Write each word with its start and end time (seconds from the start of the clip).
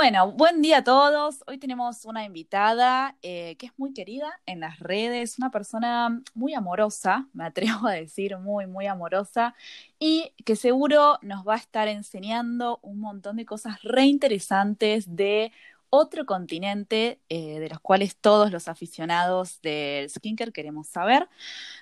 Bueno, 0.00 0.30
buen 0.30 0.62
día 0.62 0.78
a 0.78 0.84
todos. 0.84 1.42
Hoy 1.48 1.58
tenemos 1.58 2.04
una 2.04 2.24
invitada 2.24 3.16
eh, 3.20 3.56
que 3.56 3.66
es 3.66 3.72
muy 3.76 3.92
querida 3.92 4.30
en 4.46 4.60
las 4.60 4.78
redes, 4.78 5.38
una 5.38 5.50
persona 5.50 6.22
muy 6.34 6.54
amorosa, 6.54 7.26
me 7.32 7.44
atrevo 7.44 7.88
a 7.88 7.94
decir 7.94 8.38
muy, 8.38 8.68
muy 8.68 8.86
amorosa, 8.86 9.56
y 9.98 10.32
que 10.44 10.54
seguro 10.54 11.18
nos 11.22 11.44
va 11.44 11.54
a 11.54 11.56
estar 11.56 11.88
enseñando 11.88 12.78
un 12.80 13.00
montón 13.00 13.38
de 13.38 13.44
cosas 13.44 13.82
re 13.82 14.04
interesantes 14.04 15.16
de 15.16 15.50
otro 15.90 16.26
continente 16.26 17.20
eh, 17.28 17.60
de 17.60 17.68
los 17.68 17.80
cuales 17.80 18.16
todos 18.16 18.50
los 18.52 18.68
aficionados 18.68 19.60
del 19.62 20.10
skincare 20.10 20.52
queremos 20.52 20.88
saber. 20.88 21.28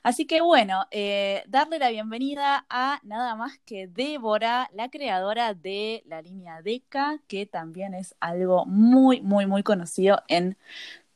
Así 0.02 0.26
que 0.26 0.40
bueno, 0.40 0.86
eh, 0.90 1.42
darle 1.48 1.78
la 1.78 1.90
bienvenida 1.90 2.66
a 2.68 3.00
nada 3.02 3.34
más 3.34 3.58
que 3.64 3.86
Débora, 3.88 4.70
la 4.74 4.88
creadora 4.90 5.54
de 5.54 6.02
la 6.06 6.22
línea 6.22 6.62
DECA, 6.62 7.20
que 7.28 7.46
también 7.46 7.94
es 7.94 8.14
algo 8.20 8.66
muy, 8.66 9.20
muy, 9.20 9.46
muy 9.46 9.62
conocido 9.62 10.22
en 10.28 10.56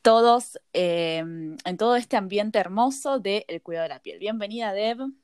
todos, 0.01 0.59
eh, 0.73 1.19
en 1.19 1.77
todo 1.77 1.95
este 1.95 2.17
ambiente 2.17 2.59
hermoso 2.59 3.19
del 3.19 3.61
cuidado 3.63 3.83
de 3.83 3.89
la 3.89 4.01
piel. 4.01 4.19
Bienvenida, 4.19 4.73
Deb. 4.73 5.20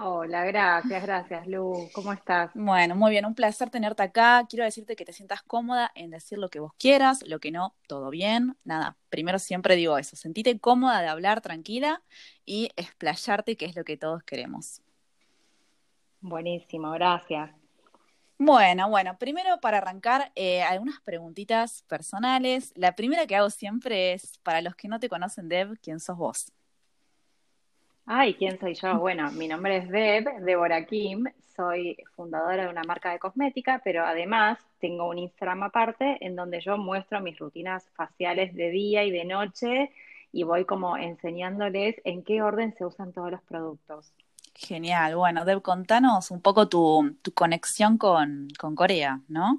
Hola, 0.00 0.44
gracias, 0.44 1.02
gracias, 1.02 1.44
Lu. 1.48 1.88
¿Cómo 1.92 2.12
estás? 2.12 2.52
Bueno, 2.54 2.94
muy 2.94 3.10
bien, 3.10 3.26
un 3.26 3.34
placer 3.34 3.68
tenerte 3.68 4.04
acá. 4.04 4.46
Quiero 4.48 4.64
decirte 4.64 4.94
que 4.94 5.04
te 5.04 5.12
sientas 5.12 5.42
cómoda 5.42 5.90
en 5.96 6.10
decir 6.10 6.38
lo 6.38 6.50
que 6.50 6.60
vos 6.60 6.72
quieras, 6.78 7.24
lo 7.26 7.40
que 7.40 7.50
no, 7.50 7.74
todo 7.88 8.08
bien. 8.08 8.56
Nada, 8.62 8.96
primero 9.10 9.40
siempre 9.40 9.74
digo 9.74 9.98
eso, 9.98 10.14
sentite 10.14 10.60
cómoda 10.60 11.00
de 11.02 11.08
hablar 11.08 11.40
tranquila 11.40 12.00
y 12.46 12.70
explayarte, 12.76 13.56
que 13.56 13.64
es 13.64 13.74
lo 13.74 13.82
que 13.82 13.96
todos 13.96 14.22
queremos. 14.22 14.82
Buenísimo, 16.20 16.92
gracias. 16.92 17.50
Bueno, 18.38 18.88
bueno, 18.88 19.18
primero 19.18 19.58
para 19.58 19.78
arrancar, 19.78 20.30
eh, 20.36 20.62
algunas 20.62 21.00
preguntitas 21.00 21.82
personales. 21.88 22.72
La 22.76 22.94
primera 22.94 23.26
que 23.26 23.34
hago 23.34 23.50
siempre 23.50 24.12
es, 24.12 24.38
para 24.44 24.62
los 24.62 24.76
que 24.76 24.86
no 24.86 25.00
te 25.00 25.08
conocen, 25.08 25.48
Deb, 25.48 25.76
¿quién 25.82 25.98
sos 25.98 26.16
vos? 26.16 26.52
Ay, 28.10 28.32
¿quién 28.32 28.58
soy 28.58 28.72
yo? 28.72 28.98
Bueno, 28.98 29.30
mi 29.32 29.46
nombre 29.48 29.76
es 29.76 29.88
Deb, 29.90 30.40
Débora 30.40 30.86
Kim, 30.86 31.26
soy 31.54 31.94
fundadora 32.16 32.64
de 32.64 32.70
una 32.70 32.82
marca 32.82 33.12
de 33.12 33.18
cosmética, 33.18 33.82
pero 33.84 34.02
además 34.06 34.58
tengo 34.80 35.06
un 35.10 35.18
Instagram 35.18 35.64
aparte 35.64 36.16
en 36.22 36.34
donde 36.34 36.62
yo 36.62 36.78
muestro 36.78 37.20
mis 37.20 37.38
rutinas 37.38 37.84
faciales 37.94 38.54
de 38.54 38.70
día 38.70 39.04
y 39.04 39.10
de 39.10 39.26
noche 39.26 39.92
y 40.32 40.42
voy 40.42 40.64
como 40.64 40.96
enseñándoles 40.96 41.96
en 42.04 42.22
qué 42.22 42.40
orden 42.40 42.74
se 42.78 42.86
usan 42.86 43.12
todos 43.12 43.30
los 43.30 43.42
productos. 43.42 44.10
Genial, 44.54 45.14
bueno, 45.14 45.44
Deb, 45.44 45.60
contanos 45.60 46.30
un 46.30 46.40
poco 46.40 46.66
tu, 46.66 47.14
conexión 47.34 47.98
con, 47.98 48.48
con 48.58 48.74
Corea, 48.74 49.20
¿no? 49.28 49.58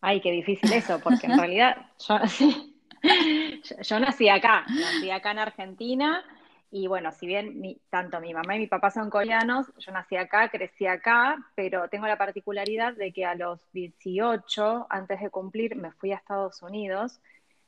Ay, 0.00 0.20
qué 0.20 0.30
difícil 0.30 0.72
eso, 0.72 1.00
porque 1.00 1.26
en 1.26 1.36
realidad 1.36 1.78
yo, 1.98 2.14
yo, 3.82 4.00
nací 4.00 4.28
acá, 4.28 4.64
nací 4.68 5.10
acá 5.10 5.30
en 5.32 5.38
Argentina 5.38 6.24
y 6.70 6.86
bueno, 6.86 7.12
si 7.12 7.26
bien 7.26 7.80
tanto 7.88 8.20
mi 8.20 8.34
mamá 8.34 8.56
y 8.56 8.60
mi 8.60 8.66
papá 8.66 8.90
son 8.90 9.08
coreanos, 9.08 9.72
yo 9.78 9.92
nací 9.92 10.16
acá, 10.16 10.50
crecí 10.50 10.86
acá, 10.86 11.38
pero 11.54 11.88
tengo 11.88 12.06
la 12.06 12.18
particularidad 12.18 12.92
de 12.92 13.12
que 13.12 13.24
a 13.24 13.34
los 13.34 13.60
18, 13.72 14.86
antes 14.90 15.20
de 15.20 15.30
cumplir, 15.30 15.76
me 15.76 15.92
fui 15.92 16.12
a 16.12 16.16
Estados 16.16 16.62
Unidos, 16.62 17.20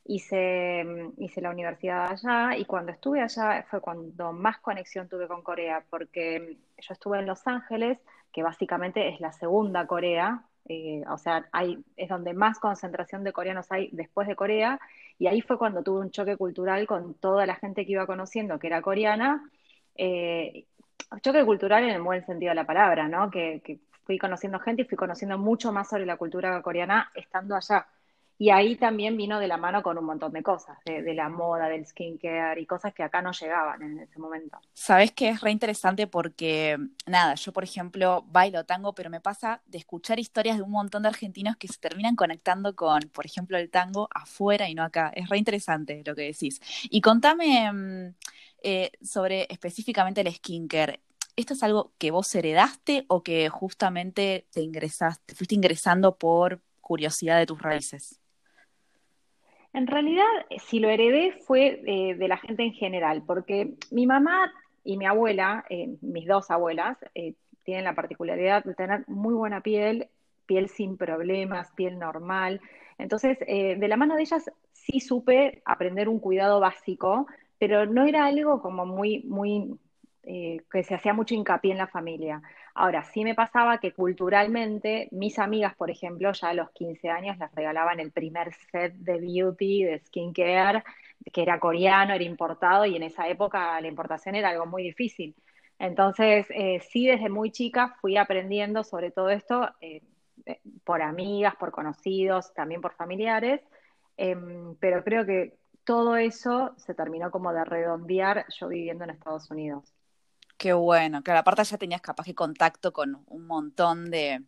hice, 0.04 0.84
hice 1.16 1.40
la 1.40 1.50
universidad 1.50 2.10
allá 2.10 2.56
y 2.58 2.66
cuando 2.66 2.92
estuve 2.92 3.22
allá 3.22 3.64
fue 3.70 3.80
cuando 3.80 4.32
más 4.32 4.58
conexión 4.58 5.08
tuve 5.08 5.28
con 5.28 5.42
Corea, 5.42 5.82
porque 5.88 6.58
yo 6.78 6.92
estuve 6.92 7.20
en 7.20 7.26
Los 7.26 7.46
Ángeles, 7.46 7.98
que 8.32 8.42
básicamente 8.42 9.08
es 9.08 9.20
la 9.20 9.32
segunda 9.32 9.86
Corea, 9.86 10.44
eh, 10.72 11.02
o 11.10 11.18
sea, 11.18 11.48
hay, 11.50 11.84
es 11.96 12.08
donde 12.08 12.32
más 12.32 12.60
concentración 12.60 13.24
de 13.24 13.32
coreanos 13.32 13.66
hay 13.72 13.88
después 13.90 14.28
de 14.28 14.36
Corea, 14.36 14.78
y 15.18 15.26
ahí 15.26 15.40
fue 15.40 15.58
cuando 15.58 15.82
tuve 15.82 15.98
un 16.00 16.12
choque 16.12 16.36
cultural 16.36 16.86
con 16.86 17.14
toda 17.14 17.44
la 17.44 17.56
gente 17.56 17.84
que 17.84 17.92
iba 17.92 18.06
conociendo 18.06 18.60
que 18.60 18.68
era 18.68 18.80
coreana. 18.80 19.50
Eh, 19.96 20.66
choque 21.22 21.44
cultural 21.44 21.82
en 21.82 21.90
el 21.90 22.02
buen 22.02 22.24
sentido 22.24 22.50
de 22.50 22.54
la 22.54 22.66
palabra, 22.66 23.08
¿no? 23.08 23.30
Que, 23.30 23.60
que, 23.64 23.80
fui 24.04 24.16
conociendo 24.18 24.58
gente 24.60 24.82
y 24.82 24.84
fui 24.84 24.96
conociendo 24.96 25.38
mucho 25.38 25.72
más 25.72 25.88
sobre 25.88 26.06
la 26.06 26.16
cultura 26.16 26.62
coreana 26.62 27.10
estando 27.14 27.56
allá. 27.56 27.86
Y 28.40 28.48
ahí 28.48 28.76
también 28.76 29.18
vino 29.18 29.38
de 29.38 29.48
la 29.48 29.58
mano 29.58 29.82
con 29.82 29.98
un 29.98 30.06
montón 30.06 30.32
de 30.32 30.42
cosas, 30.42 30.78
de, 30.86 31.12
la 31.12 31.28
moda, 31.28 31.68
del 31.68 31.86
skincare 31.86 32.58
y 32.58 32.64
cosas 32.64 32.94
que 32.94 33.02
acá 33.02 33.20
no 33.20 33.32
llegaban 33.32 33.82
en 33.82 33.98
ese 33.98 34.18
momento. 34.18 34.58
Sabes 34.72 35.12
que 35.12 35.28
es 35.28 35.42
re 35.42 35.50
interesante 35.50 36.06
porque, 36.06 36.78
nada, 37.04 37.34
yo 37.34 37.52
por 37.52 37.64
ejemplo 37.64 38.24
bailo 38.28 38.64
tango, 38.64 38.94
pero 38.94 39.10
me 39.10 39.20
pasa 39.20 39.60
de 39.66 39.76
escuchar 39.76 40.18
historias 40.18 40.56
de 40.56 40.62
un 40.62 40.70
montón 40.70 41.02
de 41.02 41.10
argentinos 41.10 41.58
que 41.58 41.68
se 41.68 41.78
terminan 41.78 42.16
conectando 42.16 42.74
con, 42.74 43.02
por 43.12 43.26
ejemplo, 43.26 43.58
el 43.58 43.68
tango 43.68 44.08
afuera 44.10 44.70
y 44.70 44.74
no 44.74 44.84
acá. 44.84 45.12
Es 45.14 45.28
re 45.28 45.36
interesante 45.36 46.02
lo 46.06 46.14
que 46.14 46.22
decís. 46.22 46.62
Y 46.84 47.02
contame 47.02 47.70
mm, 47.70 48.14
eh, 48.62 48.90
sobre 49.02 49.48
específicamente 49.50 50.22
el 50.22 50.32
skincare. 50.32 51.00
¿Esto 51.36 51.52
es 51.52 51.62
algo 51.62 51.92
que 51.98 52.10
vos 52.10 52.34
heredaste 52.34 53.04
o 53.08 53.22
que 53.22 53.50
justamente 53.50 54.46
te 54.50 54.62
ingresaste, 54.62 55.22
te 55.26 55.34
fuiste 55.34 55.54
ingresando 55.54 56.16
por 56.16 56.62
curiosidad 56.80 57.38
de 57.38 57.44
tus 57.44 57.60
raíces? 57.60 58.19
En 59.72 59.86
realidad, 59.86 60.26
si 60.58 60.80
lo 60.80 60.88
heredé 60.88 61.32
fue 61.46 61.80
eh, 61.86 62.14
de 62.14 62.28
la 62.28 62.36
gente 62.36 62.64
en 62.64 62.72
general, 62.72 63.22
porque 63.24 63.74
mi 63.90 64.06
mamá 64.06 64.52
y 64.82 64.96
mi 64.96 65.06
abuela, 65.06 65.64
eh, 65.70 65.94
mis 66.00 66.26
dos 66.26 66.50
abuelas, 66.50 66.98
eh, 67.14 67.34
tienen 67.62 67.84
la 67.84 67.94
particularidad 67.94 68.64
de 68.64 68.74
tener 68.74 69.04
muy 69.06 69.34
buena 69.34 69.60
piel, 69.60 70.08
piel 70.46 70.68
sin 70.68 70.96
problemas, 70.96 71.70
piel 71.76 71.98
normal. 71.98 72.60
Entonces, 72.98 73.38
de 73.38 73.88
la 73.88 73.96
mano 73.96 74.16
de 74.16 74.22
ellas 74.22 74.50
sí 74.72 75.00
supe 75.00 75.62
aprender 75.64 76.08
un 76.08 76.18
cuidado 76.18 76.58
básico, 76.60 77.26
pero 77.58 77.86
no 77.86 78.04
era 78.04 78.26
algo 78.26 78.60
como 78.60 78.84
muy, 78.84 79.22
muy, 79.22 79.78
que 80.22 80.82
se 80.82 80.94
hacía 80.94 81.14
mucho 81.14 81.34
hincapié 81.34 81.72
en 81.72 81.78
la 81.78 81.86
familia. 81.86 82.42
Ahora, 82.82 83.04
sí 83.04 83.24
me 83.24 83.34
pasaba 83.34 83.78
que 83.78 83.92
culturalmente 83.92 85.08
mis 85.10 85.38
amigas, 85.38 85.74
por 85.76 85.90
ejemplo, 85.90 86.32
ya 86.32 86.48
a 86.48 86.54
los 86.54 86.70
15 86.70 87.10
años 87.10 87.36
les 87.36 87.54
regalaban 87.54 88.00
el 88.00 88.10
primer 88.10 88.54
set 88.54 88.94
de 88.94 89.18
beauty, 89.20 89.84
de 89.84 89.98
skincare, 89.98 90.82
que 91.30 91.42
era 91.42 91.60
coreano, 91.60 92.14
era 92.14 92.24
importado 92.24 92.86
y 92.86 92.96
en 92.96 93.02
esa 93.02 93.28
época 93.28 93.78
la 93.82 93.86
importación 93.86 94.34
era 94.34 94.48
algo 94.48 94.64
muy 94.64 94.82
difícil. 94.82 95.36
Entonces, 95.78 96.46
eh, 96.50 96.80
sí, 96.90 97.06
desde 97.06 97.28
muy 97.28 97.50
chica 97.52 97.96
fui 98.00 98.16
aprendiendo 98.16 98.82
sobre 98.82 99.10
todo 99.10 99.28
esto 99.28 99.68
eh, 99.82 100.00
eh, 100.46 100.60
por 100.82 101.02
amigas, 101.02 101.56
por 101.56 101.72
conocidos, 101.72 102.54
también 102.54 102.80
por 102.80 102.94
familiares, 102.94 103.60
em, 104.16 104.74
pero 104.76 105.04
creo 105.04 105.26
que 105.26 105.58
todo 105.84 106.16
eso 106.16 106.72
se 106.78 106.94
terminó 106.94 107.30
como 107.30 107.52
de 107.52 107.62
redondear 107.62 108.46
yo 108.58 108.68
viviendo 108.68 109.04
en 109.04 109.10
Estados 109.10 109.50
Unidos. 109.50 109.99
Qué 110.60 110.74
bueno, 110.74 111.22
claro, 111.22 111.40
aparte 111.40 111.64
ya 111.64 111.78
tenías 111.78 112.02
capaz 112.02 112.26
de 112.26 112.34
contacto 112.34 112.92
con 112.92 113.24
un 113.28 113.46
montón 113.46 114.10
de 114.10 114.44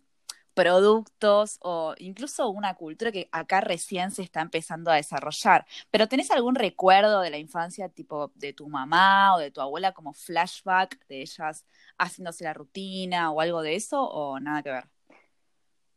productos 0.54 1.58
o 1.62 1.94
incluso 1.98 2.50
una 2.50 2.74
cultura 2.74 3.10
que 3.10 3.30
acá 3.32 3.62
recién 3.62 4.10
se 4.10 4.20
está 4.22 4.42
empezando 4.42 4.90
a 4.90 4.96
desarrollar. 4.96 5.64
Pero 5.90 6.08
¿tenés 6.08 6.30
algún 6.30 6.54
recuerdo 6.54 7.22
de 7.22 7.30
la 7.30 7.38
infancia 7.38 7.88
tipo 7.88 8.30
de 8.34 8.52
tu 8.52 8.68
mamá 8.68 9.34
o 9.36 9.38
de 9.38 9.50
tu 9.50 9.62
abuela 9.62 9.92
como 9.92 10.12
flashback 10.12 11.06
de 11.08 11.22
ellas 11.22 11.64
haciéndose 11.98 12.44
la 12.44 12.52
rutina 12.52 13.30
o 13.32 13.40
algo 13.40 13.62
de 13.62 13.76
eso 13.76 14.02
o 14.02 14.38
nada 14.38 14.62
que 14.62 14.70
ver? 14.70 14.84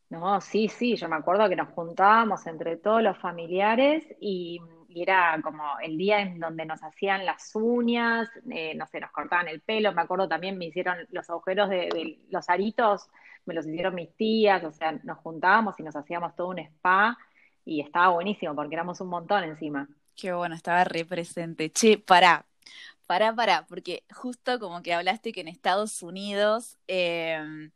No, 0.10 0.40
sí, 0.40 0.70
sí, 0.70 0.96
yo 0.96 1.10
me 1.10 1.18
acuerdo 1.18 1.50
que 1.50 1.58
nos 1.58 1.74
juntábamos 1.74 2.48
entre 2.48 2.78
todos 2.78 3.04
los 3.04 3.18
familiares 3.18 4.06
y 4.22 4.62
y 4.96 5.02
era 5.02 5.38
como 5.44 5.78
el 5.84 5.98
día 5.98 6.22
en 6.22 6.40
donde 6.40 6.66
nos 6.66 6.82
hacían 6.82 7.26
las 7.26 7.54
uñas, 7.54 8.30
eh, 8.50 8.74
no 8.76 8.88
sé, 8.88 9.02
nos 9.02 9.12
cortaban 9.12 9.50
el 9.50 9.60
pelo, 9.60 9.92
me 9.92 10.02
acuerdo 10.02 10.30
también 10.30 10.58
me 10.58 10.68
hicieron 10.68 10.98
los 11.12 11.30
agujeros 11.30 11.70
de, 11.70 12.22
los 12.30 12.50
aritos, 12.50 13.10
me 13.46 13.54
los 13.54 13.68
hicieron 13.68 13.94
mis 13.94 14.16
tías, 14.16 14.64
o 14.64 14.72
sea, 14.72 14.94
nos 15.04 15.18
juntábamos 15.18 15.78
y 15.82 15.84
nos 15.84 15.98
hacíamos 15.98 16.34
todo 16.38 16.48
un 16.48 16.60
spa 16.60 17.18
y 17.66 17.82
estaba 17.82 18.14
buenísimo 18.14 18.56
porque 18.56 18.74
éramos 18.74 19.02
un 19.02 19.10
montón 19.10 19.44
encima. 19.44 19.86
Qué 20.16 20.32
bueno, 20.32 20.56
estaba 20.56 20.86
re 20.86 21.04
presente. 21.04 21.70
Che, 21.70 21.98
pará, 21.98 22.46
pará, 23.06 23.36
pará, 23.36 23.66
porque 23.68 24.06
justo 24.14 24.60
como 24.60 24.82
que 24.82 24.94
hablaste 24.94 25.34
que 25.34 25.42
en 25.42 25.50
Estados 25.50 26.04
Unidos, 26.04 26.78
em, 26.88 27.70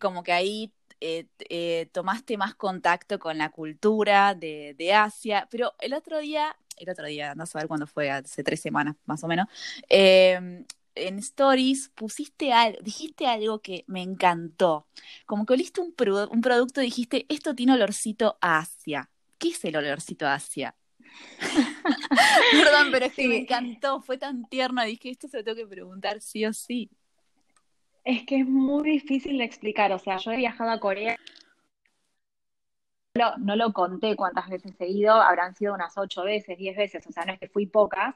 como 0.00 0.24
que 0.24 0.32
ahí 0.32 0.72
eh, 1.00 1.88
tomaste 1.92 2.36
más 2.36 2.54
contacto 2.54 3.18
con 3.18 3.38
la 3.38 3.50
cultura 3.50 4.34
de, 4.34 4.74
de, 4.78 4.94
Asia, 4.94 5.46
pero 5.50 5.74
el 5.80 5.94
otro 5.94 6.18
día, 6.18 6.56
el 6.76 6.90
otro 6.90 7.06
día, 7.06 7.34
no 7.34 7.46
sé 7.46 7.66
cuándo 7.66 7.86
fue, 7.86 8.10
hace 8.10 8.42
tres 8.42 8.60
semanas 8.60 8.96
más 9.06 9.22
o 9.24 9.28
menos, 9.28 9.48
em, 9.88 10.64
en 10.94 11.18
Stories 11.18 11.90
pusiste 11.94 12.52
algo, 12.52 12.78
dijiste 12.82 13.26
algo 13.26 13.60
que 13.60 13.84
me 13.86 14.02
encantó. 14.02 14.86
Como 15.26 15.46
que 15.46 15.52
oliste 15.52 15.80
un, 15.80 15.94
un 16.30 16.40
producto 16.40 16.80
y 16.82 16.86
dijiste, 16.86 17.26
esto 17.28 17.54
tiene 17.54 17.74
olorcito 17.74 18.36
a 18.40 18.58
Asia. 18.58 19.08
¿Qué 19.38 19.50
es 19.50 19.64
el 19.64 19.76
olorcito 19.76 20.26
a 20.26 20.34
Asia? 20.34 20.74
Perdón, 22.52 22.88
pero 22.90 23.06
es 23.06 23.14
que 23.14 23.28
me 23.28 23.38
encantó, 23.38 24.00
fue 24.00 24.18
tan 24.18 24.48
tierno, 24.48 24.84
dije, 24.84 25.10
esto 25.10 25.28
se 25.28 25.38
lo 25.38 25.44
tengo 25.44 25.56
que 25.56 25.66
preguntar 25.66 26.20
sí 26.20 26.44
o 26.44 26.52
sí. 26.52 26.90
Es 28.02 28.24
que 28.26 28.40
es 28.40 28.46
muy 28.48 28.82
difícil 28.90 29.38
de 29.38 29.44
explicar, 29.44 29.92
o 29.92 30.00
sea, 30.00 30.16
yo 30.16 30.32
he 30.32 30.36
viajado 30.36 30.70
a 30.70 30.80
Corea 30.80 31.16
no 33.38 33.56
lo 33.56 33.72
conté 33.72 34.14
cuántas 34.16 34.48
veces 34.48 34.74
he 34.80 34.88
ido, 34.88 35.14
habrán 35.14 35.54
sido 35.54 35.74
unas 35.74 35.96
ocho 35.98 36.22
veces, 36.24 36.56
diez 36.58 36.76
veces, 36.76 37.06
o 37.06 37.12
sea, 37.12 37.24
no 37.24 37.32
es 37.32 37.38
que 37.40 37.48
fui 37.48 37.66
pocas, 37.66 38.14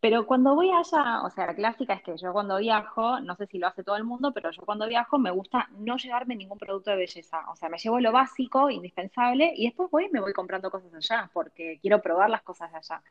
pero 0.00 0.26
cuando 0.26 0.54
voy 0.54 0.70
allá, 0.70 1.22
o 1.22 1.30
sea, 1.30 1.46
la 1.46 1.54
clásica 1.54 1.94
es 1.94 2.02
que 2.02 2.16
yo 2.16 2.32
cuando 2.32 2.58
viajo, 2.58 3.20
no 3.20 3.34
sé 3.36 3.46
si 3.46 3.58
lo 3.58 3.66
hace 3.68 3.82
todo 3.82 3.96
el 3.96 4.04
mundo, 4.04 4.32
pero 4.32 4.50
yo 4.50 4.62
cuando 4.62 4.86
viajo 4.86 5.18
me 5.18 5.30
gusta 5.30 5.68
no 5.78 5.96
llevarme 5.96 6.36
ningún 6.36 6.58
producto 6.58 6.90
de 6.90 6.96
belleza, 6.96 7.48
o 7.50 7.56
sea, 7.56 7.68
me 7.68 7.78
llevo 7.78 8.00
lo 8.00 8.12
básico, 8.12 8.68
indispensable, 8.70 9.52
y 9.56 9.66
después 9.66 9.90
voy 9.90 10.06
y 10.06 10.10
me 10.10 10.20
voy 10.20 10.32
comprando 10.32 10.70
cosas 10.70 10.92
allá, 10.94 11.30
porque 11.32 11.78
quiero 11.80 12.02
probar 12.02 12.28
las 12.30 12.42
cosas 12.42 12.72
allá. 12.74 13.02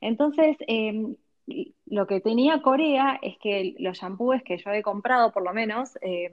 Entonces, 0.00 0.56
em, 0.68 1.16
lo 1.86 2.06
que 2.06 2.20
tenía 2.20 2.62
Corea 2.62 3.18
es 3.22 3.38
que 3.38 3.74
los 3.78 3.98
shampoos 3.98 4.42
que 4.42 4.58
yo 4.58 4.70
he 4.70 4.82
comprado, 4.82 5.32
por 5.32 5.44
lo 5.44 5.52
menos, 5.52 5.96
eh, 6.02 6.32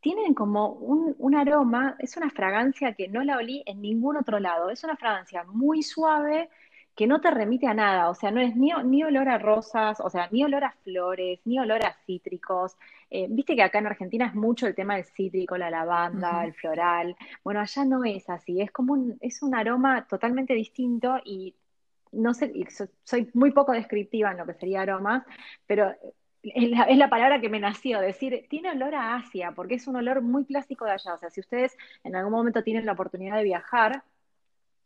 tienen 0.00 0.34
como 0.34 0.70
un, 0.70 1.34
aroma, 1.34 1.96
es 1.98 2.16
una 2.16 2.30
fragancia 2.30 2.94
que 2.94 3.08
no 3.08 3.22
la 3.24 3.36
olí 3.36 3.62
en 3.66 3.82
ningún 3.82 4.16
otro 4.16 4.38
lado, 4.38 4.70
es 4.70 4.84
una 4.84 4.96
fragancia 4.96 5.44
muy 5.44 5.82
suave 5.82 6.48
que 6.94 7.06
no 7.06 7.20
te 7.20 7.30
remite 7.30 7.66
a 7.66 7.74
nada, 7.74 8.10
o 8.10 8.14
sea, 8.14 8.30
no 8.30 8.40
es 8.40 8.56
ni, 8.56 8.72
ni 8.84 9.04
olor 9.04 9.28
a 9.28 9.38
rosas, 9.38 10.00
o 10.00 10.10
sea, 10.10 10.28
ni 10.32 10.42
olor 10.42 10.64
a 10.64 10.72
flores, 10.82 11.40
ni 11.44 11.58
olor 11.60 11.84
a 11.84 11.96
cítricos. 12.06 12.76
Eh, 13.10 13.26
viste 13.30 13.54
que 13.54 13.62
acá 13.62 13.78
en 13.78 13.86
Argentina 13.86 14.26
es 14.26 14.34
mucho 14.34 14.66
el 14.66 14.74
tema 14.74 14.96
del 14.96 15.04
cítrico, 15.04 15.56
la 15.56 15.70
lavanda, 15.70 16.44
el 16.44 16.54
floral. 16.54 17.16
Bueno, 17.44 17.60
allá 17.60 17.84
no 17.84 18.04
es 18.04 18.28
así, 18.28 18.60
es 18.60 18.72
como 18.72 18.94
un, 18.94 19.16
es 19.20 19.42
un 19.42 19.54
aroma 19.54 20.06
totalmente 20.08 20.54
distinto 20.54 21.18
y 21.24 21.54
no 22.12 22.34
sé, 22.34 22.52
soy 23.04 23.30
muy 23.34 23.52
poco 23.52 23.72
descriptiva 23.72 24.30
en 24.30 24.38
lo 24.38 24.46
que 24.46 24.54
sería 24.54 24.82
aromas, 24.82 25.24
pero 25.66 25.94
es 26.42 26.98
la, 26.98 27.10
palabra 27.10 27.40
que 27.40 27.48
me 27.48 27.60
nació, 27.60 28.00
decir, 28.00 28.46
tiene 28.48 28.70
olor 28.70 28.94
a 28.94 29.16
Asia, 29.16 29.52
porque 29.52 29.74
es 29.74 29.86
un 29.86 29.96
olor 29.96 30.22
muy 30.22 30.44
clásico 30.44 30.84
de 30.84 30.92
allá. 30.92 31.14
O 31.14 31.18
sea, 31.18 31.30
si 31.30 31.40
ustedes 31.40 31.76
en 32.04 32.16
algún 32.16 32.32
momento 32.32 32.62
tienen 32.62 32.86
la 32.86 32.92
oportunidad 32.92 33.36
de 33.36 33.44
viajar 33.44 34.04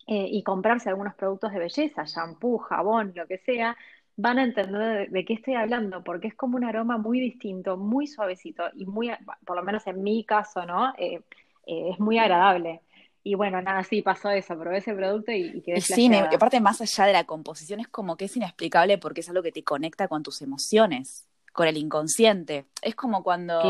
eh, 0.06 0.26
y 0.30 0.42
comprarse 0.42 0.88
algunos 0.88 1.14
productos 1.14 1.52
de 1.52 1.58
belleza, 1.58 2.04
shampoo, 2.04 2.58
jabón, 2.58 3.12
lo 3.14 3.26
que 3.26 3.38
sea, 3.38 3.76
van 4.16 4.38
a 4.38 4.44
entender 4.44 5.10
de, 5.10 5.24
qué 5.24 5.34
estoy 5.34 5.54
hablando, 5.54 6.02
porque 6.02 6.28
es 6.28 6.34
como 6.34 6.56
un 6.56 6.64
aroma 6.64 6.98
muy 6.98 7.20
distinto, 7.20 7.76
muy 7.76 8.06
suavecito 8.06 8.64
y 8.74 8.86
muy, 8.86 9.10
por 9.44 9.56
lo 9.56 9.62
menos 9.62 9.86
en 9.86 10.02
mi 10.02 10.24
caso, 10.24 10.66
¿no? 10.66 10.92
Eh, 10.98 11.22
eh, 11.66 11.90
es 11.92 12.00
muy 12.00 12.18
agradable. 12.18 12.82
Y 13.24 13.34
bueno, 13.34 13.62
nada, 13.62 13.84
sí, 13.84 14.02
pasó 14.02 14.30
eso, 14.30 14.58
probé 14.58 14.78
ese 14.78 14.94
producto 14.94 15.30
y, 15.32 15.52
y 15.54 15.62
quedé 15.62 15.80
Sí, 15.80 16.10
aparte 16.12 16.60
más 16.60 16.80
allá 16.80 17.06
de 17.06 17.12
la 17.12 17.24
composición 17.24 17.80
es 17.80 17.88
como 17.88 18.16
que 18.16 18.24
es 18.24 18.36
inexplicable 18.36 18.98
porque 18.98 19.20
es 19.20 19.28
algo 19.28 19.42
que 19.42 19.52
te 19.52 19.62
conecta 19.62 20.08
con 20.08 20.22
tus 20.22 20.42
emociones 20.42 21.28
con 21.52 21.68
el 21.68 21.76
inconsciente. 21.76 22.66
Es 22.80 22.94
como 22.94 23.22
cuando, 23.22 23.60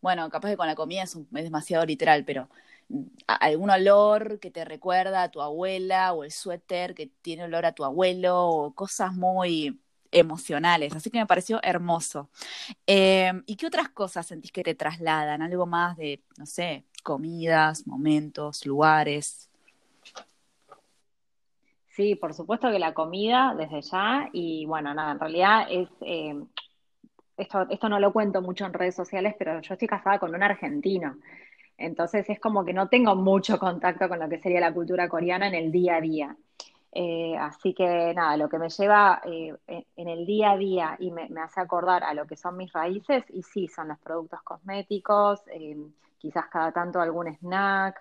bueno, 0.00 0.28
capaz 0.30 0.50
que 0.50 0.56
con 0.56 0.66
la 0.66 0.74
comida 0.74 1.02
es, 1.02 1.16
demasiado 1.30 1.84
literal, 1.84 2.24
pero 2.24 2.48
mm, 2.88 3.02
algún 3.26 3.70
olor 3.70 4.40
que 4.40 4.50
te 4.50 4.64
recuerda 4.64 5.22
a 5.22 5.30
tu 5.30 5.40
abuela 5.40 6.12
o 6.14 6.24
el 6.24 6.32
suéter 6.32 6.94
que 6.94 7.06
tiene 7.22 7.44
olor 7.44 7.66
a 7.66 7.72
tu 7.72 7.84
abuelo 7.84 8.48
o 8.48 8.74
cosas 8.74 9.14
muy 9.14 9.80
emocionales. 10.10 10.94
Así 10.96 11.10
que 11.10 11.18
me 11.18 11.26
pareció 11.26 11.60
hermoso. 11.62 12.30
Em, 12.86 13.42
¿Y 13.46 13.56
qué 13.56 13.66
otras 13.66 13.90
cosas 13.90 14.26
sentís 14.26 14.52
que 14.52 14.64
te 14.64 14.74
trasladan? 14.74 15.42
Algo 15.42 15.66
más 15.66 15.96
de, 15.98 16.22
no 16.38 16.46
sé, 16.46 16.86
comidas, 17.02 17.86
momentos, 17.86 18.64
lugares. 18.66 19.48
Sí, 21.88 22.14
por 22.14 22.32
supuesto 22.32 22.70
que 22.70 22.78
la 22.78 22.94
comida 22.94 23.54
desde 23.56 23.82
ya 23.82 24.28
y 24.32 24.66
bueno, 24.66 24.94
nada, 24.94 25.12
en 25.12 25.20
realidad 25.20 25.66
es 25.68 25.88
em, 26.00 26.46
esto, 27.36 27.66
esto 27.70 27.88
no 27.88 27.98
lo 27.98 28.12
cuento 28.12 28.42
mucho 28.42 28.66
en 28.66 28.72
redes 28.72 28.94
sociales, 28.94 29.34
pero 29.38 29.60
yo 29.60 29.74
estoy 29.74 29.88
casada 29.88 30.18
con 30.18 30.34
un 30.34 30.42
argentino. 30.42 31.16
Entonces 31.76 32.28
es 32.28 32.40
como 32.40 32.64
que 32.64 32.72
no 32.72 32.88
tengo 32.88 33.14
mucho 33.14 33.58
contacto 33.58 34.08
con 34.08 34.18
lo 34.18 34.28
que 34.28 34.40
sería 34.40 34.60
la 34.60 34.74
cultura 34.74 35.08
coreana 35.08 35.48
en 35.48 35.54
el 35.54 35.72
día 35.72 35.96
a 35.96 36.00
día. 36.00 36.36
Eh, 36.92 37.36
así 37.38 37.74
que 37.74 38.12
nada, 38.14 38.36
lo 38.36 38.48
que 38.48 38.58
me 38.58 38.68
lleva 38.68 39.20
eh, 39.24 39.54
en 39.96 40.08
el 40.08 40.26
día 40.26 40.52
a 40.52 40.56
día 40.56 40.96
y 40.98 41.10
me, 41.10 41.28
hace 41.40 41.60
acordar 41.60 42.02
a 42.02 42.14
lo 42.14 42.26
que 42.26 42.36
son 42.36 42.56
mis 42.56 42.72
raíces, 42.72 43.24
y 43.28 43.42
sí, 43.42 43.68
son 43.68 43.88
los 43.88 43.98
productos 43.98 44.42
cosméticos, 44.42 45.40
eh, 45.48 45.76
quizás 46.18 46.46
cada 46.50 46.72
tanto 46.72 47.00
algún 47.00 47.28
snack, 47.36 47.98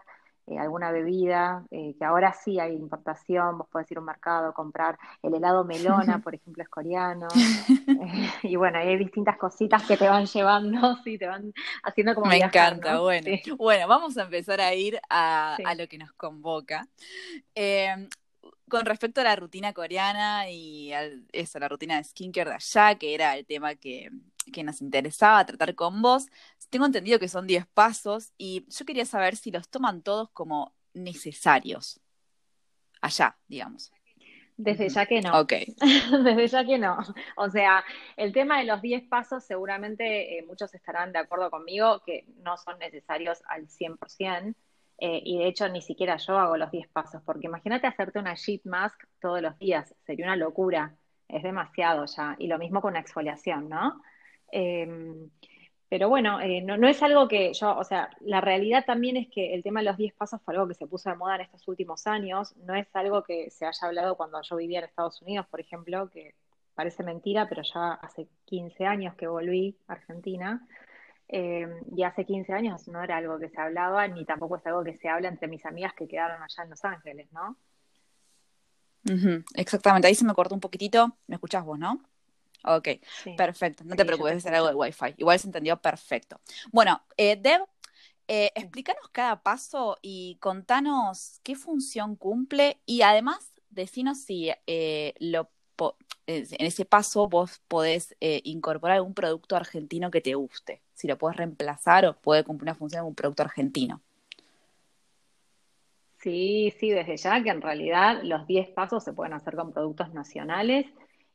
eh, 0.50 0.58
alguna 0.58 0.92
bebida, 0.92 1.66
eh, 1.72 1.94
que 2.00 2.06
ahora 2.06 2.32
sí 2.32 2.58
hay 2.58 2.74
importación, 2.74 3.58
vos 3.58 3.68
podés 3.70 3.92
ir 3.92 3.98
a 3.98 4.00
un 4.00 4.06
mercado, 4.06 4.54
comprar 4.54 4.98
el 5.22 5.36
helado 5.36 5.66
melona, 5.66 6.20
por 6.24 6.36
ejemplo, 6.36 6.64
es 6.64 6.70
coreano, 6.70 7.28
eh, 7.36 8.30
y 8.44 8.56
bueno, 8.56 8.80
hay 8.80 8.96
distintas 8.96 9.38
cositas 9.38 9.84
que 9.84 9.98
te 9.98 10.08
van 10.08 10.26
llevando, 10.26 10.96
sí, 11.04 11.18
te 11.18 11.28
van 11.28 11.52
haciendo 11.84 12.16
como... 12.16 12.28
Me 12.28 12.38
encanta, 12.38 13.02
bueno. 13.02 13.30
Bueno, 13.58 13.90
vamos 13.90 14.18
a 14.18 14.24
empezar 14.24 14.62
a 14.62 14.74
ir 14.74 14.98
a, 15.10 15.58
a 15.66 15.76
lo 15.76 15.86
que 15.90 15.98
nos 15.98 16.14
convoca. 16.14 16.88
Con 18.70 18.86
respecto 18.86 19.20
a 19.20 19.26
la 19.26 19.36
rutina 19.36 19.74
coreana 19.74 20.50
y 20.50 20.94
a 20.94 21.10
eso, 21.34 21.60
la 21.60 21.68
rutina 21.68 21.98
de 21.98 22.06
skincare 22.06 22.52
de 22.52 22.56
allá, 22.56 22.96
que 22.96 23.14
era 23.14 23.36
el 23.36 23.46
tema 23.46 23.76
que, 23.76 24.12
que 24.52 24.64
nos 24.64 24.82
interesaba 24.82 25.46
tratar 25.46 25.76
con 25.76 26.02
vos. 26.02 26.28
Tengo 26.70 26.86
entendido 26.86 27.20
que 27.20 27.28
son 27.28 27.48
10 27.48 27.66
pasos 27.68 28.34
y 28.38 28.66
yo 28.70 28.86
quería 28.86 29.06
saber 29.06 29.36
si 29.36 29.52
los 29.52 29.70
toman 29.70 30.02
todos 30.02 30.30
como 30.32 30.74
necesarios. 30.94 32.00
Allá, 33.02 33.38
digamos. 33.48 33.92
Desde 34.58 34.90
ya 34.90 35.06
que 35.06 35.22
no. 35.22 35.40
Ok. 35.40 35.54
Desde 36.24 36.48
ya 36.48 36.66
que 36.66 36.80
no. 36.80 36.98
O 37.36 37.50
sea, 37.50 37.84
el 38.16 38.34
tema 38.34 38.58
de 38.58 38.66
los 38.66 38.82
10 38.82 39.08
pasos, 39.08 39.44
seguramente 39.44 40.40
eh, 40.40 40.44
muchos 40.48 40.74
estarán 40.74 41.12
de 41.12 41.20
acuerdo 41.20 41.52
conmigo 41.52 42.02
que 42.04 42.26
no 42.42 42.58
son 42.58 42.80
necesarios 42.80 43.44
al 43.48 43.68
100%. 43.68 44.56
Eh, 45.00 45.22
y 45.24 45.38
de 45.38 45.48
hecho, 45.48 45.70
ni 45.70 45.82
siquiera 45.82 46.18
yo 46.18 46.40
hago 46.40 46.58
los 46.58 46.72
10 46.72 46.88
pasos, 46.88 47.22
porque 47.24 47.46
imagínate 47.46 47.86
hacerte 47.86 48.18
una 48.18 48.34
sheet 48.34 48.66
mask 48.66 49.00
todos 49.22 49.44
los 49.44 49.56
días, 49.60 49.94
sería 50.08 50.26
una 50.26 50.36
locura, 50.36 50.96
es 51.28 51.44
demasiado 51.44 52.06
ya. 52.06 52.36
Y 52.40 52.48
lo 52.48 52.58
mismo 52.58 52.82
con 52.82 52.94
una 52.94 53.00
exfoliación, 53.00 53.70
¿no? 53.70 54.02
Em, 54.52 55.30
pero 55.90 56.10
bueno, 56.10 56.42
eh, 56.42 56.62
no, 56.62 56.78
no, 56.78 56.88
es 56.88 57.02
algo 57.02 57.28
que 57.28 57.54
yo, 57.54 57.78
o 57.78 57.84
sea, 57.84 58.10
la 58.20 58.42
realidad 58.42 58.84
también 58.86 59.16
es 59.16 59.30
que 59.30 59.54
el 59.54 59.64
tema 59.64 59.80
de 59.80 59.86
los 59.86 59.98
10 59.98 60.14
pasos 60.14 60.42
fue 60.44 60.54
algo 60.54 60.68
que 60.68 60.74
se 60.74 60.86
puso 60.86 61.10
de 61.10 61.16
moda 61.16 61.36
en 61.36 61.42
estos 61.42 61.66
últimos 61.68 62.08
años, 62.08 62.56
no 62.58 62.76
es 62.76 62.88
algo 62.94 63.24
que 63.24 63.50
se 63.52 63.66
haya 63.66 63.88
hablado 63.88 64.18
cuando 64.18 64.42
yo 64.42 64.58
vivía 64.58 64.80
en 64.80 64.86
Estados 64.86 65.22
Unidos, 65.22 65.48
por 65.48 65.62
ejemplo, 65.62 66.10
que 66.10 66.36
parece 66.76 67.04
mentira, 67.04 67.48
pero 67.48 67.62
ya 67.64 67.94
hace 67.94 68.28
15 68.46 68.86
años 68.86 69.16
que 69.16 69.28
volví 69.28 69.78
a 69.88 69.94
Argentina, 69.94 70.68
em, 71.30 71.82
y 71.96 72.04
hace 72.04 72.26
15 72.26 72.52
años 72.54 72.88
no 72.90 73.02
era 73.02 73.18
algo 73.18 73.40
que 73.40 73.50
se 73.50 73.60
hablaba, 73.62 74.08
ni 74.08 74.26
tampoco 74.26 74.58
es 74.58 74.68
algo 74.68 74.84
que 74.84 74.98
se 74.98 75.08
habla 75.08 75.30
entre 75.30 75.48
mis 75.48 75.66
amigas 75.66 75.94
que 75.94 76.08
quedaron 76.08 76.44
allá 76.44 76.64
en 76.64 76.70
Los 76.70 76.84
Ángeles, 76.84 77.32
¿no? 77.32 77.58
Exactamente, 79.56 80.08
ahí 80.08 80.16
se 80.16 80.26
me 80.26 80.34
cortó 80.34 80.54
un 80.54 80.62
poquitito, 80.62 81.18
me 81.28 81.36
escuchás 81.36 81.64
vos, 81.64 81.80
¿no? 81.80 82.02
Ok, 82.64 82.90
perfecto. 83.36 83.84
No 83.86 83.96
te 83.96 84.06
preocupes, 84.06 84.38
es 84.38 84.46
algo 84.48 84.68
de 84.68 84.76
Wi-Fi. 84.76 85.16
Igual 85.18 85.40
se 85.40 85.48
entendió 85.48 85.78
perfecto. 85.78 86.40
Bueno, 86.72 87.02
eh, 87.16 87.38
Deb, 87.40 87.62
eh, 88.28 88.52
explícanos 88.56 89.08
cada 89.12 89.42
paso 89.42 89.98
y 90.02 90.38
contanos 90.42 91.40
qué 91.44 91.56
función 91.56 92.16
cumple 92.16 92.80
y 92.86 93.02
además 93.02 93.52
decinos 93.70 94.22
si 94.22 94.52
eh, 94.66 95.14
lo 95.20 95.50
en 96.26 96.66
ese 96.66 96.84
paso 96.84 97.30
vos 97.30 97.62
podés 97.70 98.14
incorporar 98.20 98.98
algún 98.98 99.14
producto 99.14 99.56
argentino 99.56 100.12
que 100.12 100.20
te 100.20 100.34
guste, 100.34 100.82
si 100.94 101.08
lo 101.08 101.18
podés 101.18 101.38
reemplazar 101.38 102.06
o 102.06 102.18
puede 102.20 102.44
cumplir 102.44 102.64
una 102.64 102.76
función 102.76 103.04
de 103.04 103.08
un 103.08 103.16
producto 103.16 103.44
argentino. 103.44 104.02
Sí, 106.18 106.74
sí, 106.80 106.90
desde 106.90 107.16
ya 107.16 107.42
que 107.44 107.50
en 107.50 107.62
realidad 107.62 108.22
los 108.24 108.48
10 108.48 108.70
pasos 108.72 109.04
se 109.04 109.14
pueden 109.14 109.34
hacer 109.34 109.56
con 109.56 109.72
productos 109.72 110.14
nacionales 110.14 110.88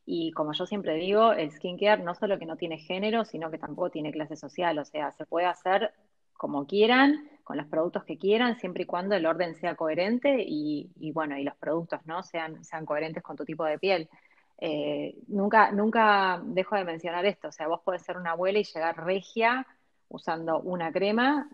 y 0.04 0.32
como 0.32 0.52
yo 0.52 0.66
siempre 0.66 0.94
digo, 0.94 1.32
el 1.32 1.50
skincare 1.50 2.02
no 2.02 2.14
solo 2.14 2.38
que 2.38 2.46
no 2.46 2.56
tiene 2.56 2.78
género, 2.78 3.24
sino 3.24 3.50
que 3.50 3.58
tampoco 3.58 3.90
tiene 3.90 4.12
clase 4.12 4.36
social. 4.36 4.78
O 4.78 4.84
sea, 4.84 5.12
se 5.12 5.26
puede 5.26 5.46
hacer 5.46 5.92
como 6.32 6.66
quieran, 6.66 7.28
con 7.44 7.56
los 7.56 7.66
productos 7.66 8.04
que 8.04 8.18
quieran, 8.18 8.58
siempre 8.58 8.82
y 8.82 8.86
cuando 8.86 9.14
el 9.14 9.26
orden 9.26 9.54
sea 9.54 9.76
coherente 9.76 10.44
y, 10.44 11.12
bueno, 11.12 11.36
y 11.38 11.44
los 11.44 11.54
productos 11.56 12.00
no 12.04 12.22
sean, 12.22 12.64
sean 12.64 12.84
coherentes 12.84 13.22
con 13.22 13.36
tu 13.36 13.44
tipo 13.44 13.64
de 13.64 13.78
piel. 13.78 14.08
Eh, 14.58 15.16
nunca, 15.28 15.70
nunca 15.70 16.40
dejo 16.44 16.76
de 16.76 16.84
mencionar 16.84 17.24
esto. 17.26 17.48
O 17.48 17.52
sea, 17.52 17.68
vos 17.68 17.80
podés 17.84 18.02
ser 18.02 18.16
una 18.16 18.32
abuela 18.32 18.58
y 18.58 18.64
llegar 18.64 19.04
regia 19.04 19.66
usando 20.08 20.60
una 20.60 20.92
crema 20.92 21.48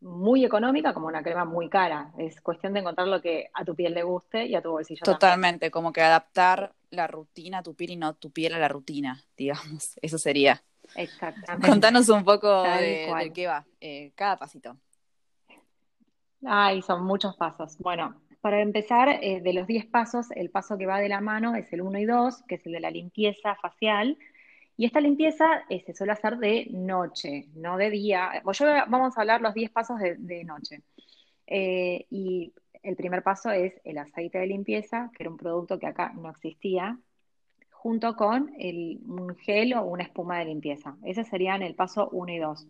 muy 0.00 0.44
económica 0.44 0.92
como 0.92 1.06
una 1.06 1.22
crema 1.22 1.44
muy 1.44 1.68
cara. 1.68 2.12
Es 2.18 2.40
cuestión 2.40 2.74
de 2.74 2.80
encontrar 2.80 3.08
lo 3.08 3.22
que 3.22 3.48
a 3.54 3.64
tu 3.64 3.74
piel 3.74 3.94
le 3.94 4.02
guste 4.02 4.46
y 4.46 4.54
a 4.54 4.62
tu 4.62 4.70
bolsillo. 4.70 5.02
Totalmente, 5.04 5.70
como 5.70 5.92
que 5.92 6.02
adaptar 6.02 6.72
la 6.94 7.06
rutina 7.06 7.62
tu 7.62 7.74
piel 7.74 7.92
y 7.92 7.96
no 7.96 8.14
tu 8.14 8.30
piel 8.30 8.54
a 8.54 8.58
la 8.58 8.68
rutina, 8.68 9.22
digamos. 9.36 9.98
Eso 10.00 10.18
sería. 10.18 10.62
Exactamente. 10.94 11.68
Contanos 11.68 12.08
un 12.08 12.24
poco 12.24 12.62
de, 12.62 13.32
qué 13.34 13.46
va, 13.46 13.64
eh, 13.80 14.12
cada 14.14 14.36
pasito. 14.36 14.76
Ay, 16.44 16.82
son 16.82 17.04
muchos 17.04 17.36
pasos. 17.36 17.78
Bueno, 17.78 18.20
para 18.44 18.60
empezar, 18.60 19.08
eh, 19.22 19.40
de 19.40 19.54
los 19.54 19.66
10 19.66 19.86
pasos, 19.86 20.30
el 20.32 20.50
paso 20.50 20.76
que 20.76 20.84
va 20.84 20.98
de 20.98 21.08
la 21.08 21.22
mano 21.22 21.54
es 21.54 21.72
el 21.72 21.80
1 21.80 21.98
y 21.98 22.04
2, 22.04 22.42
que 22.46 22.56
es 22.56 22.66
el 22.66 22.72
de 22.72 22.80
la 22.80 22.90
limpieza 22.90 23.54
facial. 23.54 24.18
Y 24.76 24.84
esta 24.84 25.00
limpieza 25.00 25.64
eh, 25.70 25.82
se 25.86 25.94
suele 25.94 26.12
hacer 26.12 26.36
de 26.36 26.66
noche, 26.70 27.48
no 27.54 27.78
de 27.78 27.88
día. 27.88 28.42
yo, 28.44 28.66
vamos 28.88 29.16
a 29.16 29.20
hablar 29.22 29.40
los 29.40 29.54
10 29.54 29.70
pasos 29.70 29.98
de, 29.98 30.44
noche. 30.44 30.82
Eh, 31.46 32.04
y 32.10 32.52
el 32.84 32.96
primer 32.96 33.22
paso 33.22 33.50
es 33.50 33.80
el 33.84 33.98
aceite 33.98 34.38
de 34.38 34.46
limpieza, 34.46 35.10
que 35.16 35.24
era 35.24 35.30
un 35.30 35.36
producto 35.36 35.78
que 35.78 35.86
acá 35.86 36.12
no 36.14 36.30
existía, 36.30 36.98
junto 37.70 38.14
con 38.14 38.50
un 38.58 39.36
gel 39.36 39.74
o 39.74 39.84
una 39.84 40.04
espuma 40.04 40.38
de 40.38 40.46
limpieza. 40.46 40.96
Ese 41.02 41.24
serían 41.24 41.62
el 41.62 41.74
paso 41.74 42.08
1 42.12 42.32
y 42.32 42.38
2. 42.38 42.66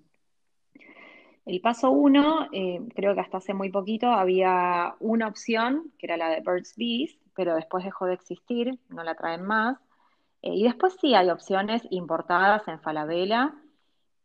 El 1.47 1.61
paso 1.61 1.91
uno, 1.91 2.49
eh, 2.53 2.81
creo 2.95 3.15
que 3.15 3.21
hasta 3.21 3.37
hace 3.37 3.53
muy 3.53 3.71
poquito 3.71 4.09
había 4.09 4.95
una 5.01 5.29
opción, 5.29 5.93
que 5.99 6.07
era 6.07 6.17
la 6.17 6.31
de 6.31 6.41
Birds 6.41 6.75
Bees, 6.77 7.19
pero 7.35 7.55
después 7.55 7.85
dejó 7.85 8.07
de 8.07 8.15
existir, 8.15 8.79
no 8.89 9.05
la 9.05 9.15
traen 9.15 9.43
más. 9.43 9.79
Eh, 10.41 10.55
y 10.55 10.65
después 10.65 10.97
sí 11.01 11.15
hay 11.15 11.29
opciones 11.29 11.83
importadas 11.91 12.67
en 12.67 12.81
Falabella, 12.81 13.55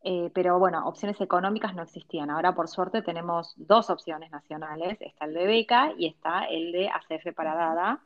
eh, 0.03 0.31
pero 0.33 0.59
bueno, 0.59 0.87
opciones 0.87 1.19
económicas 1.21 1.75
no 1.75 1.83
existían. 1.83 2.29
Ahora 2.29 2.53
por 2.55 2.67
suerte 2.67 3.01
tenemos 3.01 3.53
dos 3.57 3.89
opciones 3.89 4.31
nacionales, 4.31 4.97
está 5.01 5.25
el 5.25 5.33
de 5.33 5.47
Beca 5.47 5.93
y 5.97 6.07
está 6.07 6.45
el 6.45 6.71
de 6.71 6.89
ACF 6.89 7.33
para 7.35 7.55
Dada. 7.55 8.01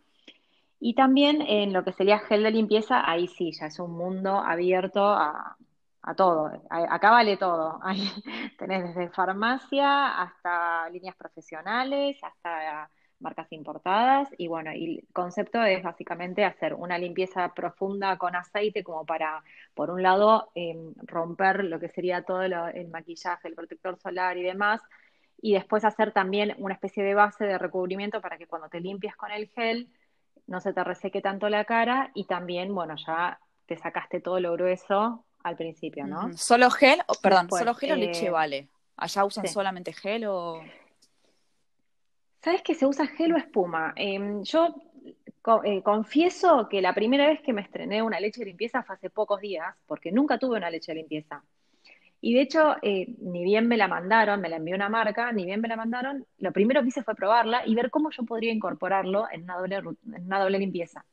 Y 0.80 0.96
también 0.96 1.42
en 1.42 1.72
lo 1.74 1.84
que 1.84 1.94
sería 1.94 2.20
gel 2.20 2.44
de 2.44 2.52
limpieza, 2.52 3.10
ahí 3.10 3.28
sí, 3.28 3.52
ya 3.54 3.68
es 3.68 3.80
un 3.80 3.92
mundo 3.92 4.38
abierto 4.40 5.06
a, 5.06 5.58
a 6.04 6.16
todo. 6.16 6.52
Acá 6.70 7.12
vale 7.12 7.38
todo. 7.38 7.80
tenés 8.60 8.84
desde 8.84 9.10
farmacia 9.10 10.22
hasta 10.22 10.90
líneas 10.90 11.16
profesionales, 11.16 12.18
hasta 12.22 12.90
marcas 13.24 13.52
importadas. 13.52 14.30
Y 14.38 14.48
bueno, 14.48 14.70
el 14.70 15.04
concepto 15.14 15.64
es 15.64 15.82
básicamente 15.82 16.46
hacer 16.46 16.76
una 16.76 16.98
limpieza 17.00 17.54
profunda 17.56 18.18
con 18.18 18.36
aceite 18.36 18.84
como 18.84 19.06
para, 19.06 19.44
por 19.74 19.90
un 19.90 20.04
lado, 20.04 20.52
em, 20.54 20.94
romper 20.98 21.64
lo 21.64 21.80
que 21.80 21.90
sería 21.90 22.24
todo 22.24 22.44
el 22.44 22.88
maquillaje, 22.90 23.48
el 23.48 23.56
protector 23.56 23.98
solar 23.98 24.38
y 24.38 24.44
demás. 24.44 24.82
Y 25.42 25.54
después 25.54 25.84
hacer 25.84 26.12
también 26.12 26.54
una 26.58 26.76
especie 26.76 27.04
de 27.04 27.16
base 27.16 27.46
de 27.46 27.58
recubrimiento 27.58 28.22
para 28.22 28.38
que 28.38 28.48
cuando 28.48 28.70
te 28.70 28.80
limpias 28.80 29.16
con 29.16 29.32
el 29.32 29.50
gel 29.50 29.90
no 30.48 30.62
se 30.62 30.74
te 30.74 30.84
reseque 30.84 31.22
tanto 31.22 31.50
la 31.50 31.66
cara 31.66 32.12
y 32.14 32.26
también, 32.26 32.74
bueno, 32.76 32.96
ya 32.96 33.40
te 33.66 33.78
sacaste 33.78 34.20
todo 34.20 34.40
lo 34.40 34.54
grueso 34.54 35.26
al 35.44 35.56
principio, 35.56 36.06
¿no? 36.06 36.32
¿Solo 36.38 36.70
gel? 36.70 37.02
perdón, 37.22 37.50
¿solo 37.50 37.74
gel 37.74 37.92
o 37.94 37.96
leche 37.96 38.28
eh, 38.28 38.30
vale? 38.30 38.70
¿Allá 38.96 39.26
usan 39.26 39.48
solamente 39.48 39.94
gel 39.94 40.26
o...? 40.26 40.62
¿Sabes 42.44 42.62
que 42.62 42.76
se 42.76 42.86
usa 42.86 43.08
gel 43.08 43.34
o 43.34 43.38
espuma? 43.38 43.94
Em, 43.96 44.44
yo 44.44 44.76
eh, 45.64 45.82
confieso 45.82 46.68
que 46.70 46.82
la 46.82 46.94
primera 46.94 47.28
vez 47.28 47.42
que 47.42 47.54
me 47.54 47.62
estrené 47.62 48.02
una 48.02 48.20
leche 48.20 48.42
de 48.42 48.48
limpieza 48.48 48.84
fue 48.84 48.96
hace 48.96 49.10
pocos 49.10 49.40
días, 49.40 49.74
porque 49.88 50.12
nunca 50.12 50.38
tuve 50.38 50.58
una 50.58 50.70
leche 50.70 50.92
de 50.92 50.98
limpieza. 51.00 51.42
Y 52.20 52.34
de 52.34 52.42
hecho, 52.42 52.76
eh, 52.82 53.16
ni 53.20 53.44
bien 53.46 53.68
me 53.70 53.78
la 53.78 53.88
mandaron, 53.88 54.42
me 54.42 54.50
la 54.50 54.58
envió 54.58 54.76
una 54.76 54.90
marca, 54.90 55.32
ni 55.32 55.46
bien 55.46 55.62
me 55.62 55.70
la 55.70 55.78
mandaron, 55.78 56.26
lo 56.38 56.52
primero 56.52 56.82
que 56.82 56.90
hice 56.90 57.04
fue 57.04 57.16
probarla 57.16 57.66
y 57.66 57.76
ver 57.76 57.90
cómo 57.90 58.10
yo 58.12 58.24
podría 58.24 58.52
incorporarlo 58.52 59.26
en 59.32 59.44
una 59.44 59.58
doble, 59.58 59.76
en 59.78 60.26
una 60.26 60.42
doble 60.42 60.60
limpieza. 60.60 61.06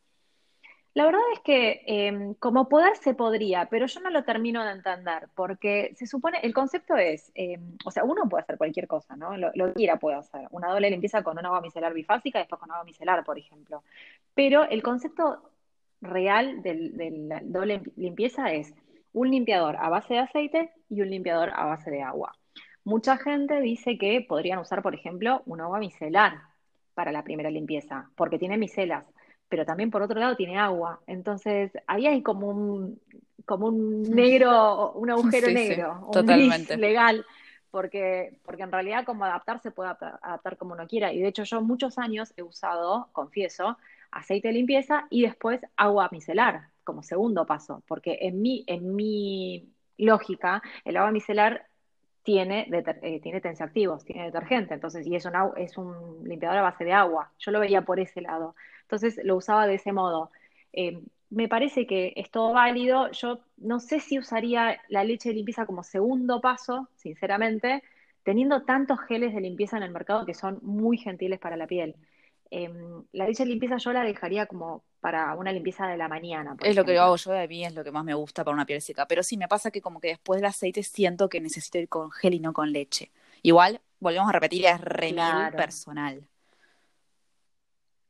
La 0.95 1.05
verdad 1.05 1.21
es 1.33 1.41
que 1.41 1.83
em, 1.87 2.35
como 2.35 2.69
poder 2.69 2.97
se 2.97 3.15
podría, 3.15 3.67
pero 3.71 3.87
yo 3.87 4.01
no 4.01 4.11
lo 4.11 4.25
termino 4.25 4.65
de 4.65 4.73
entender, 4.73 5.29
porque 5.37 5.93
se 5.95 6.07
supone, 6.07 6.39
el 6.43 6.53
concepto 6.53 6.97
es, 6.97 7.31
em, 7.35 7.77
o 7.85 7.91
sea, 7.93 8.03
uno 8.03 8.29
puede 8.29 8.43
hacer 8.43 8.59
cualquier 8.59 8.89
cosa, 8.89 9.15
¿no? 9.17 9.37
Lo, 9.37 9.53
que 9.53 9.75
quiera 9.75 9.99
puede 9.99 10.17
hacer. 10.17 10.49
Una 10.51 10.69
doble 10.73 10.91
limpieza 10.91 11.23
con 11.23 11.39
un 11.39 11.47
agua 11.47 11.61
micelar 11.61 11.95
bifásica 11.95 12.41
después 12.41 12.61
con 12.61 12.73
agua 12.73 12.85
micelar, 12.85 13.25
por 13.25 13.39
ejemplo. 13.39 13.85
Pero 14.35 14.65
el 14.69 14.83
concepto 14.83 15.51
real 16.01 16.63
de 16.63 16.75
la 17.29 17.41
doble 17.45 17.83
limpieza 17.97 18.53
es 18.53 18.75
un 19.13 19.31
limpiador 19.31 19.77
a 19.77 19.89
base 19.91 20.15
de 20.15 20.21
aceite 20.21 20.73
y 20.89 21.03
un 21.03 21.11
limpiador 21.11 21.51
a 21.55 21.67
base 21.67 21.91
de 21.91 22.03
agua. 22.03 22.35
Mucha 22.85 23.17
gente 23.17 23.61
dice 23.61 23.99
que 23.99 24.25
podrían 24.27 24.59
usar, 24.59 24.83
por 24.83 24.95
ejemplo, 24.95 25.43
un 25.47 25.61
agua 25.61 25.79
micelar 25.79 26.41
para 26.95 27.13
la 27.13 27.23
primera 27.23 27.51
limpieza, 27.51 28.11
porque 28.17 28.39
tiene 28.39 28.59
micelas 28.59 29.05
pero 29.51 29.67
también 29.67 29.91
por 29.91 30.01
otro 30.01 30.19
lado 30.19 30.37
tiene 30.37 30.59
agua. 30.59 31.01
Entonces, 31.07 31.73
ahí 31.87 32.07
hay 32.07 32.23
como 32.23 32.49
un, 32.49 32.99
como 33.45 33.67
un 33.67 34.03
negro, 34.15 34.93
un 34.93 35.11
agujero 35.11 35.49
negro, 35.49 36.05
un 36.07 36.13
totalmente. 36.13 36.79
legal, 36.79 37.27
porque, 37.71 38.39
porque 38.45 38.63
en 38.63 38.73
realidad 38.73 39.05
como 39.05 39.25
adaptarse 39.25 39.73
puede 39.73 39.91
adaptar, 39.91 40.57
como 40.57 40.73
uno 40.73 40.87
quiera. 40.87 41.13
Y 41.13 41.21
de 41.21 41.29
hecho 41.29 41.43
yo 41.43 41.61
muchos 41.61 41.99
años 41.99 42.33
he 42.37 42.43
usado, 42.43 43.09
confieso, 43.13 43.77
aceite 44.13 44.49
de 44.49 44.55
limpieza 44.55 45.07
y 45.11 45.23
después 45.23 45.61
agua 45.77 46.09
micelar 46.13 46.69
como 46.85 47.03
segundo 47.03 47.45
paso, 47.45 47.83
porque 47.87 48.19
en 48.23 48.41
mi, 48.41 48.65
en 48.67 48.95
mi 48.95 49.69
lógica, 49.99 50.63
el 50.85 50.97
agua 50.97 51.11
micelar 51.11 51.67
tiene, 52.23 52.69
eh, 53.03 53.21
tiene 53.21 53.41
tensioactivos, 53.41 54.05
tiene 54.05 54.27
detergente, 54.27 54.75
entonces, 54.75 55.07
y 55.07 55.15
es 55.15 55.25
un, 55.25 55.33
es 55.57 55.77
un 55.77 56.23
limpiador 56.25 56.59
a 56.59 56.63
base 56.63 56.85
de 56.85 56.93
agua. 56.93 57.33
Yo 57.39 57.51
lo 57.51 57.61
veía 57.61 57.83
por 57.83 57.99
ese 57.99 58.21
lado. 58.21 58.55
Entonces 58.91 59.21
lo 59.23 59.37
usaba 59.37 59.69
de 59.69 59.75
ese 59.75 59.93
modo. 59.93 60.33
Eh, 60.73 61.01
me 61.31 61.47
parece 61.47 61.87
que 61.87 62.13
es 62.17 62.29
todo 62.31 62.53
válido. 62.53 63.09
Yo 63.13 63.39
no 63.59 63.79
sé 63.79 64.01
si 64.01 64.19
usaría 64.19 64.81
la 64.89 65.05
leche 65.05 65.29
de 65.29 65.37
limpieza 65.37 65.65
como 65.65 65.85
segundo 65.85 66.41
paso, 66.41 66.89
sinceramente, 66.97 67.85
teniendo 68.25 68.63
tantos 68.63 68.99
geles 69.07 69.33
de 69.33 69.41
limpieza 69.41 69.77
en 69.77 69.85
el 69.85 69.93
mercado 69.93 70.27
que 70.27 70.35
son 70.35 70.59
muy 70.63 70.99
gentiles 70.99 71.39
para 71.39 71.57
la 71.57 71.69
piel. 71.69 71.95
Em, 72.51 73.05
la 73.13 73.29
leche 73.29 73.45
de 73.45 73.51
limpieza 73.51 73.77
yo 73.77 73.93
la 73.93 74.03
dejaría 74.03 74.47
como 74.47 74.83
para 74.99 75.37
una 75.37 75.53
limpieza 75.53 75.87
de 75.87 75.97
la 75.97 76.09
mañana. 76.09 76.57
Es 76.61 76.75
lo 76.75 76.85
que 76.85 76.99
hago 76.99 77.15
yo 77.15 77.31
de 77.31 77.47
mí, 77.47 77.65
es 77.65 77.73
lo 77.73 77.85
que 77.85 77.93
más 77.93 78.05
me 78.05 78.15
gusta 78.15 78.43
para 78.43 78.57
una 78.57 78.67
piel 78.67 78.83
seca. 78.83 79.07
Pero 79.07 79.23
sí, 79.23 79.37
me 79.37 79.47
pasa 79.47 79.71
que 79.71 79.81
como 79.81 80.01
que 80.01 80.09
después 80.09 80.41
del 80.41 80.47
aceite 80.47 80.83
siento 80.83 81.29
que 81.29 81.41
necesito 81.41 81.79
ir 81.79 81.89
con 81.89 82.11
gel 82.11 82.35
y 82.35 82.41
no 82.41 82.53
con 82.53 82.73
leche. 82.73 83.13
Igual, 83.43 83.81
volvemos 84.01 84.29
a 84.29 84.33
repetir, 84.33 84.67
es 84.67 84.81
re 84.81 85.15
personal. 85.57 86.27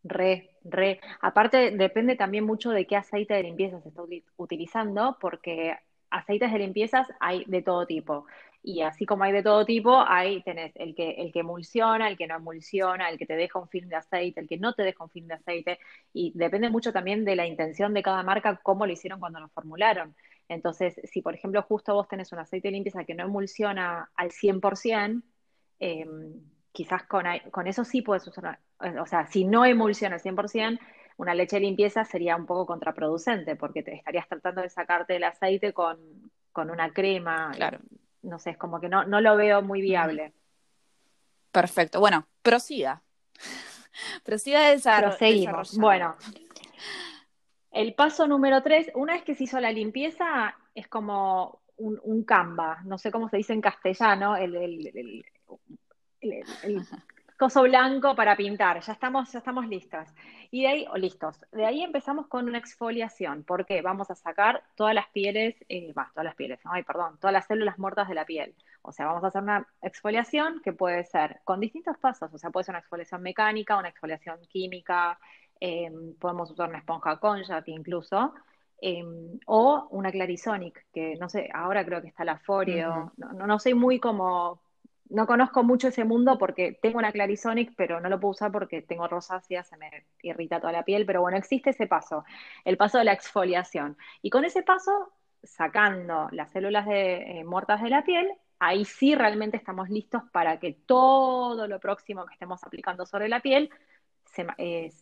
Re, 0.03 0.50
re. 0.65 1.01
Aparte, 1.21 1.71
depende 1.73 2.17
también 2.17 2.45
mucho 2.45 2.71
de 2.71 2.87
qué 2.87 2.97
aceite 2.97 3.35
de 3.35 3.43
limpieza 3.43 3.81
se 3.81 3.89
está 3.89 4.03
utilizando, 4.37 5.17
porque 5.21 5.77
aceites 6.11 6.53
de 6.53 6.59
limpiezas 6.59 7.09
hay 7.21 7.45
de 7.47 7.63
todo 7.63 7.87
tipo. 7.87 8.27
Y 8.63 8.83
así 8.83 9.07
como 9.07 9.25
hay 9.25 9.33
de 9.33 9.43
todo 9.43 9.65
tipo, 9.65 10.05
hay 10.07 10.43
tenés 10.43 10.73
el 10.77 10.95
que, 10.95 11.13
el 11.13 11.33
que 11.33 11.41
emulsiona, 11.41 12.09
el 12.09 12.19
que 12.19 12.27
no 12.27 12.37
emulsiona, 12.37 13.09
el 13.09 13.19
que 13.19 13.27
te 13.27 13.37
deja 13.37 13.59
un 13.59 13.69
film 13.69 13.89
de 13.89 13.97
aceite, 13.97 14.41
el 14.41 14.49
que 14.49 14.59
no 14.59 14.75
te 14.75 14.83
deja 14.83 15.03
un 15.05 15.11
film 15.11 15.29
de 15.29 15.35
aceite. 15.35 15.79
Y 16.13 16.33
depende 16.35 16.69
mucho 16.69 16.93
también 16.93 17.25
de 17.25 17.37
la 17.37 17.47
intención 17.47 17.95
de 17.95 18.03
cada 18.03 18.23
marca, 18.23 18.61
cómo 18.63 18.87
lo 18.87 18.93
hicieron 18.93 19.19
cuando 19.21 19.41
lo 19.41 19.49
formularon. 19.49 20.15
Entonces, 20.49 21.01
si 21.05 21.23
por 21.23 21.35
ejemplo 21.35 21.63
justo 21.63 21.95
vos 21.95 22.09
tenés 22.09 22.33
un 22.33 22.41
aceite 22.41 22.69
de 22.69 22.73
limpieza 22.73 23.05
que 23.05 23.15
no 23.15 23.25
emulsiona 23.25 24.11
al 24.15 24.31
100%, 24.31 25.23
eh, 25.79 26.01
em, 26.03 26.41
quizás 26.73 27.05
con, 27.05 27.25
con 27.51 27.67
eso 27.67 27.85
sí 27.85 28.03
puedes 28.03 28.27
usar, 28.27 28.59
o 28.81 29.07
sea, 29.07 29.27
si 29.27 29.45
no 29.45 29.65
emulsiona 29.65 30.17
al 30.17 30.23
100%, 30.23 30.79
una 31.17 31.35
leche 31.35 31.57
de 31.57 31.61
limpieza 31.61 32.05
sería 32.05 32.37
un 32.37 32.47
poco 32.47 32.67
contraproducente 32.67 33.57
porque 33.57 33.83
te 33.83 33.95
estarías 33.95 34.27
tratando 34.27 34.63
de 34.63 34.71
sacarte 34.71 35.17
el 35.17 35.25
aceite 35.25 35.73
con, 35.73 35.99
una 36.55 36.93
crema. 36.93 37.53
Claro. 37.55 37.79
No 38.23 38.39
sé, 38.39 38.51
es 38.51 38.57
como 38.57 38.81
que 38.81 38.89
no, 38.89 39.05
no 39.05 39.21
lo 39.21 39.37
veo 39.37 39.63
muy 39.63 39.81
viable. 39.81 40.33
Perfecto. 41.53 42.01
Bueno, 42.01 42.27
prosiga. 42.43 43.03
prosiga 44.25 44.71
de 44.71 44.81
Proseguimos. 44.81 45.77
Bueno, 45.79 46.17
el 47.71 47.95
paso 47.95 48.27
número 48.27 48.63
tres, 48.63 48.91
una 48.95 49.15
vez 49.15 49.23
que 49.23 49.35
se 49.35 49.45
hizo 49.45 49.61
la 49.61 49.73
limpieza, 49.73 50.57
es 50.75 50.89
como 50.89 51.61
un, 51.77 52.01
un 52.03 52.25
canva, 52.25 52.81
no 52.85 52.99
sé 52.99 53.11
cómo 53.11 53.29
se 53.29 53.37
dice 53.37 53.53
en 53.53 53.61
castellano, 53.61 54.37
el, 54.37 54.55
el, 54.57 55.25
el, 56.21 56.87
coso 57.41 57.63
blanco 57.63 58.15
para 58.15 58.37
pintar, 58.37 58.83
ya 58.83 58.93
estamos, 58.93 59.33
ya 59.33 59.39
estamos 59.39 59.67
listas. 59.67 60.15
Y 60.51 60.61
de 60.61 60.69
ahí, 60.69 60.87
o 60.91 60.99
listos, 60.99 61.41
de 61.53 61.65
ahí 61.65 61.83
empezamos 61.83 62.27
con 62.27 62.47
una 62.47 62.59
exfoliación, 62.59 63.45
porque 63.45 63.81
vamos 63.81 64.11
a 64.11 64.15
sacar 64.15 64.63
todas 64.75 64.95
las 64.95 65.09
pieles, 65.09 65.57
eh, 65.71 65.95
todas 65.95 66.25
las 66.27 66.35
pieles, 66.35 66.61
ay, 66.65 66.83
perdón, 66.83 67.17
todas 67.19 67.33
las 67.33 67.47
células 67.47 67.79
muertas 67.79 68.09
de 68.09 68.15
la 68.15 68.27
piel. 68.27 68.55
O 68.83 68.93
sea, 68.93 69.07
vamos 69.07 69.25
a 69.25 69.29
hacer 69.29 69.43
una 69.43 69.67
exfoliación 69.81 70.61
que 70.63 70.75
puede 70.75 71.03
ser 71.05 71.41
con 71.45 71.61
distintos 71.61 71.97
pasos, 71.97 72.31
o 72.31 72.37
sea, 72.37 72.51
puede 72.51 72.65
ser 72.65 72.75
una 72.75 72.81
exfoliación 72.81 73.23
mecánica, 73.23 73.79
una 73.79 73.89
exfoliación 73.89 74.39
química, 74.47 75.19
em, 75.61 76.15
podemos 76.17 76.51
usar 76.51 76.69
una 76.69 76.79
esponja 76.79 77.17
Conjac 77.17 77.67
incluso, 77.69 78.35
em, 78.83 79.41
o 79.47 79.89
una 79.93 80.11
Clarisonic, 80.13 80.85
que 80.93 81.17
no 81.19 81.31
sé, 81.31 81.49
ahora 81.55 81.87
creo 81.87 82.03
que 82.03 82.09
está 82.09 82.23
la 82.23 82.39
Foreo, 82.39 83.13
no, 83.17 83.33
no, 83.33 83.47
no, 83.47 83.59
sé 83.59 83.75
muy 83.75 83.99
cómo 83.99 84.61
no 85.11 85.27
conozco 85.27 85.63
mucho 85.63 85.89
ese 85.89 86.05
mundo 86.05 86.39
porque 86.39 86.79
tengo 86.81 86.99
una 86.99 87.13
Clarisonic, 87.13 87.73
pero 87.77 88.01
no 88.01 88.09
lo 88.09 88.21
puedo 88.21 88.31
usar 88.31 88.53
porque 88.53 88.81
tengo 88.83 89.09
rosácea, 89.09 89.65
se 89.65 89.77
me 89.77 90.07
irrita 90.23 90.61
toda 90.61 90.73
la 90.73 90.85
piel, 90.85 91.05
pero 91.05 91.21
bueno, 91.21 91.37
existe 91.37 91.71
ese 91.71 91.87
paso, 91.87 92.25
el 92.65 92.77
paso 92.77 92.99
de 92.99 93.05
la 93.05 93.13
exfoliación. 93.13 93.97
Y 94.23 94.31
con 94.31 94.45
ese 94.45 94.63
paso, 94.63 95.13
sacando 95.43 96.29
las 96.31 96.51
células 96.53 96.87
de, 96.87 97.41
eh, 97.41 97.45
muertas 97.45 97.83
de 97.83 97.91
la 97.91 98.05
piel, 98.05 98.31
ahí 98.61 98.85
sí 98.85 99.15
realmente 99.15 99.57
estamos 99.57 99.91
listos 99.91 100.23
para 100.33 100.59
que 100.59 100.73
todo 100.73 101.67
lo 101.67 101.81
próximo 101.81 102.25
que 102.27 102.35
estemos 102.35 102.63
aplicando 102.63 103.05
sobre 103.05 103.29
la 103.29 103.41
piel 103.41 103.71
eh, 104.59 104.93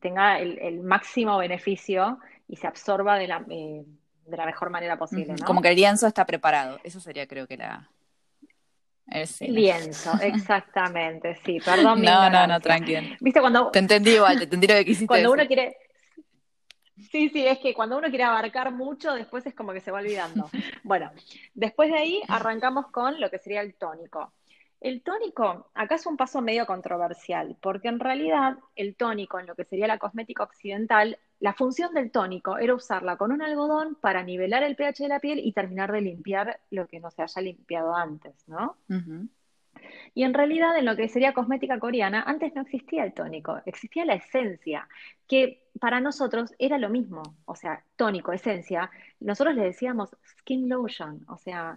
tenga 0.00 0.40
el, 0.40 0.80
máximo 0.80 1.38
beneficio 1.38 2.18
y 2.48 2.56
se 2.56 2.66
absorba 2.66 3.16
de 3.18 3.28
la, 3.28 3.44
eh, 3.48 3.84
de 4.26 4.36
la 4.36 4.46
mejor 4.46 4.70
manera 4.70 4.98
posible. 4.98 5.36
Como 5.46 5.62
que 5.62 5.68
el 5.68 5.76
lienzo 5.76 6.08
está 6.08 6.24
preparado. 6.26 6.80
Eso 6.82 6.98
sería 6.98 7.28
creo 7.28 7.46
que 7.46 7.56
la, 7.56 7.88
Lienzo, 9.40 10.12
exactamente, 10.22 11.36
sí, 11.44 11.58
perdón. 11.64 12.02
no, 12.02 12.30
no, 12.30 12.46
no, 12.46 12.60
tranquilo. 12.60 13.02
¿Viste 13.20 13.40
cuando... 13.40 13.70
Te 13.70 13.78
entendí 13.78 14.12
igual, 14.12 14.38
te 14.38 14.44
entendí 14.44 14.66
lo 14.66 14.74
que 14.74 14.84
quisiste 14.84 15.06
Cuando 15.06 15.32
uno 15.32 15.46
quiere... 15.46 15.76
Sí, 17.10 17.28
sí, 17.28 17.46
es 17.46 17.58
que 17.58 17.74
cuando 17.74 17.98
uno 17.98 18.08
quiere 18.08 18.24
abarcar 18.24 18.72
mucho, 18.72 19.12
después 19.14 19.44
es 19.46 19.54
como 19.54 19.72
que 19.72 19.80
se 19.80 19.90
va 19.90 19.98
olvidando. 19.98 20.48
Bueno, 20.84 21.10
después 21.54 21.90
de 21.90 21.98
ahí 21.98 22.22
arrancamos 22.28 22.88
con 22.88 23.20
lo 23.20 23.30
que 23.30 23.38
sería 23.38 23.62
el 23.62 23.74
tónico. 23.74 24.32
El 24.80 25.02
tónico, 25.02 25.70
acá 25.74 25.94
es 25.94 26.04
un 26.04 26.16
paso 26.16 26.42
medio 26.42 26.66
controversial, 26.66 27.56
porque 27.62 27.88
en 27.88 28.00
realidad 28.00 28.58
el 28.76 28.96
tónico, 28.96 29.38
en 29.38 29.46
lo 29.46 29.54
que 29.54 29.64
sería 29.64 29.86
la 29.86 29.98
cosmética 29.98 30.42
occidental, 30.42 31.18
la 31.44 31.52
función 31.52 31.92
del 31.92 32.10
tónico 32.10 32.56
era 32.56 32.74
usarla 32.74 33.18
con 33.18 33.30
un 33.30 33.42
algodón 33.42 33.96
para 33.96 34.22
nivelar 34.22 34.62
el 34.62 34.76
pH 34.76 35.02
de 35.02 35.08
la 35.10 35.20
piel 35.20 35.38
y 35.40 35.52
terminar 35.52 35.92
de 35.92 36.00
limpiar 36.00 36.58
lo 36.70 36.88
que 36.88 37.00
no 37.00 37.10
se 37.10 37.20
haya 37.20 37.42
limpiado 37.42 37.94
antes, 37.94 38.32
¿no? 38.48 38.78
Y 40.14 40.22
en 40.22 40.32
realidad, 40.32 40.78
en 40.78 40.86
lo 40.86 40.96
que 40.96 41.06
sería 41.06 41.34
cosmética 41.34 41.78
coreana, 41.78 42.22
antes 42.22 42.54
no 42.54 42.62
existía 42.62 43.04
el 43.04 43.12
tónico, 43.12 43.60
existía 43.66 44.06
la 44.06 44.14
esencia, 44.14 44.88
que 45.28 45.62
para 45.78 46.00
nosotros 46.00 46.54
era 46.58 46.78
lo 46.78 46.88
mismo, 46.88 47.22
o 47.44 47.54
sea, 47.54 47.84
tónico, 47.96 48.32
esencia, 48.32 48.90
nosotros 49.20 49.54
le 49.54 49.64
decíamos 49.64 50.16
skin 50.38 50.66
lotion, 50.70 51.26
o 51.28 51.36
sea, 51.36 51.76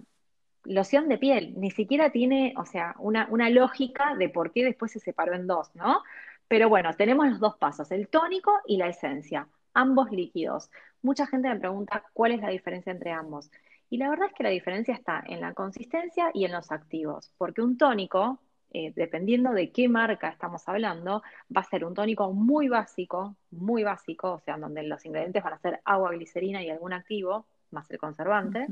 loción 0.64 1.10
de 1.10 1.18
piel, 1.18 1.56
ni 1.58 1.72
siquiera 1.72 2.10
tiene, 2.10 2.54
o 2.56 2.64
sea, 2.64 2.96
una, 3.00 3.50
lógica 3.50 4.16
de 4.16 4.30
por 4.30 4.54
qué 4.54 4.64
después 4.64 4.94
se 4.94 5.02
separó 5.02 5.34
en 5.34 5.46
dos, 5.46 5.76
¿no? 5.76 6.04
Pero 6.48 6.70
bueno, 6.70 6.94
tenemos 6.94 7.28
los 7.28 7.42
dos 7.42 7.58
pasos, 7.58 7.92
el 7.92 8.08
tónico 8.08 8.54
y 8.66 8.78
la 8.78 8.88
esencia, 8.88 9.50
ambos 9.78 10.12
líquidos. 10.12 10.72
Mucha 11.04 11.28
gente 11.28 11.50
me 11.50 11.60
pregunta 11.60 12.04
cuál 12.14 12.32
es 12.32 12.42
la 12.42 12.50
diferencia 12.50 12.92
entre 12.92 13.12
ambos. 13.12 13.52
Y 13.90 13.98
la 13.98 14.10
verdad 14.10 14.28
es 14.28 14.34
que 14.34 14.44
la 14.44 14.50
diferencia 14.50 14.94
está 14.94 15.24
en 15.26 15.40
la 15.40 15.54
consistencia 15.54 16.32
y 16.34 16.46
en 16.46 16.52
los 16.52 16.72
activos, 16.72 17.32
porque 17.38 17.62
un 17.62 17.78
tónico, 17.78 18.40
eh, 18.72 18.92
dependiendo 18.96 19.52
de 19.52 19.72
qué 19.72 19.88
marca 19.88 20.30
estamos 20.30 20.68
hablando, 20.68 21.22
va 21.56 21.62
a 21.62 21.70
ser 21.70 21.86
un 21.86 21.94
tónico 21.94 22.34
muy 22.34 22.68
básico, 22.68 23.38
muy 23.52 23.84
básico, 23.84 24.34
o 24.34 24.40
sea, 24.40 24.58
donde 24.58 24.84
los 24.84 25.06
ingredientes 25.06 25.44
van 25.44 25.54
a 25.54 25.60
ser 25.60 25.80
agua, 25.86 26.12
glicerina 26.12 26.62
y 26.64 26.70
algún 26.70 26.92
activo, 26.92 27.46
más 27.72 27.90
el 27.92 28.00
conservante, 28.00 28.68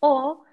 o 0.00 0.44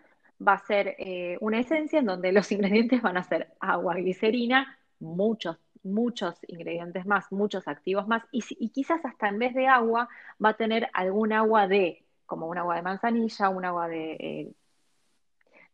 va 0.47 0.53
a 0.53 0.65
ser 0.65 0.95
eh, 0.99 1.37
una 1.41 1.59
esencia 1.59 1.99
en 1.99 2.05
donde 2.05 2.31
los 2.31 2.51
ingredientes 2.51 3.01
van 3.01 3.17
a 3.17 3.23
ser 3.23 3.51
agua, 3.59 3.95
glicerina, 3.95 4.77
muchos, 4.99 5.57
muchos 5.83 6.35
ingredientes 6.47 7.05
más, 7.05 7.31
muchos 7.31 7.67
activos 7.67 8.07
más, 8.07 8.23
y, 8.31 8.69
quizás 8.69 9.03
hasta 9.05 9.27
en 9.27 9.39
vez 9.39 9.53
de 9.53 9.67
agua 9.67 10.09
va 10.43 10.49
a 10.49 10.57
tener 10.57 10.89
algún 10.93 11.33
agua 11.33 11.67
de, 11.67 12.03
como 12.25 12.47
un 12.47 12.57
agua 12.57 12.75
de 12.75 12.81
manzanilla, 12.81 13.49
un 13.49 13.65
agua 13.65 13.87
de, 13.87 14.13
eh, 14.13 14.51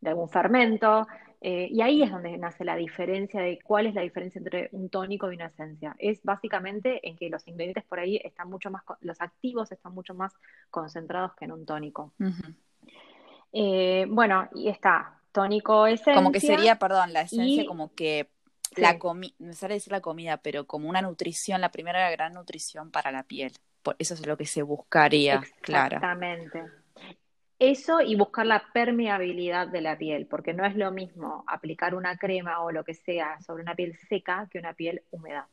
de 0.01 0.09
algún 0.09 0.29
fermento, 0.29 1.07
eh, 1.39 1.67
y 1.71 1.81
ahí 1.81 2.01
es 2.01 2.11
donde 2.11 2.35
nace 2.37 2.65
la 2.65 2.75
diferencia 2.75 3.41
de 3.41 3.59
cuál 3.63 3.85
es 3.85 3.93
la 3.93 4.01
diferencia 4.01 4.39
entre 4.39 4.69
un 4.71 4.89
tónico 4.89 5.31
y 5.31 5.35
una 5.35 5.47
esencia. 5.47 5.95
Es 5.99 6.23
básicamente 6.23 7.07
en 7.07 7.15
que 7.15 7.29
los 7.29 7.47
ingredientes 7.47 7.83
por 7.83 7.99
ahí 7.99 8.19
están 8.23 8.49
mucho 8.49 8.71
más, 8.71 8.83
los 9.01 9.21
activos 9.21 9.71
están 9.71 9.93
mucho 9.93 10.15
más 10.15 10.33
concentrados 10.71 11.35
que 11.35 11.45
en 11.45 11.51
un 11.51 11.65
tónico. 11.65 12.13
Eh, 13.53 14.07
bueno, 14.09 14.49
y 14.55 14.69
está 14.69 15.19
tónico 15.31 15.85
esencia. 15.85 16.15
Como 16.15 16.31
que 16.31 16.39
sería, 16.39 16.79
perdón, 16.79 17.13
la 17.13 17.21
esencia 17.21 17.65
como 17.67 17.93
que 17.93 18.29
la 18.75 18.99
comida, 18.99 19.33
me 19.39 19.53
sale 19.53 19.75
decir 19.75 19.91
la 19.91 20.01
comida, 20.01 20.37
pero 20.37 20.65
como 20.65 20.89
una 20.89 21.01
nutrición, 21.01 21.61
la 21.61 21.71
primera 21.71 22.09
gran 22.11 22.33
nutrición 22.33 22.91
para 22.91 23.11
la 23.11 23.23
piel. 23.23 23.53
Por 23.81 23.95
eso 23.99 24.13
es 24.13 24.25
lo 24.25 24.37
que 24.37 24.45
se 24.45 24.61
buscaría, 24.61 25.41
claro. 25.61 25.97
Exactamente. 25.97 26.63
Eso 27.59 28.01
y 28.01 28.15
buscar 28.15 28.45
la 28.45 28.63
permeabilidad 28.71 29.67
de 29.67 29.81
la 29.81 29.97
piel, 29.97 30.27
porque 30.27 30.53
no 30.53 30.65
es 30.65 30.75
lo 30.75 30.91
mismo 30.91 31.43
aplicar 31.47 31.95
una 31.95 32.17
crema 32.17 32.61
o 32.61 32.71
lo 32.71 32.83
que 32.83 32.93
sea 32.93 33.39
sobre 33.41 33.63
una 33.63 33.75
piel 33.75 33.97
seca 34.09 34.47
que 34.51 34.59
una 34.59 34.73
piel 34.73 35.01
húmeda. 35.09 35.47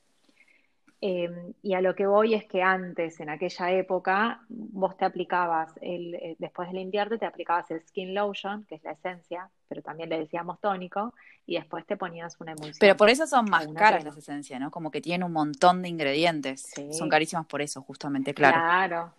Em, 1.00 1.52
y 1.62 1.74
a 1.74 1.80
lo 1.80 1.94
que 1.94 2.06
voy 2.06 2.34
es 2.34 2.46
que 2.46 2.62
antes, 2.62 3.20
en 3.20 3.28
aquella 3.28 3.70
época, 3.72 4.40
vos 4.48 4.96
te 4.96 5.04
aplicabas, 5.04 5.72
el, 5.82 6.14
eh, 6.14 6.36
después 6.38 6.68
de 6.68 6.74
limpiarte, 6.74 7.18
te 7.18 7.26
aplicabas 7.26 7.70
el 7.70 7.82
skin 7.82 8.14
lotion, 8.14 8.64
que 8.64 8.76
es 8.76 8.84
la 8.84 8.92
esencia, 8.92 9.50
pero 9.68 9.82
también 9.82 10.08
le 10.08 10.18
decíamos 10.18 10.60
tónico, 10.60 11.12
y 11.46 11.56
después 11.56 11.84
te 11.84 11.96
ponías 11.96 12.40
una 12.40 12.52
emulsión. 12.52 12.78
Pero 12.80 12.96
por 12.96 13.10
eso 13.10 13.26
son 13.26 13.50
más 13.50 13.66
caras 13.68 14.02
las 14.02 14.16
esencias, 14.16 14.58
¿no? 14.58 14.70
Como 14.70 14.90
que 14.90 15.02
tienen 15.02 15.24
un 15.24 15.32
montón 15.32 15.82
de 15.82 15.88
ingredientes. 15.88 16.72
Son 16.90 17.10
carísimas 17.10 17.46
por 17.46 17.60
eso, 17.60 17.82
justamente, 17.82 18.32
claro. 18.32 18.56
Claro. 18.56 19.12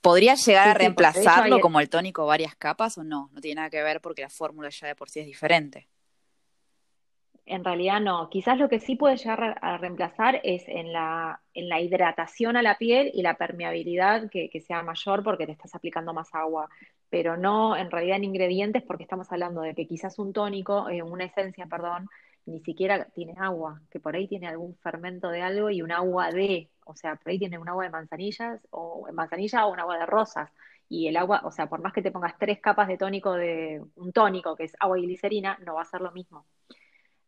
¿Podría 0.00 0.34
llegar 0.34 0.68
a 0.68 0.74
reemplazarlo 0.74 1.60
como 1.60 1.80
el 1.80 1.88
tónico 1.88 2.26
varias 2.26 2.54
capas 2.54 2.98
o 2.98 3.04
no? 3.04 3.30
No 3.32 3.40
tiene 3.40 3.56
nada 3.56 3.70
que 3.70 3.82
ver 3.82 4.00
porque 4.00 4.22
la 4.22 4.28
fórmula 4.28 4.68
ya 4.68 4.86
de 4.86 4.94
por 4.94 5.08
sí 5.08 5.20
es 5.20 5.26
diferente 5.26 5.88
en 7.46 7.64
realidad 7.64 8.00
no. 8.00 8.28
Quizás 8.30 8.58
lo 8.58 8.68
que 8.68 8.80
sí 8.80 8.96
puede 8.96 9.16
llegar 9.16 9.58
a 9.60 9.76
reemplazar 9.78 10.40
es 10.44 10.64
en 10.66 10.92
la, 10.92 11.40
en 11.52 11.68
la 11.68 11.80
hidratación 11.80 12.56
a 12.56 12.62
la 12.62 12.78
piel 12.78 13.10
y 13.14 13.22
la 13.22 13.36
permeabilidad 13.36 14.30
que, 14.30 14.50
sea 14.60 14.82
mayor 14.82 15.22
porque 15.22 15.46
te 15.46 15.52
estás 15.52 15.74
aplicando 15.74 16.14
más 16.14 16.34
agua, 16.34 16.68
pero 17.10 17.36
no 17.36 17.76
en 17.76 17.90
realidad 17.90 18.16
en 18.16 18.24
ingredientes 18.24 18.82
porque 18.82 19.02
estamos 19.04 19.30
hablando 19.32 19.60
de 19.60 19.74
que 19.74 19.86
quizás 19.86 20.18
un 20.18 20.32
tónico, 20.32 20.88
eh, 20.88 21.02
una 21.02 21.24
esencia, 21.24 21.66
perdón, 21.66 22.08
ni 22.46 22.60
siquiera 22.60 23.06
tiene 23.14 23.34
agua, 23.38 23.80
que 23.90 24.00
por 24.00 24.14
ahí 24.16 24.28
tiene 24.28 24.48
algún 24.48 24.76
fermento 24.76 25.28
de 25.30 25.42
algo 25.42 25.70
y 25.70 25.82
un 25.82 25.92
agua 25.92 26.30
de, 26.30 26.70
o 26.84 26.94
sea, 26.94 27.16
por 27.16 27.30
ahí 27.30 27.38
tiene 27.38 27.58
un 27.58 27.68
agua 27.68 27.84
de 27.84 27.90
manzanillas 27.90 28.60
o 28.70 29.06
manzanilla 29.12 29.66
o 29.66 29.72
un 29.72 29.80
agua 29.80 29.98
de 29.98 30.06
rosas. 30.06 30.50
Y 30.88 31.08
el 31.08 31.16
agua, 31.16 31.40
o 31.44 31.50
sea, 31.50 31.66
por 31.68 31.80
más 31.82 31.92
que 31.92 32.02
te 32.02 32.10
pongas 32.10 32.36
tres 32.38 32.60
capas 32.60 32.88
de 32.88 32.98
tónico 32.98 33.32
de 33.32 33.82
un 33.96 34.12
tónico 34.12 34.54
que 34.56 34.64
es 34.64 34.76
agua 34.78 34.98
y 34.98 35.02
glicerina, 35.02 35.58
no 35.64 35.74
va 35.74 35.82
a 35.82 35.86
ser 35.86 36.00
lo 36.02 36.12
mismo. 36.12 36.46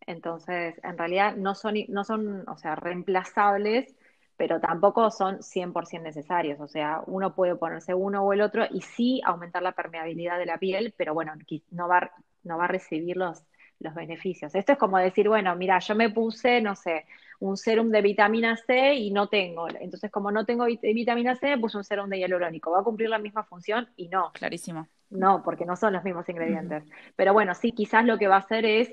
Entonces, 0.06 0.80
en 0.82 0.96
realidad 0.96 1.36
no 1.36 1.54
son, 1.54 1.74
no 1.88 2.04
son, 2.04 2.48
o 2.48 2.56
sea, 2.56 2.76
reemplazables, 2.76 3.94
pero 4.36 4.60
tampoco 4.60 5.10
son 5.10 5.42
100% 5.42 6.02
necesarios. 6.02 6.60
O 6.60 6.68
sea, 6.68 7.02
uno 7.06 7.34
puede 7.34 7.56
ponerse 7.56 7.94
uno 7.94 8.22
o 8.22 8.32
el 8.32 8.40
otro 8.40 8.64
y 8.70 8.82
sí 8.82 9.20
aumentar 9.24 9.62
la 9.62 9.72
permeabilidad 9.72 10.38
de 10.38 10.46
la 10.46 10.58
piel, 10.58 10.94
pero 10.96 11.14
bueno, 11.14 11.32
no 11.70 11.88
va, 11.88 12.10
no 12.44 12.58
va 12.58 12.64
a 12.64 12.68
recibir 12.68 13.16
los, 13.16 13.42
los 13.80 13.94
beneficios. 13.94 14.54
Esto 14.54 14.72
es 14.72 14.78
como 14.78 14.98
decir, 14.98 15.28
bueno, 15.28 15.54
mira, 15.56 15.78
yo 15.78 15.94
me 15.94 16.10
puse, 16.10 16.60
no 16.60 16.76
sé, 16.76 17.06
un 17.40 17.56
serum 17.56 17.90
de 17.90 18.02
vitamina 18.02 18.56
C 18.56 18.94
y 18.94 19.10
no 19.10 19.28
tengo. 19.28 19.68
Entonces, 19.68 20.10
como 20.10 20.30
no 20.30 20.44
tengo 20.44 20.66
vitamina 20.66 21.34
C, 21.34 21.48
me 21.48 21.58
puse 21.58 21.76
un 21.76 21.84
serum 21.84 22.08
de 22.08 22.18
hialurónico. 22.18 22.70
¿Va 22.70 22.80
a 22.80 22.84
cumplir 22.84 23.08
la 23.08 23.18
misma 23.18 23.44
función? 23.44 23.88
Y 23.96 24.08
no. 24.08 24.32
Clarísimo. 24.32 24.86
No, 25.10 25.42
porque 25.42 25.66
no 25.66 25.76
son 25.76 25.92
los 25.92 26.04
mismos 26.04 26.28
ingredientes. 26.28 26.84
Pero 27.14 27.32
bueno, 27.32 27.54
sí, 27.54 27.72
quizás 27.72 28.04
lo 28.04 28.18
que 28.18 28.28
va 28.28 28.36
a 28.36 28.40
hacer 28.40 28.64
es 28.64 28.90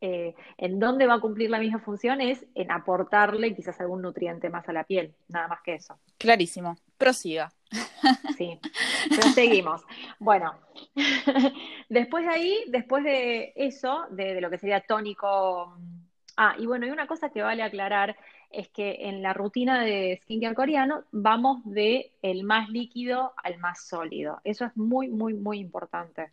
eh, 0.00 0.34
en 0.56 0.78
dónde 0.78 1.06
va 1.06 1.14
a 1.14 1.20
cumplir 1.20 1.50
la 1.50 1.58
misma 1.58 1.80
función 1.80 2.20
es 2.20 2.46
en 2.54 2.70
aportarle 2.70 3.54
quizás 3.54 3.80
algún 3.80 4.02
nutriente 4.02 4.48
más 4.48 4.68
a 4.68 4.72
la 4.72 4.84
piel, 4.84 5.14
nada 5.28 5.48
más 5.48 5.60
que 5.62 5.74
eso. 5.74 5.98
Clarísimo, 6.18 6.76
prosiga. 6.96 7.52
Sí, 8.36 8.58
seguimos. 9.34 9.82
Bueno, 10.18 10.54
después 11.88 12.24
de 12.24 12.30
ahí, 12.30 12.64
después 12.68 13.04
de 13.04 13.52
eso, 13.56 14.06
de, 14.10 14.40
lo 14.40 14.50
que 14.50 14.58
sería 14.58 14.80
tónico. 14.80 15.76
Ah, 16.36 16.54
y 16.58 16.66
bueno, 16.66 16.86
y 16.86 16.90
una 16.90 17.06
cosa 17.06 17.30
que 17.30 17.42
vale 17.42 17.62
aclarar 17.62 18.16
es 18.50 18.68
que 18.68 19.08
en 19.08 19.22
la 19.22 19.34
rutina 19.34 19.82
de 19.82 20.20
skincare 20.22 20.54
coreano 20.54 21.04
vamos 21.10 21.60
de 21.64 22.12
el 22.22 22.44
más 22.44 22.68
líquido 22.70 23.34
al 23.42 23.58
más 23.58 23.82
sólido. 23.86 24.40
Eso 24.44 24.64
es 24.64 24.76
muy, 24.76 25.08
muy, 25.08 25.34
muy 25.34 25.58
importante. 25.58 26.30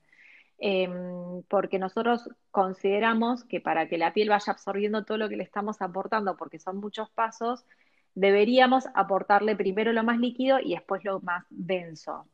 Em, 0.57 1.43
porque 1.49 1.79
nosotros 1.79 2.29
consideramos 2.49 3.43
que 3.43 3.59
para 3.59 3.89
que 3.89 3.97
la 3.97 4.13
piel 4.13 4.29
vaya 4.29 4.53
absorbiendo 4.53 5.03
todo 5.03 5.17
lo 5.17 5.29
que 5.29 5.35
le 5.35 5.43
estamos 5.43 5.81
aportando, 5.81 6.37
porque 6.37 6.59
son 6.59 6.77
muchos 6.77 7.09
pasos, 7.09 7.65
deberíamos 8.13 8.85
aportarle 8.95 9.55
primero 9.55 9.91
lo 9.91 10.03
más 10.03 10.17
líquido 10.19 10.59
y 10.59 10.73
después 10.75 11.03
lo 11.03 11.19
más 11.19 11.45
denso, 11.49 12.27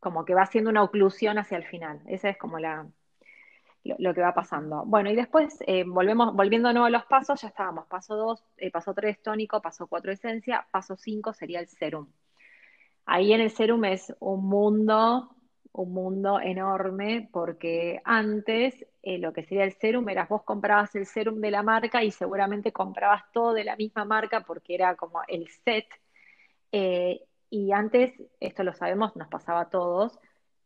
como 0.00 0.24
que 0.24 0.34
va 0.34 0.42
haciendo 0.42 0.70
una 0.70 0.82
oclusión 0.82 1.38
hacia 1.38 1.58
el 1.58 1.64
final. 1.64 2.00
Esa 2.06 2.30
es 2.30 2.38
como 2.38 2.58
la, 2.58 2.86
lo, 3.84 4.14
que 4.14 4.22
va 4.22 4.34
pasando. 4.34 4.84
Bueno, 4.86 5.10
y 5.10 5.14
después 5.14 5.58
eh, 5.66 5.84
volvemos, 5.86 6.34
nuevo 6.34 6.84
a 6.84 6.90
los 6.90 7.04
pasos, 7.04 7.42
ya 7.42 7.48
estábamos, 7.48 7.86
paso 7.86 8.16
2, 8.16 8.44
eh, 8.56 8.70
paso 8.70 8.94
3 8.94 9.22
tónico, 9.22 9.60
paso 9.60 9.86
4 9.86 10.12
esencia, 10.12 10.66
paso 10.70 10.96
5 10.96 11.34
sería 11.34 11.60
el 11.60 11.68
serum. 11.68 12.08
Ahí 13.06 13.34
en 13.34 13.42
el 13.42 13.50
serum 13.50 13.84
es 13.84 14.14
un 14.20 14.46
mundo 14.48 15.36
un 15.74 15.92
mundo 15.92 16.40
enorme 16.40 17.28
porque 17.32 18.00
antes 18.04 18.86
eh, 19.02 19.18
lo 19.18 19.32
que 19.32 19.42
sería 19.42 19.64
el 19.64 19.72
serum 19.72 20.08
era 20.08 20.26
vos 20.26 20.44
comprabas 20.44 20.94
el 20.94 21.04
serum 21.04 21.40
de 21.40 21.50
la 21.50 21.62
marca 21.62 22.02
y 22.04 22.12
seguramente 22.12 22.72
comprabas 22.72 23.24
todo 23.32 23.52
de 23.52 23.64
la 23.64 23.76
misma 23.76 24.04
marca 24.04 24.40
porque 24.42 24.74
era 24.74 24.94
como 24.94 25.20
el 25.26 25.48
set. 25.64 25.86
Eh, 26.70 27.20
y 27.50 27.72
antes, 27.72 28.12
esto 28.40 28.62
lo 28.62 28.72
sabemos, 28.72 29.16
nos 29.16 29.28
pasaba 29.28 29.62
a 29.62 29.68
todos, 29.68 30.18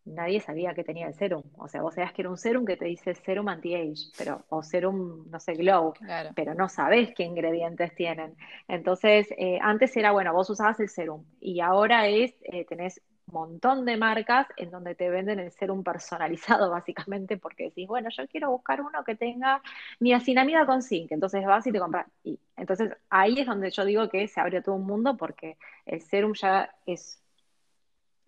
nadie 0.04 0.40
sabía 0.40 0.74
que 0.74 0.84
tenía 0.84 1.06
el 1.06 1.14
serum. 1.14 1.42
O 1.56 1.68
sea, 1.68 1.80
vos 1.80 1.94
sabías 1.94 2.12
que 2.12 2.22
era 2.22 2.30
un 2.30 2.38
serum 2.38 2.66
que 2.66 2.76
te 2.76 2.84
dice 2.84 3.14
serum 3.14 3.48
anti-age, 3.48 4.12
pero, 4.16 4.44
o 4.50 4.62
serum, 4.62 5.24
no 5.30 5.40
sé, 5.40 5.54
glow, 5.54 5.94
pero 6.34 6.54
no 6.54 6.68
sabés 6.68 7.14
qué 7.14 7.24
ingredientes 7.24 7.94
tienen. 7.94 8.36
Entonces, 8.68 9.28
eh, 9.38 9.58
antes 9.62 9.96
era, 9.96 10.12
bueno, 10.12 10.34
vos 10.34 10.50
usabas 10.50 10.80
el 10.80 10.88
serum 10.88 11.24
y 11.40 11.60
ahora 11.60 12.08
es, 12.08 12.34
eh, 12.42 12.64
tenés 12.66 13.00
montón 13.32 13.84
de 13.84 13.96
marcas 13.96 14.46
en 14.56 14.70
donde 14.70 14.94
te 14.94 15.08
venden 15.10 15.38
el 15.38 15.50
serum 15.52 15.82
personalizado, 15.82 16.70
básicamente, 16.70 17.36
porque 17.36 17.64
decís, 17.64 17.86
bueno, 17.86 18.08
yo 18.10 18.26
quiero 18.28 18.50
buscar 18.50 18.80
uno 18.80 19.04
que 19.04 19.14
tenga 19.14 19.62
niacinamida 20.00 20.66
con 20.66 20.82
zinc, 20.82 21.12
entonces 21.12 21.44
vas 21.44 21.66
y 21.66 21.72
te 21.72 21.78
compras. 21.78 22.06
Y 22.24 22.38
entonces 22.56 22.92
ahí 23.10 23.40
es 23.40 23.46
donde 23.46 23.70
yo 23.70 23.84
digo 23.84 24.08
que 24.08 24.28
se 24.28 24.40
abre 24.40 24.62
todo 24.62 24.74
un 24.74 24.86
mundo 24.86 25.16
porque 25.16 25.56
el 25.86 26.00
serum 26.00 26.34
ya 26.34 26.74
es 26.86 27.22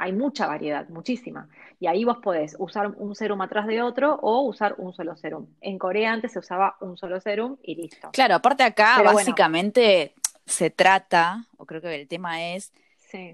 hay 0.01 0.13
mucha 0.15 0.47
variedad, 0.47 0.89
muchísima. 0.89 1.51
Y 1.79 1.87
ahí 1.87 2.05
vos 2.05 2.19
podés 2.23 2.57
usar 2.59 2.87
un 2.87 3.15
serum 3.15 3.43
atrás 3.43 3.67
de 3.67 3.83
otro 3.83 4.15
o 4.23 4.41
usar 4.41 4.75
un 4.79 4.95
solo 4.95 5.15
serum. 5.15 5.49
En 5.61 5.79
Corea 5.79 6.13
antes 6.13 6.33
se 6.33 6.39
usaba 6.39 6.77
un 6.81 6.97
solo 6.97 7.21
serum 7.21 7.59
y 7.63 7.75
listo. 7.75 8.09
Claro, 8.13 8.37
aparte 8.37 8.63
acá 8.63 9.03
básicamente 9.03 10.15
se 10.47 10.71
trata, 10.71 11.45
o 11.59 11.67
creo 11.67 11.83
que 11.83 11.95
el 11.95 12.09
tema 12.09 12.43
es, 12.55 12.73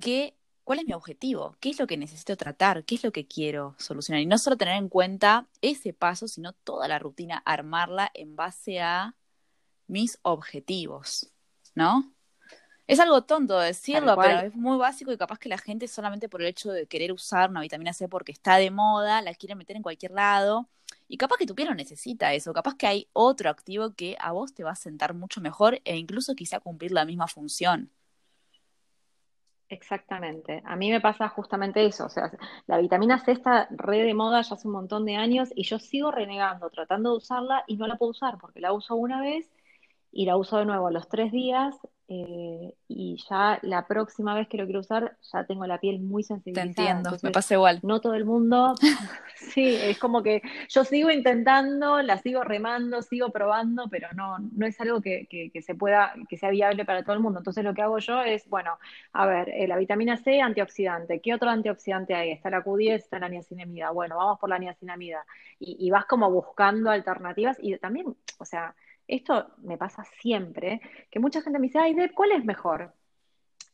que, 0.01 0.35
¿cuál 0.67 0.81
es 0.81 0.85
mi 0.85 0.95
objetivo? 0.95 1.57
¿Qué 1.61 1.71
es 1.71 1.79
lo 1.79 1.87
que 1.87 1.97
necesito 1.97 2.37
tratar? 2.37 2.85
¿Qué 2.85 2.97
es 2.97 3.05
lo 3.05 3.13
que 3.13 3.25
quiero 3.25 3.77
solucionar? 3.79 4.21
Y 4.21 4.27
no 4.27 4.37
solo 4.37 4.57
tener 4.57 4.75
en 4.75 4.89
cuenta 4.89 5.47
ese 5.63 5.93
paso, 5.93 6.27
sino 6.27 6.55
toda 6.55 6.89
la 6.89 6.99
rutina, 6.99 7.41
armarla 7.47 8.11
en 8.15 8.35
base 8.35 8.81
a 8.81 9.15
mis 9.87 10.19
objetivos, 10.23 11.31
¿no? 11.77 12.13
Es 12.89 12.99
algo 12.99 13.23
tonto 13.23 13.57
decirlo, 13.61 14.17
pero 14.21 14.41
es 14.41 14.57
muy 14.57 14.77
básico 14.77 15.13
y 15.13 15.17
capaz 15.17 15.39
que 15.39 15.49
la 15.49 15.59
gente 15.59 15.87
solamente 15.87 16.29
por 16.29 16.43
el 16.43 16.49
hecho 16.49 16.73
de 16.73 16.87
querer 16.87 17.13
usar 17.13 17.49
una 17.49 17.61
vitamina 17.61 17.93
C 17.93 18.09
porque 18.09 18.33
está 18.33 18.57
de 18.57 18.73
moda, 18.73 19.23
la 19.23 19.35
quiere 19.35 19.55
meter 19.55 19.77
en 19.77 19.83
cualquier 19.83 20.11
lado. 20.11 20.69
Y 21.07 21.17
capaz 21.17 21.37
que 21.37 21.47
tu 21.47 21.55
piel 21.55 21.69
no 21.69 21.77
necesita 21.77 22.35
eso, 22.35 22.53
capaz 22.53 22.75
que 22.75 22.89
hay 22.89 23.09
otro 23.13 23.51
activo 23.51 23.95
que 23.95 24.17
a 24.19 24.33
vos 24.33 24.53
te 24.53 24.65
va 24.65 24.73
a 24.73 24.77
sentar 24.77 25.15
mucho 25.15 25.41
mejor 25.41 25.81
e 25.85 25.97
incluso 25.97 26.35
quizá 26.35 26.59
cumplir 26.59 26.91
la 26.91 27.05
misma 27.05 27.29
función. 27.29 27.93
Exactamente. 29.69 30.63
A 30.65 30.77
mí 30.77 30.91
me 30.91 31.01
pasa 31.01 31.29
justamente 31.29 31.85
eso. 31.85 32.07
O 32.07 32.09
sea, 32.09 32.31
la 32.67 32.79
vitamina 32.79 33.19
C 33.25 33.33
está 33.33 33.67
re 33.71 33.99
de 34.05 34.15
moda 34.15 34.41
ya 34.43 34.55
hace 34.55 34.69
un 34.69 34.75
montón 34.75 35.05
de 35.05 35.17
años 35.17 35.49
y 35.57 35.65
yo 35.65 35.79
sigo 35.81 36.13
renegando, 36.13 36.71
tratando 36.71 37.11
de 37.11 37.17
usarla 37.17 37.65
y 37.67 37.77
no 37.77 37.87
la 37.89 37.97
puedo 37.97 38.11
usar 38.13 38.39
porque 38.39 38.61
la 38.61 38.73
uso 38.73 38.95
una 38.95 39.21
vez 39.21 39.51
y 40.13 40.27
la 40.27 40.37
uso 40.37 40.59
de 40.59 40.67
nuevo 40.67 40.87
a 40.89 40.93
los 40.93 41.09
tres 41.09 41.33
días 41.33 41.75
eh, 42.09 42.73
y 42.87 43.17
ya 43.29 43.59
la 43.63 43.85
próxima 43.89 44.33
vez 44.35 44.47
que 44.47 44.57
lo 44.57 44.65
quiero 44.65 44.79
usar 44.79 45.17
ya 45.33 45.45
tengo 45.45 45.67
la 45.67 45.81
piel 45.81 45.99
muy 45.99 46.23
sensibilizada. 46.23 46.73
Te 46.73 46.83
entiendo, 46.83 47.17
me 47.21 47.33
pasa 47.33 47.55
igual. 47.55 47.81
No 47.83 48.01
todo 48.01 48.15
el 48.15 48.25
mundo, 48.25 48.75
sí, 49.35 49.75
es 49.75 49.99
como 49.99 50.23
que 50.23 50.41
yo 50.69 50.85
sigo 50.85 51.11
intentando, 51.11 52.01
la 52.03 52.19
sigo 52.19 52.45
remando, 52.45 53.03
sigo 53.03 53.31
probando, 53.31 53.89
pero 53.91 54.09
no, 54.15 54.39
no 54.39 54.67
es 54.67 54.81
algo 54.81 55.01
que, 55.01 55.27
que, 55.29 55.63
se 55.63 55.75
pueda, 55.75 56.15
que 56.29 56.37
sea 56.37 56.51
viable 56.51 56.85
para 56.85 57.03
todo 57.03 57.15
el 57.15 57.21
mundo. 57.21 57.41
Entonces 57.41 57.65
lo 57.65 57.75
que 57.75 57.83
hago 57.83 57.99
yo 57.99 58.23
es, 58.23 58.49
bueno, 58.49 58.79
a 59.13 59.27
ver, 59.27 59.49
eh, 59.49 59.67
la 59.67 59.77
vitamina 59.77 60.17
C, 60.17 60.41
antioxidante, 60.41 61.21
¿qué 61.21 61.35
otro 61.35 61.51
antioxidante 61.51 62.15
hay? 62.15 62.31
Está 62.31 62.51
la 62.51 62.63
Q10, 62.63 62.95
está 62.95 63.19
la 63.19 63.29
niacinamida, 63.29 63.91
bueno, 63.91 64.17
vamos 64.17 64.39
por 64.39 64.49
la 64.49 64.61
niacinamida. 64.61 65.27
Y, 65.59 65.77
y 65.81 65.91
vas 65.91 66.05
como 66.05 66.31
buscando 66.31 66.89
alternativas 66.91 67.57
y 67.61 67.77
también, 67.79 68.15
o 68.39 68.45
sea, 68.45 68.77
esto 69.09 69.49
me 69.59 69.79
pasa 69.79 70.05
siempre, 70.21 70.81
que 71.11 71.21
mucha 71.21 71.43
gente 71.43 71.59
me 71.59 71.67
dice, 71.67 71.79
ay, 71.79 71.95
Deb, 71.95 72.13
¿cuál 72.15 72.33
es 72.33 72.45
mejor? 72.45 72.93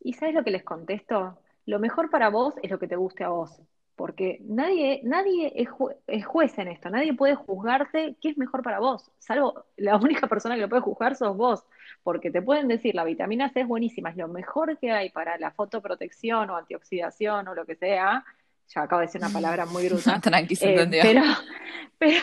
¿Y 0.00 0.14
sabes 0.14 0.34
lo 0.34 0.44
que 0.44 0.50
les 0.50 0.64
contesto? 0.64 1.38
Lo 1.66 1.78
mejor 1.78 2.10
para 2.10 2.28
vos 2.28 2.54
es 2.62 2.70
lo 2.70 2.78
que 2.78 2.88
te 2.88 2.96
guste 2.96 3.24
a 3.24 3.28
vos, 3.28 3.60
porque 3.96 4.38
nadie, 4.42 5.00
nadie 5.04 5.52
es, 5.54 6.24
juez 6.24 6.58
en 6.58 6.68
esto, 6.68 6.90
nadie 6.90 7.14
puede 7.14 7.34
juzgarte 7.34 8.16
qué 8.20 8.30
es 8.30 8.38
mejor 8.38 8.62
para 8.62 8.80
vos, 8.80 9.10
salvo 9.18 9.64
la 9.76 9.96
única 10.02 10.26
persona 10.26 10.56
que 10.56 10.62
lo 10.62 10.68
puede 10.68 10.82
juzgar 10.82 11.16
sos 11.16 11.36
vos, 11.36 11.64
porque 12.02 12.30
te 12.30 12.42
pueden 12.42 12.68
decir, 12.68 12.94
la 12.94 13.04
vitamina 13.04 13.50
C 13.50 13.60
es 13.60 13.68
buenísima, 13.68 14.10
es 14.10 14.16
lo 14.16 14.28
mejor 14.28 14.78
que 14.78 14.90
hay 14.90 15.10
para 15.10 15.38
la 15.38 15.52
fotoprotección 15.52 16.50
o 16.50 16.56
antioxidación 16.56 17.48
o 17.48 17.54
lo 17.54 17.64
que 17.64 17.76
sea, 17.76 18.24
ya 18.68 18.82
acabo 18.82 19.00
de 19.00 19.06
decir 19.06 19.20
una 19.20 19.32
palabra 19.32 19.66
muy 19.66 19.88
bruta. 19.88 20.20
Tranqui, 20.20 20.54
eh, 20.60 20.88
pero, 21.02 21.22
pero, 21.98 22.22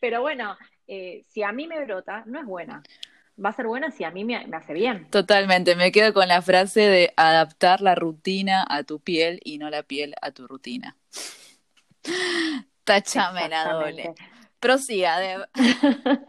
pero 0.00 0.20
bueno, 0.22 0.56
eh, 0.86 1.24
si 1.28 1.42
a 1.42 1.52
mí 1.52 1.66
me 1.66 1.84
brota, 1.84 2.24
no 2.26 2.40
es 2.40 2.46
buena. 2.46 2.82
Va 3.42 3.48
a 3.48 3.52
ser 3.52 3.66
buena 3.66 3.90
si 3.90 4.04
a 4.04 4.10
mí 4.10 4.24
me, 4.24 4.36
hace 4.36 4.72
bien. 4.72 5.10
Totalmente, 5.10 5.74
me 5.74 5.90
quedo 5.90 6.12
con 6.14 6.28
la 6.28 6.40
frase 6.40 6.80
de 6.80 7.12
adaptar 7.16 7.80
la 7.80 7.94
rutina 7.94 8.64
a 8.68 8.84
tu 8.84 9.00
piel 9.00 9.40
y 9.44 9.58
no 9.58 9.70
la 9.70 9.82
piel 9.82 10.14
a 10.22 10.30
tu 10.30 10.46
rutina. 10.46 10.96
Tachame 12.84 13.48
la 13.48 13.72
doble. 13.72 14.14
Prosiga, 14.60 15.18
Deb. 15.18 15.48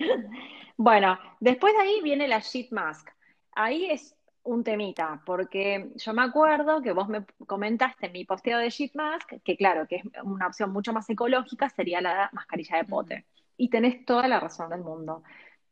bueno, 0.77 1.19
después 1.39 1.73
de 1.73 1.81
ahí 1.81 2.01
viene 2.01 2.27
la 2.27 2.39
sheet 2.39 2.71
mask. 2.71 3.07
Ahí 3.51 3.85
es 3.85 4.15
un 4.41 4.63
temita, 4.63 5.21
porque 5.25 5.91
yo 5.95 6.13
me 6.13 6.23
acuerdo 6.23 6.81
que 6.81 6.91
vos 6.91 7.07
me 7.07 7.23
comentaste 7.45 8.07
en 8.07 8.13
mi 8.13 8.25
posteo 8.25 8.57
de 8.57 8.69
sheet 8.69 8.95
mask, 8.95 9.33
que 9.43 9.55
claro, 9.55 9.87
que 9.87 9.97
es 9.97 10.03
una 10.23 10.47
opción 10.47 10.71
mucho 10.71 10.91
más 10.91 11.09
ecológica, 11.09 11.69
sería 11.69 12.01
la 12.01 12.29
mascarilla 12.33 12.77
de 12.77 12.83
pote 12.83 13.25
y 13.57 13.69
tenés 13.69 14.05
toda 14.05 14.27
la 14.27 14.39
razón 14.39 14.69
del 14.69 14.81
mundo. 14.81 15.23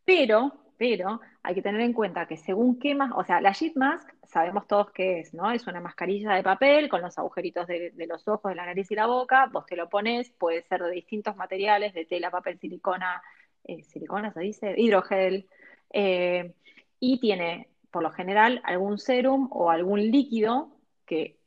Pero, 0.06 0.54
pero 0.78 1.22
hay 1.44 1.56
que 1.56 1.62
tener 1.62 1.82
en 1.82 1.94
cuenta 1.94 2.28
que 2.28 2.38
según 2.38 2.80
qué 2.80 2.96
más, 2.96 3.12
o 3.16 3.24
sea, 3.24 3.42
la 3.42 3.52
sheet 3.52 3.76
mask 3.76 4.10
sabemos 4.24 4.68
todos 4.68 4.92
qué 4.92 5.20
es, 5.20 5.34
¿no? 5.34 5.52
Es 5.52 5.68
una 5.68 5.80
mascarilla 5.80 6.34
de 6.34 6.44
papel 6.44 6.90
con 6.90 7.02
los 7.02 7.18
agujeritos 7.18 7.68
de, 7.68 7.94
los 8.08 8.28
ojos, 8.28 8.50
de 8.50 8.56
la 8.56 8.66
nariz 8.66 8.90
y 8.92 8.96
la 8.96 9.06
boca, 9.06 9.50
vos 9.52 9.66
te 9.66 9.76
lo 9.76 9.90
pones, 9.90 10.32
puede 10.32 10.64
ser 10.64 10.82
de 10.84 10.92
distintos 10.92 11.36
materiales, 11.36 11.94
de 11.94 12.06
tela, 12.06 12.32
papel, 12.32 12.60
silicona, 12.60 13.22
eh, 13.64 13.84
silicona 13.84 14.32
se 14.34 14.40
dice, 14.42 14.74
hidrogel, 14.78 15.48
eh, 15.92 16.54
y 17.00 17.20
tiene 17.20 17.70
por 17.92 18.02
lo 18.02 18.12
general 18.12 18.62
algún 18.64 18.98
serum 18.98 19.50
o 19.52 19.70
algún 19.70 20.00
líquido 20.00 20.76
que 21.06 21.38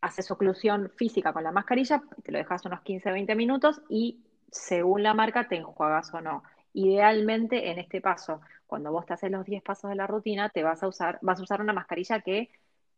hace 0.00 0.22
su 0.22 0.32
oclusión 0.32 0.90
física 0.96 1.32
con 1.32 1.44
la 1.44 1.52
mascarilla, 1.52 2.02
te 2.24 2.32
lo 2.32 2.38
dejas 2.38 2.64
unos 2.64 2.80
15-20 2.80 3.36
minutos 3.36 3.82
y 3.88 4.24
según 4.50 5.02
la 5.02 5.14
marca 5.14 5.48
te 5.48 5.56
enjuagas 5.56 6.12
o 6.14 6.20
no. 6.20 6.42
Idealmente 6.72 7.70
en 7.70 7.78
este 7.78 8.00
paso, 8.00 8.40
cuando 8.66 8.92
vos 8.92 9.06
te 9.06 9.14
haces 9.14 9.30
los 9.30 9.44
10 9.44 9.62
pasos 9.62 9.90
de 9.90 9.96
la 9.96 10.06
rutina, 10.06 10.48
te 10.48 10.62
vas 10.62 10.82
a 10.82 10.88
usar, 10.88 11.18
vas 11.22 11.40
a 11.40 11.42
usar 11.42 11.60
una 11.60 11.72
mascarilla 11.72 12.20
que 12.20 12.50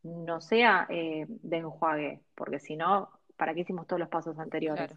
no 0.03 0.41
sea 0.41 0.87
eh, 0.89 1.27
de 1.29 1.57
enjuague, 1.57 2.21
porque 2.35 2.59
si 2.59 2.77
no, 2.77 3.11
¿para 3.37 3.55
qué 3.55 3.61
hicimos 3.61 3.87
todos 3.87 4.01
los 4.01 4.09
pasos 4.09 4.39
anteriores? 4.39 4.91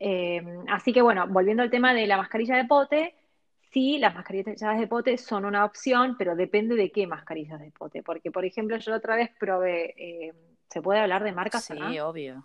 Eh, 0.00 0.42
así 0.68 0.92
que 0.92 1.02
bueno, 1.02 1.26
volviendo 1.28 1.62
al 1.62 1.70
tema 1.70 1.94
de 1.94 2.06
la 2.06 2.16
mascarilla 2.16 2.56
de 2.56 2.64
pote, 2.64 3.14
sí, 3.70 3.98
las 3.98 4.14
mascarillas 4.14 4.78
de 4.78 4.86
pote 4.88 5.16
son 5.16 5.44
una 5.44 5.64
opción, 5.64 6.16
pero 6.18 6.34
depende 6.34 6.74
de 6.74 6.90
qué 6.90 7.06
mascarillas 7.06 7.60
de 7.60 7.70
pote, 7.70 8.02
porque 8.02 8.32
por 8.32 8.44
ejemplo 8.44 8.76
yo 8.78 8.94
otra 8.94 9.14
vez 9.14 9.30
probé, 9.38 9.94
eh, 9.96 10.32
¿se 10.68 10.82
puede 10.82 11.00
hablar 11.00 11.22
de 11.22 11.32
marcas? 11.32 11.64
Sí, 11.64 12.00
obvio. 12.00 12.44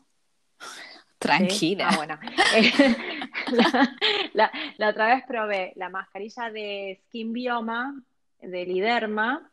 Tranquila. 1.27 1.89
Ah, 1.89 1.95
bueno. 1.95 2.19
la, 4.33 4.51
otra 4.89 5.15
vez 5.15 5.23
probé 5.27 5.73
la 5.75 5.89
mascarilla 5.89 6.49
de 6.51 6.99
Skin 7.05 7.33
Bioma, 7.33 8.01
de 8.41 8.65
Liderma, 8.65 9.51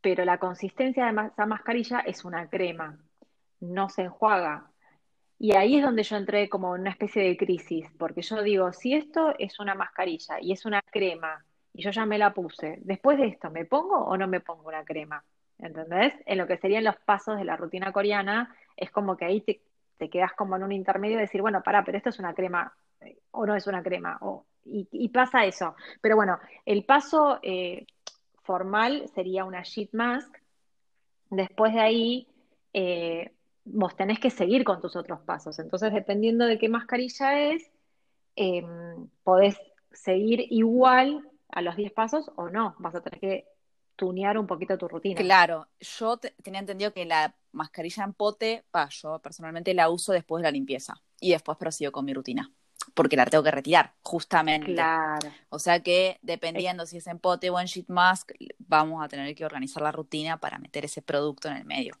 pero 0.00 0.24
la 0.24 0.38
consistencia 0.38 1.06
de 1.06 1.28
esa 1.28 1.46
mascarilla 1.46 2.00
es 2.00 2.24
una 2.24 2.48
crema, 2.48 2.98
no 3.60 3.88
se 3.88 4.02
enjuaga. 4.02 4.70
Y 5.38 5.54
ahí 5.54 5.76
es 5.76 5.82
donde 5.82 6.02
yo 6.02 6.16
entré 6.16 6.48
como 6.48 6.74
en 6.74 6.82
una 6.82 6.90
especie 6.90 7.22
de 7.22 7.36
crisis, 7.36 7.86
porque 7.98 8.22
yo 8.22 8.42
digo, 8.42 8.72
si 8.72 8.94
esto 8.94 9.34
es 9.38 9.58
una 9.60 9.74
mascarilla 9.74 10.36
y 10.40 10.52
es 10.52 10.64
una 10.64 10.80
crema, 10.80 11.44
y 11.74 11.82
yo 11.82 11.90
ya 11.90 12.06
me 12.06 12.16
la 12.16 12.32
puse, 12.32 12.78
después 12.82 13.18
de 13.18 13.26
esto, 13.26 13.50
¿me 13.50 13.66
pongo 13.66 13.96
o 13.96 14.16
no 14.16 14.26
me 14.28 14.40
pongo 14.40 14.68
una 14.68 14.84
crema? 14.84 15.22
¿Entendés? 15.58 16.14
En 16.24 16.38
lo 16.38 16.46
que 16.46 16.56
serían 16.56 16.84
los 16.84 16.96
pasos 16.96 17.36
de 17.36 17.44
la 17.44 17.56
rutina 17.56 17.92
coreana, 17.92 18.54
es 18.76 18.90
como 18.90 19.16
que 19.16 19.26
ahí 19.26 19.40
te, 19.42 19.60
te 19.96 20.10
quedas 20.10 20.32
como 20.34 20.56
en 20.56 20.62
un 20.62 20.72
intermedio 20.72 21.16
de 21.16 21.22
decir, 21.22 21.40
bueno, 21.40 21.62
pará, 21.62 21.84
pero 21.84 21.98
esto 21.98 22.10
es 22.10 22.18
una 22.18 22.34
crema 22.34 22.72
eh, 23.00 23.18
o 23.30 23.46
no 23.46 23.54
es 23.54 23.66
una 23.66 23.82
crema, 23.82 24.18
o, 24.20 24.46
y, 24.64 25.08
pasa 25.08 25.44
eso. 25.44 25.76
Pero 26.00 26.16
bueno, 26.16 26.38
el 26.64 26.84
paso 26.84 27.38
eh, 27.42 27.86
formal 28.42 29.08
sería 29.14 29.44
una 29.44 29.62
sheet 29.62 29.90
mask. 29.92 30.36
Después 31.30 31.72
de 31.72 31.80
ahí, 31.80 32.28
eh, 32.72 33.32
vos 33.64 33.96
tenés 33.96 34.18
que 34.18 34.30
seguir 34.30 34.64
con 34.64 34.80
tus 34.80 34.96
otros 34.96 35.20
pasos. 35.20 35.58
Entonces, 35.58 35.92
dependiendo 35.92 36.46
de 36.46 36.58
qué 36.58 36.68
mascarilla 36.68 37.40
es, 37.50 37.70
em, 38.34 39.08
podés 39.22 39.60
seguir 39.92 40.46
igual 40.50 41.28
a 41.50 41.62
los 41.62 41.76
10 41.76 41.92
pasos 41.92 42.30
o 42.36 42.48
no. 42.48 42.74
Vas 42.78 42.94
a 42.94 43.02
tener 43.02 43.20
que 43.20 43.46
tunear 43.96 44.38
un 44.38 44.46
poquito 44.46 44.76
tu 44.76 44.88
rutina. 44.88 45.20
Claro, 45.20 45.66
yo 45.80 46.18
tenía 46.42 46.60
entendido 46.60 46.92
que 46.92 47.06
la 47.06 47.34
mascarilla 47.56 48.04
en 48.04 48.12
pote, 48.12 48.64
yo 48.90 49.18
personalmente 49.18 49.74
la 49.74 49.88
uso 49.88 50.12
después 50.12 50.42
de 50.42 50.48
la 50.48 50.52
limpieza 50.52 51.02
y 51.20 51.32
después 51.32 51.58
prosigo 51.58 51.90
con 51.92 52.04
mi 52.04 52.14
rutina 52.14 52.50
porque 52.94 53.16
la 53.16 53.26
tengo 53.26 53.44
que 53.44 53.50
retirar, 53.50 53.92
justamente. 54.02 54.72
Claro. 54.72 55.28
O 55.50 55.58
sea 55.58 55.82
que 55.82 56.18
dependiendo 56.22 56.86
si 56.86 56.98
es 56.98 57.06
en 57.06 57.18
pote 57.18 57.50
o 57.50 57.58
en 57.58 57.66
sheet 57.66 57.88
mask, 57.88 58.32
vamos 58.58 59.04
a 59.04 59.08
tener 59.08 59.34
que 59.34 59.44
organizar 59.44 59.82
la 59.82 59.92
rutina 59.92 60.38
para 60.38 60.58
meter 60.58 60.84
ese 60.84 61.02
producto 61.02 61.48
en 61.48 61.56
el 61.56 61.64
medio. 61.64 61.94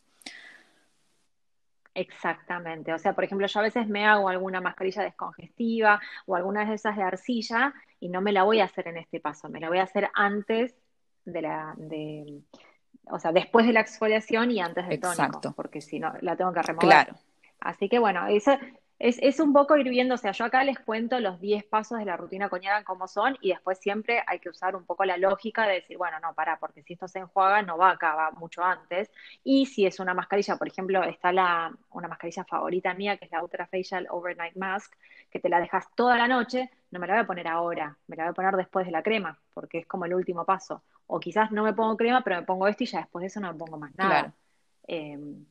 Exactamente. 1.94 2.92
O 2.92 2.98
sea, 2.98 3.14
por 3.14 3.24
ejemplo, 3.24 3.46
yo 3.46 3.60
a 3.60 3.62
veces 3.62 3.88
me 3.88 4.04
hago 4.04 4.28
alguna 4.28 4.60
mascarilla 4.60 5.02
descongestiva 5.02 6.00
o 6.26 6.36
algunas 6.36 6.68
de 6.68 6.74
esas 6.74 6.96
de 6.96 7.02
arcilla 7.02 7.74
y 8.00 8.08
no 8.10 8.20
me 8.20 8.32
la 8.32 8.42
voy 8.42 8.60
a 8.60 8.64
hacer 8.64 8.88
en 8.88 8.98
este 8.98 9.18
paso, 9.18 9.48
me 9.48 9.60
la 9.60 9.68
voy 9.68 9.78
a 9.78 9.84
hacer 9.84 10.10
antes 10.14 10.74
de 11.24 11.42
la, 11.42 11.74
de, 11.78 12.42
o 13.10 13.18
sea, 13.18 13.32
después 13.32 13.66
de 13.66 13.72
la 13.72 13.80
exfoliación 13.80 14.50
y 14.50 14.60
antes 14.60 14.86
del 14.88 15.00
tónico, 15.00 15.52
porque 15.54 15.80
si 15.80 15.98
no, 15.98 16.12
la 16.20 16.36
tengo 16.36 16.52
que 16.52 16.62
remover. 16.62 16.88
Claro. 16.88 17.14
Así 17.60 17.88
que 17.88 17.98
bueno, 17.98 18.26
eso, 18.26 18.58
es, 18.98 19.18
es, 19.20 19.40
un 19.40 19.52
poco 19.52 19.76
ir 19.76 19.88
viendo, 19.90 20.14
o 20.14 20.18
sea, 20.18 20.32
yo 20.32 20.46
acá 20.46 20.64
les 20.64 20.78
cuento 20.78 21.20
los 21.20 21.38
10 21.38 21.64
pasos 21.64 21.98
de 21.98 22.06
la 22.06 22.16
rutina 22.16 22.48
coñada 22.48 22.82
como 22.82 23.06
son 23.06 23.36
y 23.42 23.50
después 23.50 23.78
siempre 23.78 24.22
hay 24.26 24.38
que 24.38 24.48
usar 24.48 24.74
un 24.74 24.84
poco 24.84 25.04
la 25.04 25.18
lógica 25.18 25.66
de 25.66 25.74
decir, 25.74 25.98
bueno, 25.98 26.18
no, 26.20 26.32
para, 26.32 26.58
porque 26.58 26.82
si 26.82 26.94
esto 26.94 27.06
se 27.06 27.18
enjuaga 27.18 27.60
no 27.60 27.76
va 27.76 27.90
acá, 27.90 28.14
va 28.14 28.30
mucho 28.30 28.64
antes. 28.64 29.10
Y 29.44 29.66
si 29.66 29.84
es 29.84 30.00
una 30.00 30.14
mascarilla, 30.14 30.56
por 30.56 30.68
ejemplo, 30.68 31.02
está 31.04 31.30
la, 31.30 31.70
una 31.90 32.08
mascarilla 32.08 32.44
favorita 32.44 32.94
mía, 32.94 33.18
que 33.18 33.26
es 33.26 33.30
la 33.30 33.42
Ultra 33.42 33.66
Facial 33.66 34.06
Overnight 34.08 34.56
Mask, 34.56 34.94
que 35.30 35.40
te 35.40 35.50
la 35.50 35.60
dejas 35.60 35.86
toda 35.94 36.16
la 36.16 36.26
noche, 36.26 36.70
no 36.90 36.98
me 36.98 37.06
la 37.06 37.14
voy 37.14 37.22
a 37.22 37.26
poner 37.26 37.48
ahora, 37.48 37.98
me 38.06 38.16
la 38.16 38.24
voy 38.24 38.30
a 38.30 38.34
poner 38.34 38.56
después 38.56 38.86
de 38.86 38.92
la 38.92 39.02
crema, 39.02 39.38
porque 39.52 39.78
es 39.78 39.86
como 39.86 40.06
el 40.06 40.14
último 40.14 40.46
paso. 40.46 40.82
O 41.06 41.20
quizás 41.20 41.52
no 41.52 41.62
me 41.62 41.72
pongo 41.72 41.96
crema, 41.96 42.22
pero 42.22 42.36
me 42.36 42.42
pongo 42.42 42.66
esto 42.68 42.84
y 42.84 42.86
ya 42.86 43.00
después 43.00 43.22
de 43.22 43.26
eso 43.28 43.40
no 43.40 43.52
me 43.52 43.58
pongo 43.58 43.78
más 43.78 43.94
nada. 43.96 44.10
Claro. 44.10 44.32
Em, 44.88 45.44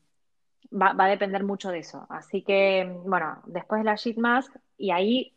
va, 0.72 0.94
a 0.98 1.08
depender 1.08 1.44
mucho 1.44 1.72
de 1.72 1.80
eso. 1.80 2.06
Así 2.10 2.42
que, 2.42 2.90
bueno, 3.06 3.42
después 3.46 3.80
de 3.80 3.86
la 3.86 3.96
sheet 3.96 4.18
mask, 4.18 4.56
y 4.78 4.92
ahí, 4.92 5.34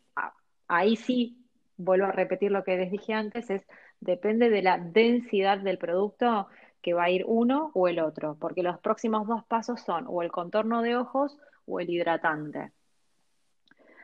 ahí 0.67 0.95
sí, 0.95 1.45
vuelvo 1.77 2.07
a 2.07 2.11
repetir 2.11 2.51
lo 2.51 2.63
que 2.63 2.77
les 2.77 2.91
dije 2.91 3.13
antes, 3.13 3.49
es 3.49 3.65
depende 4.01 4.49
de 4.49 4.61
la 4.61 4.77
densidad 4.77 5.57
del 5.57 5.77
producto 5.77 6.47
que 6.81 6.93
va 6.93 7.05
a 7.05 7.09
ir 7.09 7.25
uno 7.27 7.71
o 7.73 7.87
el 7.87 7.99
otro, 7.99 8.37
porque 8.39 8.63
los 8.63 8.79
próximos 8.79 9.27
dos 9.27 9.43
pasos 9.45 9.81
son 9.81 10.05
o 10.07 10.21
el 10.21 10.31
contorno 10.31 10.81
de 10.81 10.95
ojos 10.95 11.37
o 11.65 11.79
el 11.79 11.89
hidratante. 11.89 12.71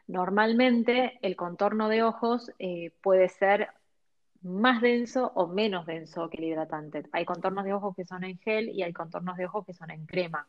Normalmente 0.07 1.17
el 1.21 1.35
contorno 1.35 1.89
de 1.89 2.03
ojos 2.03 2.51
eh, 2.59 2.91
puede 3.01 3.29
ser 3.29 3.69
más 4.45 4.79
denso 4.79 5.31
o 5.33 5.47
menos 5.47 5.87
denso 5.87 6.29
que 6.29 6.37
el 6.37 6.45
hidratante. 6.45 7.03
Hay 7.11 7.25
contornos 7.25 7.65
de 7.65 7.73
ojos 7.73 7.95
que 7.95 8.05
son 8.05 8.23
en 8.23 8.37
gel 8.37 8.69
y 8.69 8.83
hay 8.83 8.93
contornos 8.93 9.37
de 9.37 9.45
ojos 9.45 9.65
que 9.65 9.73
son 9.73 9.89
en 9.89 10.05
crema. 10.05 10.47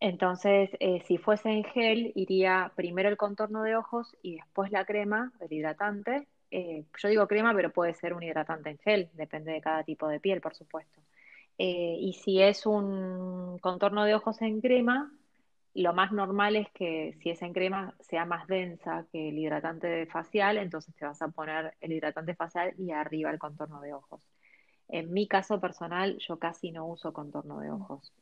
Entonces, 0.00 0.70
eh, 0.80 1.02
si 1.06 1.18
fuese 1.18 1.50
en 1.50 1.64
gel, 1.64 2.12
iría 2.16 2.72
primero 2.74 3.08
el 3.08 3.16
contorno 3.16 3.62
de 3.62 3.76
ojos 3.76 4.14
y 4.22 4.36
después 4.36 4.72
la 4.72 4.84
crema, 4.84 5.32
el 5.40 5.52
hidratante. 5.52 6.26
Eh, 6.50 6.84
yo 7.00 7.08
digo 7.08 7.28
crema, 7.28 7.54
pero 7.54 7.72
puede 7.72 7.94
ser 7.94 8.12
un 8.12 8.22
hidratante 8.22 8.70
en 8.70 8.78
gel, 8.78 9.08
depende 9.14 9.52
de 9.52 9.60
cada 9.60 9.84
tipo 9.84 10.08
de 10.08 10.18
piel, 10.18 10.40
por 10.40 10.54
supuesto. 10.54 11.00
Eh, 11.58 11.96
y 12.00 12.12
si 12.14 12.42
es 12.42 12.66
un 12.66 13.58
contorno 13.60 14.04
de 14.04 14.14
ojos 14.14 14.42
en 14.42 14.60
crema, 14.60 15.12
lo 15.82 15.92
más 15.94 16.12
normal 16.12 16.56
es 16.56 16.70
que 16.72 17.16
si 17.22 17.30
es 17.30 17.42
en 17.42 17.52
crema 17.52 17.94
sea 18.00 18.24
más 18.24 18.46
densa 18.46 19.06
que 19.12 19.28
el 19.28 19.38
hidratante 19.38 20.06
facial, 20.06 20.58
entonces 20.58 20.94
te 20.94 21.04
vas 21.04 21.20
a 21.22 21.28
poner 21.28 21.74
el 21.80 21.92
hidratante 21.92 22.34
facial 22.34 22.74
y 22.78 22.90
arriba 22.90 23.30
el 23.30 23.38
contorno 23.38 23.80
de 23.80 23.92
ojos. 23.92 24.20
En 24.88 25.12
mi 25.12 25.26
caso 25.26 25.60
personal, 25.60 26.18
yo 26.18 26.38
casi 26.38 26.70
no 26.70 26.86
uso 26.86 27.12
contorno 27.12 27.60
de 27.60 27.70
ojos 27.70 28.12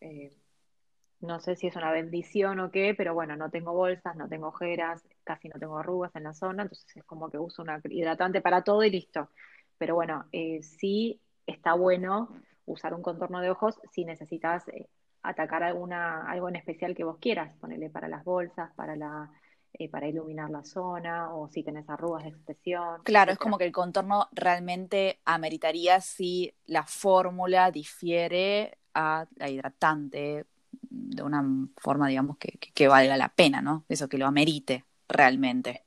no 1.25 1.40
sé 1.40 1.57
si 1.57 1.67
es 1.67 1.77
una 1.77 1.90
bendición 1.90 2.61
o 2.61 2.71
qué, 2.71 2.95
pero 2.95 3.14
bueno, 3.14 3.37
no 3.37 3.51
tengo 3.51 3.73
bolsas, 3.73 4.17
no 4.17 4.29
tengo 4.29 4.49
ojeras, 4.49 5.03
casi 5.25 5.49
no 5.49 5.59
tengo 5.59 5.79
arrugas 5.79 6.14
en 6.17 6.25
la 6.25 6.35
zona, 6.35 6.62
entonces 6.62 6.97
es 6.97 7.05
como 7.05 7.31
que 7.31 7.38
uso 7.38 7.62
un 7.62 7.71
hidratante 7.90 8.40
para 8.40 8.62
todo 8.62 8.85
y 8.85 8.90
listo. 8.90 9.31
Pero 9.79 9.95
bueno, 9.95 10.27
eh, 10.33 10.62
sí 10.62 11.21
está 11.47 11.75
bueno 11.75 12.29
usar 12.67 12.95
un 12.95 13.03
contorno 13.03 13.40
de 13.40 13.51
ojos 13.51 13.81
si 13.93 14.05
necesitas 14.05 14.69
eh, 14.69 14.88
atacar 15.24 15.62
alguna, 15.62 16.30
algo 16.30 16.48
en 16.48 16.56
especial 16.56 16.94
que 16.94 17.02
vos 17.02 17.18
quieras, 17.18 17.56
ponerle 17.60 17.90
para 17.90 18.08
las 18.08 18.24
bolsas, 18.24 18.70
para 18.76 18.94
la 18.94 19.30
eh, 19.76 19.88
para 19.88 20.06
iluminar 20.06 20.50
la 20.50 20.62
zona 20.62 21.34
o 21.34 21.48
si 21.48 21.64
tenés 21.64 21.88
arrugas 21.90 22.22
de 22.22 22.28
expresión. 22.28 23.02
Claro, 23.02 23.32
es 23.32 23.38
como 23.38 23.58
que 23.58 23.64
el 23.64 23.72
contorno 23.72 24.28
realmente 24.30 25.18
ameritaría 25.24 26.00
si 26.00 26.54
la 26.66 26.84
fórmula 26.84 27.72
difiere 27.72 28.78
a 28.94 29.26
la 29.34 29.50
hidratante, 29.50 30.46
de 30.70 31.22
una 31.24 31.44
forma, 31.76 32.06
digamos, 32.06 32.37
que, 32.37 32.56
que, 32.72 32.87
valga 32.87 33.16
la 33.16 33.30
pena, 33.30 33.62
¿no? 33.62 33.84
Eso 33.88 34.08
que 34.08 34.16
lo 34.16 34.26
amerite 34.26 34.84
realmente. 35.08 35.82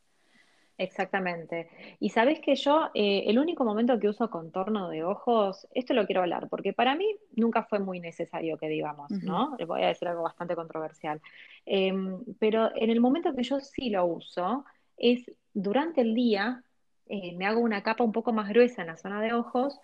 Exactamente. 0.77 1.69
Y 1.99 2.09
sabes 2.09 2.39
que 2.39 2.55
yo, 2.55 2.91
eh, 2.93 3.23
el 3.25 3.39
único 3.39 3.63
momento 3.63 3.99
que 3.99 4.09
uso 4.09 4.29
contorno 4.29 4.89
de 4.89 5.03
ojos, 5.03 5.67
esto 5.73 5.93
lo 5.95 6.05
quiero 6.05 6.21
hablar, 6.21 6.49
porque 6.49 6.71
para 6.71 6.95
mí 6.95 7.15
nunca 7.35 7.63
fue 7.63 7.79
muy 7.79 7.99
necesario 7.99 8.57
que 8.57 8.69
digamos, 8.69 9.09
¿no? 9.23 9.55
Les 9.57 9.67
voy 9.67 9.81
a 9.81 9.87
decir 9.87 10.07
algo 10.07 10.21
bastante 10.21 10.55
controversial. 10.55 11.19
Em, 11.65 12.23
pero 12.37 12.69
en 12.75 12.91
el 12.91 13.01
momento 13.01 13.33
que 13.33 13.41
yo 13.41 13.59
sí 13.59 13.89
lo 13.89 14.05
uso, 14.05 14.65
es 14.97 15.31
durante 15.53 16.01
el 16.01 16.13
día, 16.13 16.63
eh, 17.07 17.35
me 17.35 17.47
hago 17.47 17.59
una 17.59 17.81
capa 17.81 18.03
un 18.03 18.11
poco 18.11 18.31
más 18.31 18.47
gruesa 18.49 18.81
en 18.81 18.89
la 18.89 18.97
zona 18.97 19.19
de 19.19 19.33
ojos, 19.33 19.79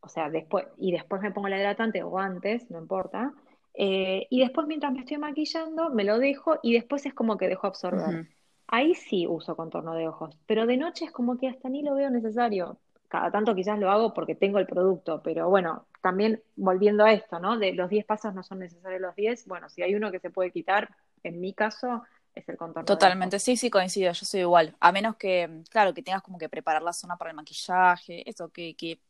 o 0.00 0.08
sea, 0.08 0.28
después, 0.28 0.66
y 0.76 0.92
después 0.92 1.22
me 1.22 1.30
pongo 1.30 1.48
el 1.48 1.54
hidratante 1.54 2.02
o 2.02 2.18
antes, 2.18 2.70
no 2.70 2.78
importa, 2.78 3.32
eh, 3.72 4.26
y 4.28 4.40
después 4.40 4.66
mientras 4.66 4.92
me 4.92 5.00
estoy 5.00 5.16
maquillando, 5.16 5.88
me 5.90 6.04
lo 6.04 6.18
dejo 6.18 6.58
y 6.62 6.74
después 6.74 7.06
es 7.06 7.14
como 7.14 7.38
que 7.38 7.48
dejo 7.48 7.66
absorber. 7.66 8.26
Ahí 8.72 8.94
sí 8.94 9.26
uso 9.26 9.56
contorno 9.56 9.94
de 9.94 10.06
ojos, 10.06 10.38
pero 10.46 10.64
de 10.64 10.76
noche 10.76 11.04
es 11.04 11.10
como 11.10 11.36
que 11.36 11.48
hasta 11.48 11.68
ni 11.68 11.82
lo 11.82 11.96
veo 11.96 12.08
necesario. 12.08 12.78
Cada 13.08 13.32
tanto 13.32 13.52
quizás 13.56 13.76
lo 13.80 13.90
hago 13.90 14.14
porque 14.14 14.36
tengo 14.36 14.60
el 14.60 14.66
producto, 14.66 15.20
pero 15.24 15.48
bueno, 15.50 15.86
también 16.00 16.40
volviendo 16.54 17.04
a 17.04 17.12
esto, 17.12 17.40
¿no? 17.40 17.58
De 17.58 17.72
los 17.72 17.90
10 17.90 18.04
pasos 18.04 18.32
no 18.32 18.44
son 18.44 18.60
necesarios 18.60 19.00
los 19.00 19.16
10. 19.16 19.48
Bueno, 19.48 19.68
si 19.68 19.82
hay 19.82 19.96
uno 19.96 20.12
que 20.12 20.20
se 20.20 20.30
puede 20.30 20.52
quitar, 20.52 20.88
en 21.24 21.40
mi 21.40 21.52
caso, 21.52 22.04
es 22.32 22.48
el 22.48 22.56
contorno. 22.56 22.86
Totalmente, 22.86 23.40
sí, 23.40 23.56
sí, 23.56 23.70
coincido, 23.70 24.12
yo 24.12 24.24
soy 24.24 24.40
igual. 24.40 24.76
A 24.78 24.92
menos 24.92 25.16
que, 25.16 25.62
claro, 25.68 25.92
que 25.92 26.04
tengas 26.04 26.22
como 26.22 26.38
que 26.38 26.48
preparar 26.48 26.82
la 26.82 26.92
zona 26.92 27.16
para 27.16 27.30
el 27.30 27.36
maquillaje, 27.36 28.28
eso, 28.30 28.50
que, 28.50 28.76
que 28.76 29.00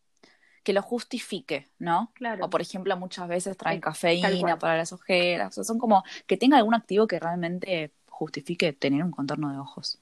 que 0.62 0.72
lo 0.72 0.82
justifique, 0.82 1.70
¿no? 1.78 2.12
Claro. 2.14 2.44
O 2.44 2.50
por 2.50 2.60
ejemplo, 2.60 2.96
muchas 2.96 3.28
veces 3.28 3.56
traen 3.56 3.80
cafeína 3.80 4.58
para 4.58 4.76
las 4.76 4.92
ojeras, 4.92 5.56
o 5.56 5.64
son 5.64 5.78
como 5.78 6.04
que 6.26 6.36
tenga 6.36 6.58
algún 6.58 6.74
activo 6.74 7.06
que 7.06 7.18
realmente 7.18 7.92
justifique 8.20 8.74
tener 8.74 9.02
un 9.02 9.10
contorno 9.10 9.50
de 9.50 9.58
ojos. 9.58 9.98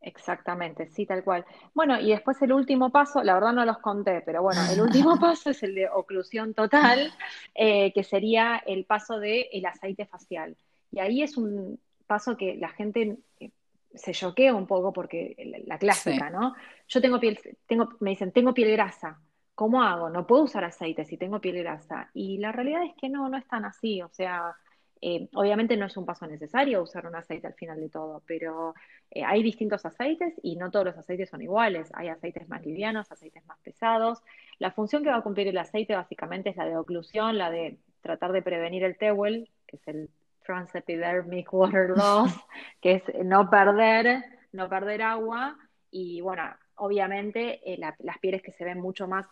Exactamente, 0.00 0.86
sí, 0.86 1.04
tal 1.04 1.24
cual. 1.24 1.44
Bueno, 1.74 2.00
y 2.00 2.10
después 2.10 2.40
el 2.40 2.52
último 2.52 2.90
paso, 2.90 3.22
la 3.24 3.34
verdad 3.34 3.52
no 3.52 3.64
los 3.64 3.78
conté, 3.78 4.22
pero 4.24 4.40
bueno, 4.42 4.60
el 4.72 4.80
último 4.80 5.18
paso 5.20 5.50
es 5.50 5.62
el 5.64 5.74
de 5.74 5.88
oclusión 5.88 6.54
total, 6.54 7.12
eh, 7.54 7.92
que 7.92 8.04
sería 8.04 8.62
el 8.64 8.84
paso 8.84 9.18
del 9.18 9.46
el 9.52 9.66
aceite 9.66 10.06
facial. 10.06 10.56
Y 10.92 11.00
ahí 11.00 11.22
es 11.22 11.36
un 11.36 11.80
paso 12.06 12.36
que 12.36 12.54
la 12.56 12.68
gente 12.68 13.18
eh, 13.40 13.50
se 13.92 14.12
choquea 14.12 14.54
un 14.54 14.68
poco 14.68 14.92
porque 14.92 15.34
la 15.66 15.78
clásica, 15.78 16.30
¿no? 16.30 16.54
Yo 16.86 17.00
tengo 17.00 17.18
piel, 17.18 17.40
tengo, 17.66 17.88
me 17.98 18.10
dicen, 18.10 18.30
tengo 18.30 18.54
piel 18.54 18.70
grasa. 18.70 19.20
¿Cómo 19.56 19.82
hago? 19.82 20.08
No 20.08 20.26
puedo 20.26 20.44
usar 20.44 20.64
aceite 20.64 21.04
si 21.04 21.16
tengo 21.18 21.40
piel 21.40 21.58
grasa. 21.58 22.08
Y 22.14 22.38
la 22.38 22.52
realidad 22.52 22.84
es 22.84 22.94
que 22.94 23.08
no, 23.08 23.28
no 23.28 23.36
es 23.36 23.46
tan 23.46 23.64
así. 23.64 24.00
O 24.00 24.08
sea, 24.08 24.56
eh, 25.02 25.28
obviamente 25.34 25.76
no 25.76 25.86
es 25.86 25.96
un 25.96 26.04
paso 26.04 26.26
necesario 26.26 26.82
usar 26.82 27.06
un 27.06 27.14
aceite 27.14 27.46
al 27.46 27.54
final 27.54 27.80
de 27.80 27.88
todo, 27.88 28.22
pero 28.26 28.74
eh, 29.10 29.24
hay 29.24 29.42
distintos 29.42 29.86
aceites 29.86 30.34
y 30.42 30.56
no 30.56 30.70
todos 30.70 30.86
los 30.86 30.98
aceites 30.98 31.30
son 31.30 31.40
iguales. 31.40 31.90
Hay 31.94 32.08
aceites 32.08 32.48
más 32.48 32.64
livianos, 32.64 33.10
aceites 33.10 33.44
más 33.46 33.58
pesados. 33.60 34.22
La 34.58 34.72
función 34.72 35.02
que 35.02 35.10
va 35.10 35.16
a 35.16 35.22
cumplir 35.22 35.48
el 35.48 35.58
aceite 35.58 35.94
básicamente 35.94 36.50
es 36.50 36.56
la 36.56 36.66
de 36.66 36.76
oclusión, 36.76 37.38
la 37.38 37.50
de 37.50 37.78
tratar 38.02 38.32
de 38.32 38.42
prevenir 38.42 38.84
el 38.84 38.98
TEWEL, 38.98 39.48
que 39.66 39.76
es 39.76 39.88
el 39.88 40.10
transepidermic 40.44 41.52
water 41.52 41.90
loss, 41.96 42.34
que 42.82 42.94
es 42.94 43.02
no 43.24 43.48
perder, 43.48 44.22
no 44.52 44.68
perder 44.68 45.02
agua. 45.02 45.56
Y 45.90 46.20
bueno, 46.20 46.42
obviamente 46.76 47.60
eh, 47.64 47.78
las 47.78 48.18
pieles 48.18 48.42
que 48.42 48.52
se 48.52 48.64
ven 48.64 48.80
mucho 48.80 49.08
más 49.08 49.26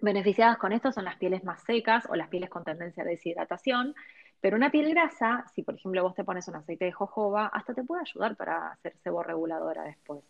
beneficiadas 0.00 0.58
con 0.58 0.72
esto 0.72 0.92
son 0.92 1.04
las 1.04 1.16
pieles 1.16 1.44
más 1.44 1.62
secas 1.62 2.06
o 2.08 2.16
las 2.16 2.28
pieles 2.28 2.50
con 2.50 2.64
tendencia 2.64 3.02
a 3.02 3.06
deshidratación. 3.06 3.94
Pero 4.40 4.56
una 4.56 4.70
piel 4.70 4.90
grasa, 4.90 5.44
si 5.54 5.62
por 5.62 5.74
ejemplo 5.74 6.02
vos 6.02 6.14
te 6.14 6.24
pones 6.24 6.48
un 6.48 6.56
aceite 6.56 6.86
de 6.86 6.92
jojoba, 6.92 7.46
hasta 7.48 7.74
te 7.74 7.84
puede 7.84 8.02
ayudar 8.02 8.36
para 8.36 8.72
hacer 8.72 8.96
seborreguladora 9.02 9.82
después. 9.82 10.24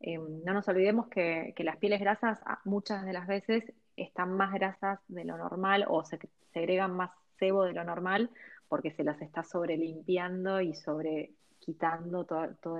Em, 0.00 0.44
no 0.44 0.52
nos 0.52 0.68
olvidemos 0.68 1.08
que, 1.08 1.54
las 1.58 1.78
pieles 1.78 2.00
grasas 2.00 2.40
muchas 2.64 3.04
de 3.06 3.12
las 3.14 3.26
veces 3.26 3.64
están 3.96 4.32
más 4.32 4.52
grasas 4.52 5.00
de 5.08 5.24
lo 5.24 5.38
normal 5.38 5.86
o 5.88 6.04
se 6.04 6.18
segregan 6.52 6.94
más 6.94 7.10
sebo 7.38 7.64
de 7.64 7.72
lo 7.72 7.84
normal 7.84 8.30
porque 8.68 8.90
se 8.90 9.04
las 9.04 9.20
está 9.22 9.44
sobre 9.44 9.76
limpiando 9.76 10.60
y 10.60 10.74
sobre 10.74 11.30
quitando 11.58 12.24
todo, 12.24 12.78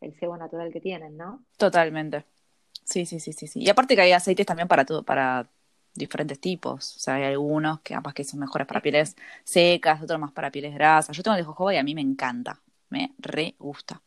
el 0.00 0.18
sebo 0.18 0.36
natural 0.36 0.72
que 0.72 0.80
tienen, 0.80 1.16
¿no? 1.16 1.44
Totalmente. 1.58 2.24
Sí, 2.84 3.04
sí, 3.04 3.20
sí, 3.20 3.32
sí, 3.32 3.46
sí. 3.46 3.60
Y 3.60 3.68
aparte 3.68 3.94
que 3.94 4.02
hay 4.02 4.12
aceites 4.12 4.46
también 4.46 4.68
para 4.68 4.84
todo, 4.84 5.02
para 5.02 5.46
diferentes 5.94 6.40
tipos. 6.40 6.96
O 6.96 6.98
sea, 6.98 7.14
hay 7.14 7.24
algunos 7.24 7.80
que 7.80 7.94
capaz 7.94 8.14
que 8.14 8.24
son 8.24 8.40
mejores 8.40 8.66
para 8.66 8.80
pieles 8.80 9.16
secas, 9.44 10.02
otros 10.02 10.18
más 10.18 10.32
para 10.32 10.50
pieles 10.50 10.74
grasas. 10.74 11.16
Yo 11.16 11.22
tengo 11.22 11.36
el 11.36 11.42
de 11.42 11.46
jojoba 11.46 11.74
y 11.74 11.78
a 11.78 11.82
mí 11.82 11.94
me 11.94 12.00
encanta. 12.00 12.60
Me 12.90 13.14
re 13.18 13.54
gusta. 13.58 14.00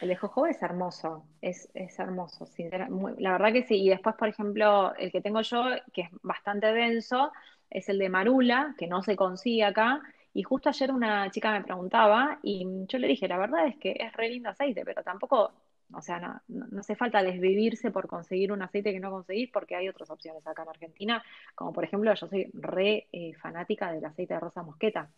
El 0.00 0.08
de 0.08 0.16
jojoba 0.16 0.50
es 0.50 0.62
hermoso, 0.62 1.24
es, 1.40 1.68
es 1.74 1.98
hermoso. 1.98 2.46
La 3.18 3.32
verdad 3.32 3.52
que 3.52 3.64
sí. 3.64 3.76
Y 3.82 3.88
después, 3.88 4.16
por 4.16 4.28
ejemplo, 4.28 4.94
el 4.96 5.12
que 5.12 5.20
tengo 5.20 5.40
yo, 5.42 5.64
que 5.92 6.02
es 6.02 6.10
bastante 6.22 6.72
denso, 6.72 7.32
es 7.70 7.88
el 7.88 7.98
de 7.98 8.08
marula, 8.08 8.74
que 8.78 8.86
no 8.86 9.02
se 9.02 9.16
consigue 9.16 9.64
acá. 9.64 10.00
Y 10.32 10.42
justo 10.42 10.68
ayer 10.68 10.92
una 10.92 11.30
chica 11.30 11.52
me 11.52 11.62
preguntaba 11.62 12.38
y 12.42 12.66
yo 12.86 12.98
le 12.98 13.08
dije, 13.08 13.28
la 13.28 13.38
verdad 13.38 13.66
es 13.66 13.76
que 13.76 13.96
es 13.98 14.12
re 14.12 14.28
lindo 14.28 14.48
aceite, 14.50 14.84
pero 14.84 15.02
tampoco 15.02 15.52
o 15.94 16.02
sea, 16.02 16.18
no, 16.18 16.40
no, 16.48 16.80
hace 16.80 16.96
falta 16.96 17.22
desvivirse 17.22 17.90
por 17.90 18.06
conseguir 18.06 18.52
un 18.52 18.62
aceite 18.62 18.92
que 18.92 19.00
no 19.00 19.10
conseguís 19.10 19.50
porque 19.50 19.76
hay 19.76 19.88
otras 19.88 20.10
opciones 20.10 20.46
acá 20.46 20.62
en 20.62 20.68
Argentina, 20.68 21.24
como 21.54 21.72
por 21.72 21.84
ejemplo 21.84 22.12
yo 22.14 22.26
soy 22.26 22.50
re 22.54 23.08
eh, 23.12 23.34
fanática 23.34 23.92
del 23.92 24.04
aceite 24.04 24.34
de 24.34 24.40
rosa 24.40 24.62
mosqueta. 24.62 25.10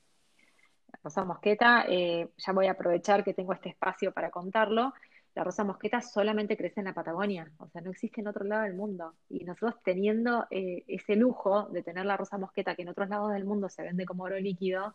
Rosa 1.03 1.25
mosqueta, 1.25 1.85
eh, 1.89 2.29
ya 2.37 2.53
voy 2.53 2.67
a 2.67 2.73
aprovechar 2.73 3.25
que 3.25 3.35
tengo 3.35 3.53
este 3.53 3.71
espacio 3.71 4.13
para 4.13 4.31
contarlo. 4.31 4.93
La 5.35 5.45
rosa 5.45 5.65
mosqueta 5.65 6.01
solamente 6.01 6.57
crece 6.57 6.81
en 6.81 6.87
la 6.87 6.95
Patagonia, 6.95 7.51
o 7.59 7.67
sea, 7.69 7.81
no 7.81 7.91
existe 7.91 8.21
en 8.21 8.29
otro 8.29 8.45
lado 8.45 8.65
del 8.65 8.75
mundo. 8.75 9.15
Y 9.31 9.45
nosotros 9.45 9.83
teniendo 9.83 10.47
eh, 10.51 10.85
ese 10.87 11.17
lujo 11.17 11.69
de 11.71 11.83
tener 11.83 12.05
la 12.05 12.17
rosa 12.17 12.37
mosqueta 12.39 12.75
que 12.75 12.83
en 12.83 12.91
otros 12.91 13.09
lados 13.09 13.33
del 13.33 13.45
mundo 13.45 13.69
se 13.69 13.83
vende 13.83 14.05
como 14.05 14.25
oro 14.25 14.39
líquido, 14.39 14.95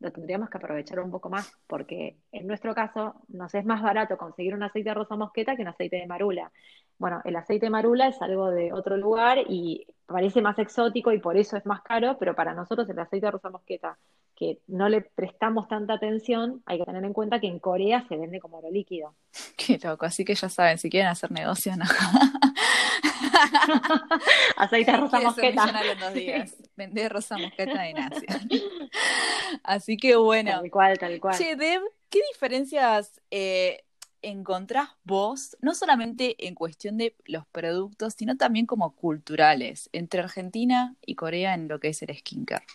lo 0.00 0.12
tendríamos 0.12 0.50
que 0.50 0.58
aprovechar 0.58 1.00
un 1.00 1.10
poco 1.10 1.28
más, 1.28 1.52
porque 1.66 2.16
en 2.32 2.46
nuestro 2.46 2.74
caso 2.74 3.14
nos 3.28 3.54
es 3.54 3.64
más 3.64 3.82
barato 3.82 4.16
conseguir 4.16 4.54
un 4.54 4.62
aceite 4.62 4.90
de 4.90 4.94
rosa 4.94 5.16
mosqueta 5.16 5.56
que 5.56 5.62
un 5.62 5.68
aceite 5.68 5.96
de 5.96 6.06
marula. 6.06 6.52
Bueno, 6.98 7.20
el 7.24 7.36
aceite 7.36 7.66
de 7.66 7.70
marula 7.70 8.08
es 8.08 8.20
algo 8.22 8.50
de 8.50 8.72
otro 8.72 8.96
lugar 8.96 9.38
y 9.48 9.86
parece 10.06 10.40
más 10.40 10.58
exótico 10.58 11.12
y 11.12 11.18
por 11.18 11.36
eso 11.36 11.56
es 11.56 11.66
más 11.66 11.82
caro, 11.82 12.16
pero 12.18 12.34
para 12.34 12.54
nosotros 12.54 12.88
el 12.88 12.98
aceite 12.98 13.26
de 13.26 13.32
rosa 13.32 13.50
mosqueta, 13.50 13.98
que 14.34 14.60
no 14.66 14.88
le 14.88 15.00
prestamos 15.00 15.66
tanta 15.68 15.94
atención, 15.94 16.62
hay 16.66 16.78
que 16.78 16.84
tener 16.84 17.04
en 17.04 17.12
cuenta 17.12 17.40
que 17.40 17.48
en 17.48 17.58
Corea 17.58 18.04
se 18.08 18.16
vende 18.16 18.40
como 18.40 18.58
oro 18.58 18.70
líquido. 18.70 19.14
Qué 19.56 19.78
loco, 19.82 20.06
así 20.06 20.24
que 20.24 20.34
ya 20.34 20.48
saben, 20.48 20.78
si 20.78 20.90
quieren 20.90 21.08
hacer 21.08 21.30
negocio, 21.30 21.74
no. 21.76 21.84
Aceite 24.56 24.92
de 24.92 24.96
rosa 24.96 25.20
mosqueta. 25.20 25.66
dos 26.00 26.14
días. 26.14 26.56
Vender 26.76 27.12
rosa 27.12 27.38
mosqueta 27.38 27.88
en 27.88 27.98
Asia. 27.98 28.40
Así 29.62 29.96
que 29.96 30.16
bueno. 30.16 30.52
Tal 30.52 30.70
cual, 30.70 30.98
tal 30.98 31.20
cual. 31.20 31.36
Che, 31.36 31.56
Deb, 31.56 31.82
¿qué 32.10 32.20
diferencias 32.32 33.20
eh, 33.30 33.84
encontrás 34.22 34.90
vos, 35.04 35.56
no 35.60 35.74
solamente 35.74 36.46
en 36.46 36.54
cuestión 36.54 36.98
de 36.98 37.16
los 37.24 37.46
productos, 37.46 38.14
sino 38.14 38.36
también 38.36 38.66
como 38.66 38.94
culturales, 38.94 39.88
entre 39.92 40.20
Argentina 40.20 40.96
y 41.04 41.14
Corea 41.14 41.54
en 41.54 41.68
lo 41.68 41.80
que 41.80 41.88
es 41.88 42.02
el 42.02 42.16
skincare? 42.16 42.66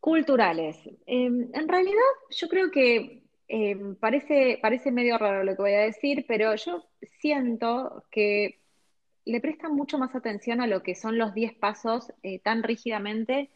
Culturales. 0.00 0.78
Em, 1.06 1.48
en 1.54 1.68
realidad, 1.68 2.00
yo 2.30 2.48
creo 2.48 2.70
que 2.72 3.21
eh, 3.54 3.76
parece, 4.00 4.58
parece 4.62 4.90
medio 4.90 5.18
raro 5.18 5.44
lo 5.44 5.54
que 5.54 5.60
voy 5.60 5.74
a 5.74 5.80
decir, 5.80 6.24
pero 6.26 6.54
yo 6.54 6.86
siento 7.02 8.02
que 8.10 8.58
le 9.26 9.42
prestan 9.42 9.76
mucho 9.76 9.98
más 9.98 10.14
atención 10.14 10.62
a 10.62 10.66
lo 10.66 10.82
que 10.82 10.94
son 10.94 11.18
los 11.18 11.34
10 11.34 11.52
pasos 11.58 12.14
eh, 12.22 12.38
tan 12.38 12.62
rígidamente 12.62 13.50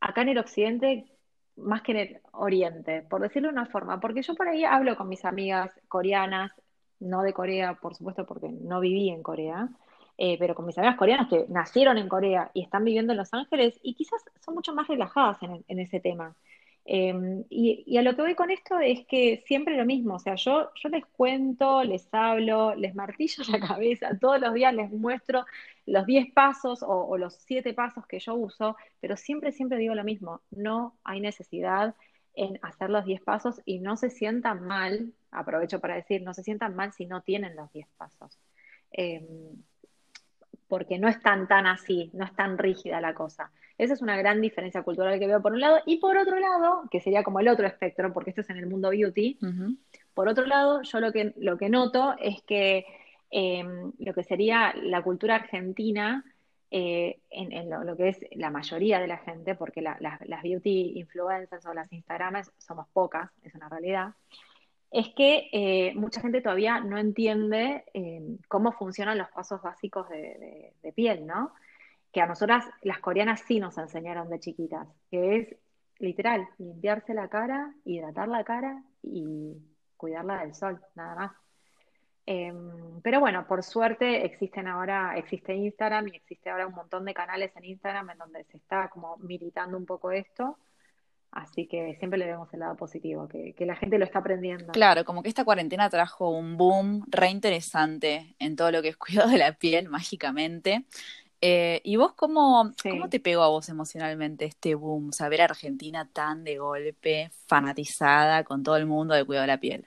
acá 0.00 0.22
en 0.22 0.30
el 0.30 0.38
occidente 0.38 1.06
más 1.54 1.82
que 1.82 1.92
en 1.92 1.98
el 1.98 2.20
oriente, 2.32 3.02
por 3.02 3.20
decirlo 3.20 3.46
de 3.46 3.52
una 3.52 3.66
forma, 3.66 4.00
porque 4.00 4.22
yo 4.22 4.34
por 4.34 4.48
ahí 4.48 4.64
hablo 4.64 4.96
con 4.96 5.08
mis 5.08 5.24
amigas 5.24 5.70
coreanas, 5.86 6.50
no 6.98 7.22
de 7.22 7.32
Corea, 7.32 7.74
por 7.74 7.94
supuesto, 7.94 8.26
porque 8.26 8.48
no 8.48 8.80
viví 8.80 9.08
en 9.08 9.22
Corea, 9.22 9.68
eh, 10.16 10.36
pero 10.40 10.56
con 10.56 10.66
mis 10.66 10.78
amigas 10.78 10.96
coreanas 10.96 11.28
que 11.28 11.46
nacieron 11.48 11.96
en 11.96 12.08
Corea 12.08 12.50
y 12.54 12.62
están 12.64 12.84
viviendo 12.84 13.12
en 13.12 13.18
Los 13.18 13.32
Ángeles 13.32 13.78
y 13.84 13.94
quizás 13.94 14.20
son 14.44 14.54
mucho 14.56 14.74
más 14.74 14.88
relajadas 14.88 15.38
en 15.42 15.78
ese 15.78 16.00
tema. 16.00 16.34
Em, 16.90 17.44
y, 17.50 17.98
a 17.98 18.02
lo 18.02 18.16
que 18.16 18.22
voy 18.22 18.34
con 18.34 18.50
esto 18.50 18.80
es 18.80 19.04
que 19.06 19.42
siempre 19.46 19.76
lo 19.76 19.84
mismo, 19.84 20.14
o 20.14 20.18
sea, 20.18 20.36
yo, 20.36 20.70
yo 20.74 20.88
les 20.88 21.04
cuento, 21.04 21.84
les 21.84 22.08
hablo, 22.12 22.74
les 22.74 22.94
martillo 22.94 23.42
la 23.50 23.60
cabeza, 23.60 24.16
todos 24.18 24.40
los 24.40 24.54
días 24.54 24.72
les 24.72 24.90
muestro 24.90 25.44
los 25.84 26.06
10 26.06 26.32
pasos 26.32 26.82
o, 26.82 27.18
los 27.18 27.34
7 27.34 27.74
pasos 27.74 28.06
que 28.06 28.20
yo 28.20 28.34
uso, 28.34 28.74
pero 29.00 29.18
siempre, 29.18 29.52
siempre 29.52 29.76
digo 29.76 29.94
lo 29.94 30.02
mismo, 30.02 30.40
no 30.50 30.96
hay 31.04 31.20
necesidad 31.20 31.94
en 32.32 32.58
hacer 32.62 32.88
los 32.88 33.04
10 33.04 33.20
pasos 33.20 33.60
y 33.66 33.80
no 33.80 33.98
se 33.98 34.08
sientan 34.08 34.62
mal, 34.66 35.12
aprovecho 35.30 35.80
para 35.80 35.94
decir, 35.96 36.22
no 36.22 36.32
se 36.32 36.42
sientan 36.42 36.74
mal 36.74 36.94
si 36.94 37.04
no 37.04 37.20
tienen 37.20 37.54
los 37.54 37.70
10 37.70 37.86
pasos. 37.98 38.38
Em, 38.92 39.26
porque 40.68 40.98
no 40.98 41.08
es 41.08 41.20
tan, 41.20 41.48
tan 41.48 41.66
así, 41.66 42.10
no 42.14 42.24
es 42.24 42.34
tan 42.34 42.56
rígida 42.56 42.98
la 43.02 43.12
cosa. 43.12 43.50
Esa 43.78 43.94
es 43.94 44.02
una 44.02 44.16
gran 44.16 44.40
diferencia 44.40 44.82
cultural 44.82 45.18
que 45.20 45.28
veo 45.28 45.40
por 45.40 45.52
un 45.52 45.60
lado. 45.60 45.78
Y 45.86 45.98
por 45.98 46.18
otro 46.18 46.38
lado, 46.38 46.82
que 46.90 47.00
sería 47.00 47.22
como 47.22 47.38
el 47.38 47.48
otro 47.48 47.66
espectro, 47.66 48.12
porque 48.12 48.30
esto 48.30 48.40
es 48.40 48.50
en 48.50 48.58
el 48.58 48.66
mundo 48.66 48.90
beauty, 48.90 49.38
por 50.14 50.28
otro 50.28 50.46
lado, 50.46 50.82
yo 50.82 50.98
lo 50.98 51.12
que, 51.12 51.32
lo 51.36 51.56
que 51.56 51.68
noto 51.68 52.16
es 52.20 52.42
que 52.42 52.84
em, 53.30 53.92
lo 53.98 54.12
que 54.14 54.24
sería 54.24 54.74
la 54.74 55.02
cultura 55.02 55.36
argentina, 55.36 56.24
eh, 56.72 57.20
en, 57.30 57.70
lo, 57.70 57.96
que 57.96 58.08
es 58.08 58.26
la 58.32 58.50
mayoría 58.50 58.98
de 58.98 59.06
la 59.06 59.18
gente, 59.18 59.54
porque 59.54 59.80
las 59.80 60.42
beauty 60.42 60.98
influencers 60.98 61.64
o 61.66 61.72
las 61.72 61.90
Instagramers 61.92 62.50
somos 62.58 62.88
pocas, 62.88 63.30
es 63.44 63.54
una 63.54 63.68
realidad, 63.68 64.14
es 64.90 65.08
que 65.10 65.48
eh, 65.52 65.94
mucha 65.94 66.20
gente 66.20 66.40
todavía 66.40 66.80
no 66.80 66.98
entiende 66.98 67.84
cómo 68.48 68.72
funcionan 68.72 69.18
los 69.18 69.28
pasos 69.28 69.62
básicos 69.62 70.08
de, 70.08 70.72
de 70.82 70.92
piel, 70.92 71.26
¿no? 71.26 71.52
Que 72.12 72.20
a 72.20 72.26
nosotras 72.26 72.64
las 72.82 73.00
coreanas 73.00 73.42
sí 73.46 73.60
nos 73.60 73.78
enseñaron 73.78 74.28
de 74.30 74.40
chiquitas, 74.40 74.88
que 75.10 75.36
es 75.36 75.56
literal, 75.98 76.48
limpiarse 76.58 77.14
la 77.14 77.28
cara, 77.28 77.74
hidratar 77.84 78.28
la 78.28 78.44
cara 78.44 78.82
y 79.02 79.56
cuidarla 79.96 80.40
del 80.40 80.54
sol, 80.54 80.80
nada 80.94 81.14
más. 81.14 81.32
Em, 82.24 83.00
pero 83.02 83.20
bueno, 83.20 83.46
por 83.46 83.62
suerte 83.62 84.24
existen 84.24 84.68
ahora, 84.68 85.16
existe 85.16 85.54
Instagram 85.54 86.08
y 86.08 86.16
existe 86.16 86.50
ahora 86.50 86.66
un 86.66 86.74
montón 86.74 87.04
de 87.04 87.14
canales 87.14 87.50
en 87.56 87.64
Instagram 87.64 88.10
en 88.10 88.18
donde 88.18 88.44
se 88.44 88.58
está 88.58 88.88
como 88.90 89.16
militando 89.18 89.76
un 89.76 89.86
poco 89.86 90.10
esto. 90.10 90.58
Así 91.30 91.66
que 91.66 91.94
siempre 91.96 92.18
le 92.18 92.26
vemos 92.26 92.52
el 92.54 92.60
lado 92.60 92.76
positivo, 92.76 93.28
que, 93.28 93.54
que, 93.54 93.66
la 93.66 93.76
gente 93.76 93.98
lo 93.98 94.04
está 94.04 94.20
aprendiendo. 94.20 94.72
Claro, 94.72 95.04
como 95.04 95.22
que 95.22 95.28
esta 95.28 95.44
cuarentena 95.44 95.90
trajo 95.90 96.30
un 96.30 96.56
boom 96.56 97.04
re 97.08 97.28
interesante 97.28 98.34
en 98.38 98.56
todo 98.56 98.72
lo 98.72 98.80
que 98.80 98.88
es 98.88 98.96
cuidado 98.96 99.28
de 99.28 99.38
la 99.38 99.52
piel, 99.52 99.88
mágicamente. 99.88 100.84
Eh, 101.40 101.80
¿Y 101.84 101.96
vos 101.96 102.14
cómo, 102.14 102.72
cómo 102.82 103.08
te 103.08 103.20
pegó 103.20 103.42
a 103.42 103.48
vos 103.48 103.68
emocionalmente 103.68 104.44
este 104.44 104.74
boom? 104.74 105.12
Saber 105.12 105.40
a 105.40 105.44
Argentina 105.44 106.08
tan 106.12 106.42
de 106.44 106.58
golpe, 106.58 107.30
fanatizada 107.46 108.42
con 108.44 108.62
todo 108.62 108.76
el 108.76 108.86
mundo 108.86 109.14
de 109.14 109.24
cuidado 109.24 109.42
de 109.42 109.48
la 109.48 109.60
piel. 109.60 109.86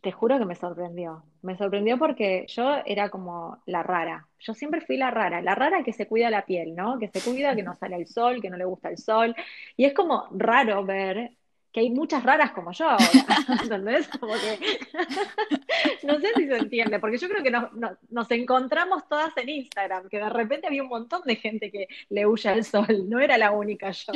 Te 0.00 0.10
juro 0.10 0.38
que 0.38 0.46
me 0.46 0.54
sorprendió. 0.54 1.22
Me 1.42 1.56
sorprendió 1.56 1.98
porque 1.98 2.46
yo 2.48 2.76
era 2.86 3.10
como 3.10 3.62
la 3.66 3.82
rara. 3.82 4.26
Yo 4.38 4.54
siempre 4.54 4.80
fui 4.80 4.96
la 4.96 5.10
rara. 5.10 5.42
La 5.42 5.54
rara 5.54 5.84
que 5.84 5.92
se 5.92 6.08
cuida 6.08 6.30
la 6.30 6.46
piel, 6.46 6.74
¿no? 6.74 6.98
Que 6.98 7.08
se 7.08 7.20
cuida, 7.20 7.54
que 7.54 7.62
no 7.62 7.74
sale 7.80 7.96
al 7.96 8.06
sol, 8.06 8.40
que 8.40 8.48
no 8.48 8.56
le 8.56 8.64
gusta 8.64 8.88
el 8.88 8.96
sol. 8.96 9.34
Y 9.76 9.84
es 9.84 9.92
como 9.92 10.28
raro 10.30 10.84
ver 10.84 11.32
que 11.72 11.80
hay 11.80 11.90
muchas 11.90 12.22
raras 12.22 12.52
como 12.52 12.72
yo 12.72 12.88
ahora, 12.88 13.04
¿entendés? 13.62 14.06
Como 14.08 14.34
que, 14.34 14.80
no 16.06 16.20
sé 16.20 16.28
si 16.36 16.46
se 16.46 16.56
entiende, 16.58 16.98
porque 16.98 17.18
yo 17.18 17.28
creo 17.28 17.42
que 17.42 17.50
nos, 17.50 18.30
encontramos 18.30 19.08
todas 19.08 19.34
en 19.38 19.48
Instagram, 19.48 20.08
que 20.08 20.18
de 20.18 20.28
repente 20.28 20.66
había 20.66 20.82
un 20.82 20.88
montón 20.88 21.22
de 21.24 21.36
gente 21.36 21.70
que 21.70 21.88
le 22.10 22.26
huye 22.26 22.48
al 22.48 22.64
sol, 22.64 23.08
no 23.08 23.20
era 23.20 23.38
la 23.38 23.52
única 23.52 23.90
yo. 23.90 24.12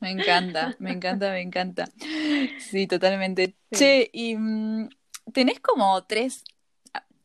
Me 0.00 0.10
encanta, 0.10 0.74
me 0.80 0.92
encanta, 0.92 1.30
me 1.30 1.40
encanta. 1.40 1.88
Sí, 2.58 2.86
totalmente. 2.86 3.54
Che, 3.72 4.10
y 4.12 4.36
mm, 4.36 4.88
tenés 5.32 5.60
como 5.60 6.04
tres 6.04 6.42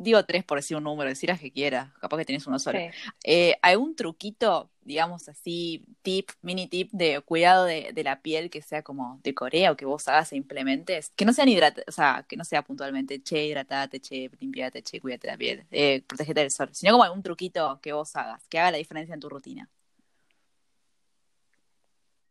digo 0.01 0.25
tres 0.25 0.43
por 0.43 0.57
decir 0.57 0.77
un 0.77 0.83
número, 0.83 1.09
decir 1.09 1.29
las 1.29 1.39
que 1.39 1.51
quieras, 1.51 1.91
capaz 1.99 2.17
que 2.17 2.25
tienes 2.25 2.45
uno 2.47 2.59
solo. 2.59 2.79
Eh, 3.23 3.55
¿Algún 3.61 3.95
truquito, 3.95 4.70
digamos 4.83 5.29
así, 5.29 5.85
tip, 6.01 6.29
mini 6.41 6.67
tip 6.67 6.89
de 6.91 7.21
cuidado 7.21 7.65
de, 7.65 7.93
la 8.03 8.21
piel 8.21 8.49
que 8.49 8.61
sea 8.61 8.83
como 8.83 9.19
de 9.23 9.33
Corea 9.33 9.71
o 9.71 9.77
que 9.77 9.85
vos 9.85 10.07
hagas 10.07 10.31
e 10.33 10.37
implementes? 10.37 11.11
Que 11.15 11.25
no 11.25 11.33
sean 11.33 11.49
hidratados, 11.49 11.85
o 11.87 11.91
sea, 11.91 12.25
que 12.27 12.37
no 12.37 12.43
sea 12.43 12.63
puntualmente, 12.63 13.21
che, 13.21 13.45
hidratate, 13.45 13.99
che, 13.99 14.29
limpiate, 14.39 14.81
che, 14.83 14.99
cuídate 14.99 15.27
la 15.27 15.37
piel, 15.37 15.65
eh, 15.71 16.03
protégete 16.07 16.41
del 16.41 16.51
sol, 16.51 16.69
sino 16.73 16.93
como 16.93 17.03
algún 17.03 17.23
truquito 17.23 17.79
que 17.81 17.93
vos 17.93 18.15
hagas, 18.15 18.47
que 18.47 18.59
haga 18.59 18.71
la 18.71 18.77
diferencia 18.77 19.13
en 19.13 19.19
tu 19.19 19.29
rutina. 19.29 19.69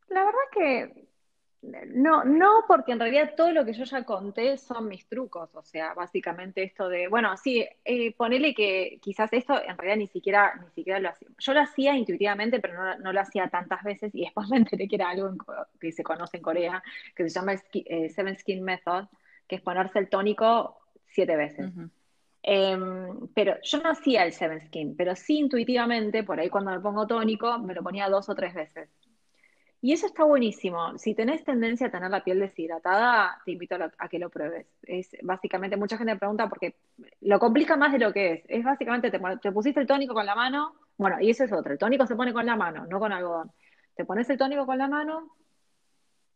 La 0.08 0.24
verdad 0.24 0.40
que 0.52 1.09
no, 1.62 2.24
no, 2.24 2.64
porque 2.66 2.92
en 2.92 3.00
realidad 3.00 3.34
todo 3.36 3.52
lo 3.52 3.66
que 3.66 3.74
yo 3.74 3.84
ya 3.84 4.04
conté 4.04 4.56
son 4.56 4.88
mis 4.88 5.06
trucos, 5.06 5.54
o 5.54 5.62
sea, 5.62 5.92
básicamente 5.92 6.62
esto 6.62 6.88
de, 6.88 7.06
bueno, 7.08 7.36
sí, 7.36 7.66
eh, 7.84 8.14
ponele 8.14 8.54
que 8.54 8.98
quizás 9.02 9.30
esto 9.32 9.60
en 9.62 9.76
realidad 9.76 9.98
ni 9.98 10.06
siquiera, 10.06 10.54
ni 10.56 10.70
siquiera 10.70 10.98
lo 11.00 11.10
hacía, 11.10 11.28
yo 11.38 11.52
lo 11.52 11.60
hacía 11.60 11.96
intuitivamente, 11.96 12.60
pero 12.60 12.96
no, 12.96 13.12
lo 13.12 13.20
hacía 13.20 13.48
tantas 13.48 13.82
veces 13.82 14.14
y 14.14 14.22
después 14.22 14.48
me 14.50 14.56
enteré 14.56 14.88
que 14.88 14.96
era 14.96 15.10
algo 15.10 15.34
que 15.78 15.92
se 15.92 16.02
conoce 16.02 16.38
en 16.38 16.42
Corea, 16.42 16.82
que 17.14 17.28
se 17.28 17.30
llama 17.30 17.54
eh, 17.74 18.08
Seven 18.08 18.38
Skin 18.38 18.64
Method, 18.64 19.08
que 19.46 19.56
es 19.56 19.62
ponerse 19.62 19.98
el 19.98 20.08
tónico 20.08 20.78
siete 21.08 21.36
veces. 21.36 21.70
Em, 22.42 23.28
pero 23.34 23.56
yo 23.62 23.82
no 23.82 23.90
hacía 23.90 24.24
el 24.24 24.32
Seven 24.32 24.62
Skin, 24.62 24.96
pero 24.96 25.14
sí 25.14 25.38
intuitivamente, 25.38 26.24
por 26.24 26.40
ahí 26.40 26.48
cuando 26.48 26.70
me 26.70 26.80
pongo 26.80 27.06
tónico, 27.06 27.58
me 27.58 27.74
lo 27.74 27.82
ponía 27.82 28.08
dos 28.08 28.30
o 28.30 28.34
tres 28.34 28.54
veces. 28.54 28.88
Y 29.82 29.92
eso 29.94 30.06
está 30.06 30.24
buenísimo. 30.24 30.98
Si 30.98 31.14
tenés 31.14 31.42
tendencia 31.42 31.86
a 31.86 31.90
tener 31.90 32.10
la 32.10 32.22
piel 32.22 32.38
deshidratada, 32.38 33.40
te 33.46 33.52
invito 33.52 33.76
a, 33.76 34.08
que 34.08 34.18
lo 34.18 34.28
pruebes. 34.28 34.66
Es 34.82 35.16
básicamente, 35.22 35.76
mucha 35.76 35.96
gente 35.96 36.12
me 36.12 36.18
pregunta 36.18 36.48
porque 36.48 36.74
lo 37.22 37.38
complica 37.38 37.76
más 37.76 37.92
de 37.92 37.98
lo 37.98 38.12
que 38.12 38.32
es. 38.32 38.44
Es 38.48 38.62
básicamente, 38.62 39.10
te, 39.10 39.52
pusiste 39.52 39.80
el 39.80 39.86
tónico 39.86 40.12
con 40.12 40.26
la 40.26 40.34
mano, 40.34 40.74
bueno, 40.98 41.16
y 41.20 41.30
eso 41.30 41.44
es 41.44 41.52
otro. 41.52 41.72
El 41.72 41.78
tónico 41.78 42.06
se 42.06 42.14
pone 42.14 42.32
con 42.34 42.44
la 42.44 42.56
mano, 42.56 42.86
no 42.86 42.98
con 42.98 43.12
algodón. 43.12 43.52
Te 43.94 44.04
pones 44.04 44.28
el 44.28 44.36
tónico 44.36 44.66
con 44.66 44.76
la 44.76 44.86
mano, 44.86 45.34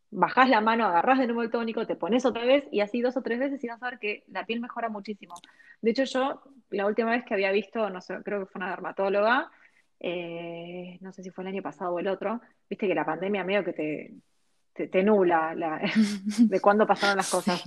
bajás 0.09 0.49
la 0.49 0.61
mano, 0.61 0.85
agarrás 0.85 1.19
de 1.19 1.27
nuevo 1.27 1.43
el 1.43 1.51
tónico, 1.51 1.85
te 1.85 1.95
pones 1.95 2.25
otra 2.25 2.45
vez 2.45 2.65
y 2.71 2.79
así 2.79 3.01
dos 3.01 3.15
o 3.15 3.21
tres 3.21 3.37
veces 3.37 3.63
y 3.63 3.67
vas 3.67 3.81
a 3.83 3.91
ver 3.91 3.99
que 3.99 4.23
la 4.27 4.45
piel 4.45 4.59
mejora 4.59 4.89
muchísimo. 4.89 5.35
De 5.81 5.91
hecho, 5.91 6.03
yo 6.05 6.41
la 6.71 6.87
última 6.87 7.11
vez 7.11 7.23
que 7.25 7.35
había 7.35 7.51
visto, 7.51 7.91
no 7.91 8.01
sé, 8.01 8.15
creo 8.23 8.39
que 8.39 8.45
fue 8.47 8.59
una 8.59 8.71
dermatóloga, 8.71 9.51
eh, 9.99 10.97
no 11.01 11.11
sé 11.11 11.23
si 11.23 11.31
fue 11.31 11.43
el 11.43 11.49
año 11.49 11.61
pasado 11.61 11.93
o 11.93 11.99
el 11.99 12.07
otro, 12.07 12.41
viste 12.69 12.87
que 12.87 12.95
la 12.95 13.05
pandemia 13.05 13.43
medio 13.43 13.63
que 13.63 13.73
te, 13.73 14.87
te, 14.87 15.03
nula 15.03 15.55
de 16.39 16.61
cuándo 16.61 16.85
pasaron 16.85 17.17
las 17.17 17.29
cosas. 17.29 17.63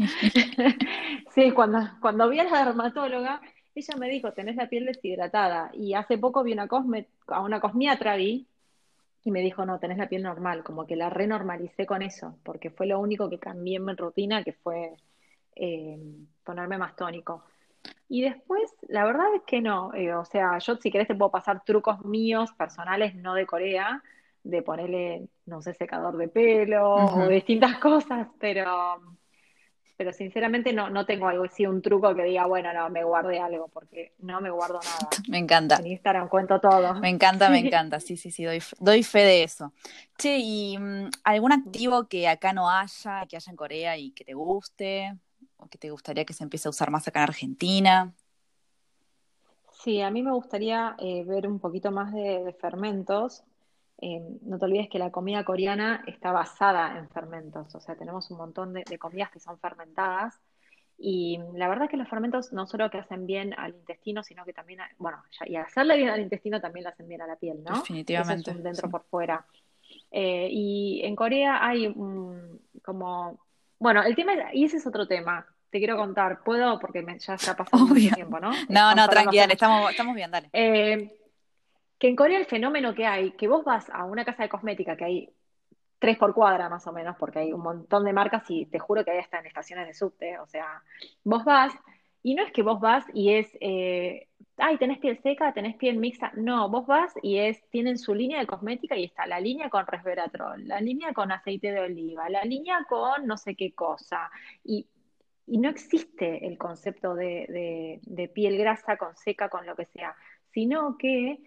sí, 1.34 1.52
cuando, 1.52 1.78
cuando 2.00 2.28
vi 2.28 2.40
a 2.40 2.44
la 2.44 2.64
dermatóloga, 2.64 3.40
ella 3.74 3.94
me 3.96 4.08
dijo, 4.08 4.32
tenés 4.32 4.56
la 4.56 4.68
piel 4.68 4.86
deshidratada. 4.86 5.70
Y 5.72 5.94
hace 5.94 6.18
poco 6.18 6.42
vi 6.42 6.52
una 6.52 6.68
cosme, 6.68 7.08
a 7.28 7.40
una 7.40 7.60
cosmiatra 7.60 8.16
vi, 8.16 8.46
y 9.24 9.30
me 9.30 9.40
dijo, 9.40 9.64
no, 9.66 9.78
tenés 9.78 9.98
la 9.98 10.08
piel 10.08 10.22
normal, 10.22 10.62
como 10.64 10.86
que 10.86 10.96
la 10.96 11.10
renormalicé 11.10 11.86
con 11.86 12.02
eso, 12.02 12.38
porque 12.44 12.70
fue 12.70 12.86
lo 12.86 12.98
único 13.00 13.28
que 13.28 13.38
cambié 13.38 13.76
en 13.76 13.84
mi 13.84 13.94
rutina, 13.94 14.42
que 14.42 14.52
fue 14.52 14.94
eh, 15.54 15.98
ponerme 16.44 16.78
más 16.78 16.96
tónico. 16.96 17.44
Y 18.08 18.22
después, 18.22 18.74
la 18.88 19.04
verdad 19.04 19.26
es 19.34 19.42
que 19.46 19.60
no, 19.60 19.92
eh, 19.94 20.14
o 20.14 20.24
sea, 20.24 20.58
yo 20.58 20.76
si 20.76 20.90
querés 20.90 21.08
te 21.08 21.14
puedo 21.14 21.30
pasar 21.30 21.62
trucos 21.64 22.04
míos, 22.04 22.50
personales, 22.56 23.14
no 23.14 23.34
de 23.34 23.46
Corea, 23.46 24.02
de 24.44 24.62
ponerle, 24.62 25.28
no 25.46 25.60
sé, 25.60 25.74
secador 25.74 26.16
de 26.16 26.28
pelo 26.28 26.94
o 26.94 27.28
distintas 27.28 27.78
cosas, 27.78 28.28
pero, 28.40 28.98
pero 29.98 30.12
sinceramente 30.12 30.72
no, 30.72 30.88
no 30.88 31.04
tengo 31.04 31.28
algo 31.28 31.44
así, 31.44 31.66
un 31.66 31.82
truco 31.82 32.14
que 32.14 32.22
diga, 32.24 32.46
bueno, 32.46 32.72
no, 32.72 32.88
me 32.88 33.04
guardé 33.04 33.40
algo, 33.40 33.68
porque 33.68 34.12
no 34.20 34.40
me 34.40 34.50
guardo 34.50 34.80
nada. 34.82 35.10
Me 35.28 35.38
encanta. 35.38 35.76
En 35.76 35.88
Instagram 35.88 36.28
cuento 36.28 36.60
todo. 36.60 36.94
Me 36.94 37.10
encanta, 37.10 37.50
me 37.50 37.58
encanta, 37.66 38.00
sí, 38.00 38.16
sí, 38.16 38.30
sí, 38.30 38.44
doy, 38.44 38.62
doy 38.80 39.02
fe 39.02 39.20
de 39.20 39.42
eso. 39.42 39.72
Che, 40.16 40.38
¿y 40.38 40.78
mm, 40.78 41.10
algún 41.24 41.52
activo 41.52 42.08
que 42.08 42.26
acá 42.26 42.54
no 42.54 42.70
haya, 42.70 43.26
que 43.28 43.36
haya 43.36 43.50
en 43.50 43.56
Corea 43.56 43.98
y 43.98 44.12
que 44.12 44.24
te 44.24 44.32
guste? 44.32 45.14
O 45.58 45.68
que 45.68 45.78
te 45.78 45.90
gustaría 45.90 46.24
que 46.24 46.32
se 46.32 46.44
empiece 46.44 46.68
a 46.68 46.70
usar 46.70 46.90
más 46.90 47.06
acá 47.06 47.20
en 47.20 47.24
Argentina? 47.24 48.14
Sí, 49.72 50.00
a 50.00 50.10
mí 50.10 50.22
me 50.22 50.32
gustaría 50.32 50.96
eh, 50.98 51.24
ver 51.24 51.46
un 51.46 51.60
poquito 51.60 51.92
más 51.92 52.12
de, 52.12 52.54
fermentos. 52.60 53.44
Eh, 54.00 54.20
no 54.42 54.58
te 54.58 54.64
olvides 54.64 54.88
que 54.88 54.98
la 54.98 55.10
comida 55.10 55.44
coreana 55.44 56.02
está 56.06 56.32
basada 56.32 56.98
en 56.98 57.08
fermentos, 57.08 57.74
o 57.74 57.80
sea, 57.80 57.96
tenemos 57.96 58.30
un 58.30 58.38
montón 58.38 58.72
de, 58.72 58.98
comidas 58.98 59.30
que 59.30 59.40
son 59.40 59.58
fermentadas. 59.58 60.40
Y 61.00 61.38
la 61.54 61.68
verdad 61.68 61.84
es 61.84 61.90
que 61.90 61.96
los 61.96 62.08
fermentos 62.08 62.52
no 62.52 62.66
solo 62.66 62.90
que 62.90 62.98
hacen 62.98 63.24
bien 63.24 63.54
al 63.56 63.72
intestino, 63.72 64.24
sino 64.24 64.44
que 64.44 64.52
también, 64.52 64.80
bueno, 64.98 65.22
y 65.46 65.54
hacerle 65.54 65.96
bien 65.96 66.08
al 66.08 66.20
intestino 66.20 66.60
también 66.60 66.82
le 66.82 66.90
hacen 66.90 67.06
bien 67.06 67.22
a 67.22 67.28
la 67.28 67.36
piel, 67.36 67.62
¿no? 67.62 67.78
Definitivamente. 67.78 68.52
dentro 68.54 68.90
por 68.90 69.04
fuera. 69.04 69.46
Eh, 70.10 70.48
y 70.50 71.00
en 71.04 71.14
Corea 71.14 71.64
hay 71.64 71.94
como 72.82 73.38
bueno, 73.78 74.02
el 74.02 74.14
tema, 74.14 74.32
y 74.52 74.64
ese 74.64 74.78
es 74.78 74.86
otro 74.86 75.06
tema. 75.06 75.46
Te 75.70 75.78
quiero 75.78 75.96
contar, 75.96 76.42
¿puedo? 76.42 76.78
Porque 76.78 77.04
ya 77.18 77.34
está 77.34 77.54
pasando 77.54 77.86
mucho 77.86 78.14
tiempo, 78.14 78.40
¿no? 78.40 78.50
No, 78.68 78.94
no, 78.94 79.08
tranquila, 79.08 79.44
estamos, 79.44 79.90
estamos 79.90 80.14
bien, 80.14 80.30
dale. 80.30 80.48
Eh, 80.52 81.14
que 81.98 82.08
en 82.08 82.16
Corea 82.16 82.38
el 82.38 82.46
fenómeno 82.46 82.94
que 82.94 83.06
hay, 83.06 83.32
que 83.32 83.48
vos 83.48 83.64
vas 83.64 83.90
a 83.90 84.04
una 84.04 84.24
casa 84.24 84.44
de 84.44 84.48
cosmética 84.48 84.96
que 84.96 85.04
hay 85.04 85.32
tres 85.98 86.16
por 86.16 86.32
cuadra 86.32 86.68
más 86.68 86.86
o 86.86 86.92
menos, 86.92 87.16
porque 87.18 87.40
hay 87.40 87.52
un 87.52 87.60
montón 87.60 88.04
de 88.04 88.12
marcas 88.12 88.44
y 88.48 88.66
te 88.66 88.78
juro 88.78 89.04
que 89.04 89.10
hay 89.10 89.18
hasta 89.18 89.40
en 89.40 89.46
estaciones 89.46 89.86
de 89.86 89.94
subte, 89.94 90.38
o 90.38 90.46
sea, 90.46 90.82
vos 91.24 91.44
vas 91.44 91.72
y 92.22 92.34
no 92.34 92.42
es 92.42 92.52
que 92.52 92.62
vos 92.62 92.80
vas 92.80 93.04
y 93.14 93.32
es, 93.32 93.48
eh, 93.60 94.28
ay, 94.56 94.76
tenés 94.78 94.98
piel 94.98 95.18
seca, 95.22 95.52
tenés 95.52 95.76
piel 95.76 95.96
mixta. 95.96 96.32
No, 96.34 96.68
vos 96.68 96.86
vas 96.86 97.14
y 97.22 97.38
es, 97.38 97.62
tienen 97.70 97.98
su 97.98 98.14
línea 98.14 98.40
de 98.40 98.46
cosmética 98.46 98.96
y 98.96 99.04
está 99.04 99.26
la 99.26 99.40
línea 99.40 99.70
con 99.70 99.86
resveratrol, 99.86 100.66
la 100.66 100.80
línea 100.80 101.12
con 101.12 101.30
aceite 101.32 101.72
de 101.72 101.80
oliva, 101.80 102.28
la 102.28 102.44
línea 102.44 102.84
con 102.88 103.26
no 103.26 103.36
sé 103.36 103.54
qué 103.54 103.72
cosa. 103.72 104.30
Y, 104.64 104.86
no 105.46 105.70
existe 105.70 106.46
el 106.46 106.58
concepto 106.58 107.14
de, 107.14 108.30
piel 108.34 108.58
grasa 108.58 108.98
con 108.98 109.16
seca, 109.16 109.48
con 109.48 109.64
lo 109.64 109.74
que 109.76 109.86
sea, 109.86 110.14
sino 110.52 110.98
que 110.98 111.38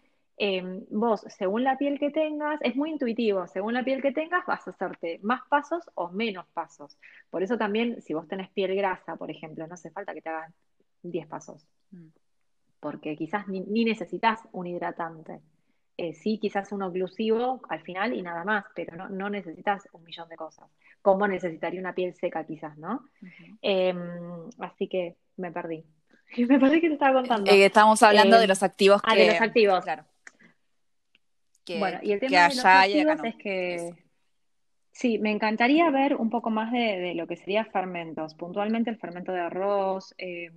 em, 0.42 0.86
vos, 0.90 1.24
según 1.28 1.64
la 1.64 1.78
piel 1.78 2.00
que 2.00 2.10
tengas, 2.10 2.60
es 2.62 2.76
muy 2.76 2.90
intuitivo, 2.90 3.48
según 3.48 3.74
la 3.74 3.84
piel 3.84 4.02
que 4.02 4.12
tengas 4.12 4.46
vas 4.46 4.68
a 4.68 4.72
hacerte 4.72 5.20
más 5.22 5.42
pasos 5.50 5.90
o 5.96 6.10
menos 6.10 6.48
pasos. 6.54 6.98
Por 7.30 7.44
eso 7.44 7.58
también, 7.58 8.02
si 8.02 8.14
vos 8.14 8.28
tenés 8.28 8.50
piel 8.50 8.76
grasa, 8.76 9.16
por 9.16 9.30
ejemplo, 9.32 9.68
no 9.68 9.76
hace 9.76 9.92
falta 9.92 10.14
que 10.14 10.22
te 10.22 10.30
hagan 10.30 10.54
10 11.04 11.28
pasos. 11.28 11.68
Mm 11.92 12.10
porque 12.82 13.16
quizás 13.16 13.48
ni, 13.48 13.86
necesitas 13.86 14.42
un 14.52 14.68
hidratante. 14.68 15.40
Eh, 15.98 16.14
sí, 16.14 16.40
quizás 16.40 16.72
un 16.72 16.82
oclusivo 16.82 17.62
al 17.70 17.82
final 17.82 18.14
y 18.14 18.24
nada 18.24 18.44
más, 18.44 18.66
pero 18.76 18.96
no, 18.96 19.08
no, 19.08 19.30
necesitas 19.30 19.88
un 19.94 20.04
millón 20.04 20.28
de 20.30 20.36
cosas, 20.36 20.68
como 21.02 21.28
necesitaría 21.28 21.80
una 21.80 21.94
piel 21.94 22.16
seca 22.16 22.44
quizás, 22.44 22.76
¿no? 22.78 23.06
Em, 23.62 24.00
así 24.60 24.88
que 24.88 25.16
me 25.38 25.52
perdí. 25.52 25.86
me 26.50 26.60
perdí 26.60 26.82
que 26.82 26.88
te 26.88 26.94
estaba 26.94 27.20
contando. 27.20 27.52
Eh, 27.52 27.66
estamos 27.66 28.02
hablando 28.02 28.38
de 28.38 28.44
em, 28.44 28.50
los 28.50 28.64
activos 28.64 29.02
que... 29.02 29.12
Ah, 29.12 29.16
de 29.16 29.28
los 29.28 29.42
activos. 29.42 29.84
Claro. 29.84 30.06
Bueno, 31.80 32.00
y 32.02 32.12
el 32.12 32.20
tema 32.20 32.50
de 32.50 32.56
los 32.56 32.66
activos 32.66 33.24
es 33.24 33.36
que... 33.36 33.94
Sí, 34.94 35.20
me 35.20 35.32
encantaría 35.32 35.90
ver 35.90 36.16
un 36.16 36.30
poco 36.30 36.50
más 36.50 36.72
de, 36.72 37.14
lo 37.16 37.26
que 37.26 37.38
sería 37.38 37.64
fermentos, 37.64 38.36
puntualmente 38.36 38.90
el 38.90 38.98
fermento 38.98 39.32
de 39.32 39.40
arroz, 39.40 40.14
eh, 40.18 40.52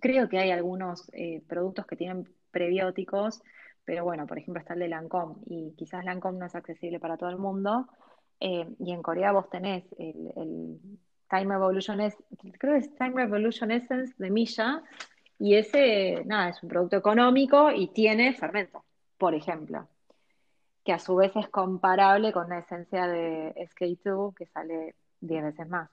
Creo 0.00 0.28
que 0.28 0.38
hay 0.38 0.50
algunos 0.50 1.08
eh, 1.12 1.42
productos 1.46 1.86
que 1.86 1.96
tienen 1.96 2.28
prebióticos, 2.50 3.42
pero 3.84 4.04
bueno, 4.04 4.26
por 4.26 4.38
ejemplo 4.38 4.60
está 4.60 4.74
el 4.74 4.80
de 4.80 4.88
Lancome 4.88 5.36
y 5.46 5.74
quizás 5.76 6.04
Lancome 6.04 6.38
no 6.38 6.46
es 6.46 6.54
accesible 6.54 6.98
para 6.98 7.16
todo 7.16 7.30
el 7.30 7.38
mundo. 7.38 7.86
Eh, 8.40 8.66
y 8.78 8.92
en 8.92 9.02
Corea 9.02 9.32
vos 9.32 9.48
tenés 9.50 9.84
el, 9.98 10.80
Time 11.30 11.54
Revolution, 11.54 11.98
creo 12.58 12.74
que 12.74 12.78
es 12.78 12.94
Time 12.96 13.14
Revolution 13.14 13.70
Essence 13.70 14.14
de 14.18 14.30
Milla, 14.30 14.82
y 15.38 15.54
ese, 15.54 16.22
nada, 16.26 16.50
es 16.50 16.62
un 16.62 16.68
producto 16.68 16.96
económico 16.96 17.72
y 17.72 17.88
tiene 17.88 18.34
fermento, 18.34 18.84
por 19.18 19.34
ejemplo, 19.34 19.88
que 20.84 20.92
a 20.92 20.98
su 20.98 21.16
vez 21.16 21.32
es 21.34 21.48
comparable 21.48 22.32
con 22.32 22.48
la 22.48 22.58
esencia 22.58 23.06
de 23.06 23.54
SK2 23.56 24.34
que 24.34 24.46
sale 24.46 24.94
10 25.20 25.42
veces 25.42 25.68
más. 25.68 25.90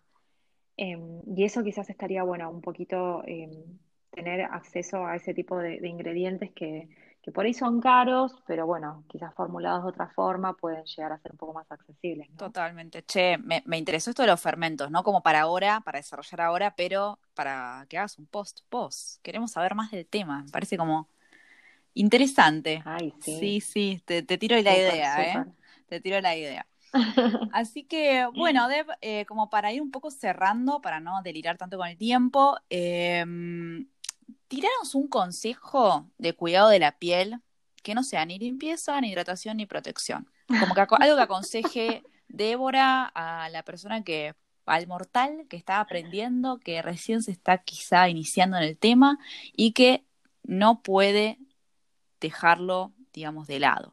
Em, 0.77 1.21
y 1.35 1.45
eso 1.45 1.63
quizás 1.63 1.89
estaría, 1.89 2.23
bueno, 2.23 2.49
un 2.49 2.61
poquito 2.61 3.23
em, 3.25 3.51
tener 4.09 4.41
acceso 4.41 5.05
a 5.05 5.15
ese 5.15 5.33
tipo 5.33 5.57
de, 5.57 5.87
ingredientes 5.87 6.51
que, 6.51 6.89
por 7.33 7.45
ahí 7.45 7.53
son 7.53 7.79
caros, 7.79 8.41
pero 8.47 8.65
bueno, 8.65 9.05
quizás 9.07 9.33
formulados 9.35 9.83
de 9.83 9.89
otra 9.89 10.07
forma 10.07 10.53
pueden 10.57 10.83
llegar 10.85 11.11
a 11.13 11.19
ser 11.19 11.31
un 11.31 11.37
poco 11.37 11.53
más 11.53 11.71
accesibles. 11.71 12.27
Totalmente. 12.35 13.03
Che, 13.03 13.37
me, 13.37 13.77
interesó 13.77 14.09
esto 14.09 14.23
de 14.23 14.27
los 14.27 14.41
fermentos, 14.41 14.89
¿no? 14.89 15.03
Como 15.03 15.21
para 15.21 15.41
ahora, 15.41 15.81
para 15.81 15.99
desarrollar 15.99 16.41
ahora, 16.41 16.75
pero 16.75 17.19
para 17.35 17.85
que 17.87 17.97
hagas 17.97 18.17
un 18.17 18.25
post-post. 18.25 19.21
Queremos 19.21 19.51
saber 19.51 19.75
más 19.75 19.91
del 19.91 20.07
tema. 20.07 20.43
Me 20.43 20.49
parece 20.49 20.77
como 20.77 21.07
interesante. 21.93 22.81
Ay, 22.85 23.13
sí. 23.21 23.39
Sí, 23.39 23.61
sí, 23.61 24.01
te, 24.05 24.23
tiro 24.23 24.55
la 24.61 24.77
idea, 24.77 25.21
¿eh? 25.23 25.45
Te 25.87 25.99
tiro 25.99 26.21
la 26.21 26.35
idea. 26.35 26.67
Así 27.53 27.83
que, 27.83 28.27
bueno, 28.35 28.67
Deb, 28.67 28.87
eh, 29.01 29.25
como 29.25 29.49
para 29.49 29.71
ir 29.71 29.81
un 29.81 29.91
poco 29.91 30.11
cerrando, 30.11 30.81
para 30.81 30.99
no 30.99 31.21
delirar 31.21 31.57
tanto 31.57 31.77
con 31.77 31.87
el 31.87 31.97
tiempo, 31.97 32.57
eh, 32.69 33.25
tiranos 34.47 34.95
un 34.95 35.07
consejo 35.07 36.09
de 36.17 36.33
cuidado 36.33 36.69
de 36.69 36.79
la 36.79 36.97
piel 36.97 37.39
que 37.81 37.95
no 37.95 38.03
sea 38.03 38.25
ni 38.25 38.37
limpieza, 38.37 38.99
ni 39.01 39.09
hidratación, 39.11 39.57
ni 39.57 39.65
protección. 39.65 40.29
Como 40.47 40.75
que 40.75 40.81
algo 40.81 41.15
que 41.15 41.21
aconseje 41.21 42.03
Débora 42.27 43.11
a 43.13 43.49
la 43.49 43.63
persona 43.63 44.03
que, 44.03 44.35
al 44.65 44.87
mortal 44.87 45.45
que 45.49 45.57
está 45.57 45.79
aprendiendo, 45.79 46.59
que 46.59 46.81
recién 46.81 47.23
se 47.23 47.31
está 47.31 47.59
quizá 47.59 48.07
iniciando 48.09 48.57
en 48.57 48.63
el 48.63 48.77
tema 48.77 49.19
y 49.53 49.73
que 49.73 50.05
no 50.43 50.81
puede 50.81 51.39
dejarlo, 52.21 52.91
digamos, 53.13 53.47
de 53.47 53.59
lado, 53.59 53.91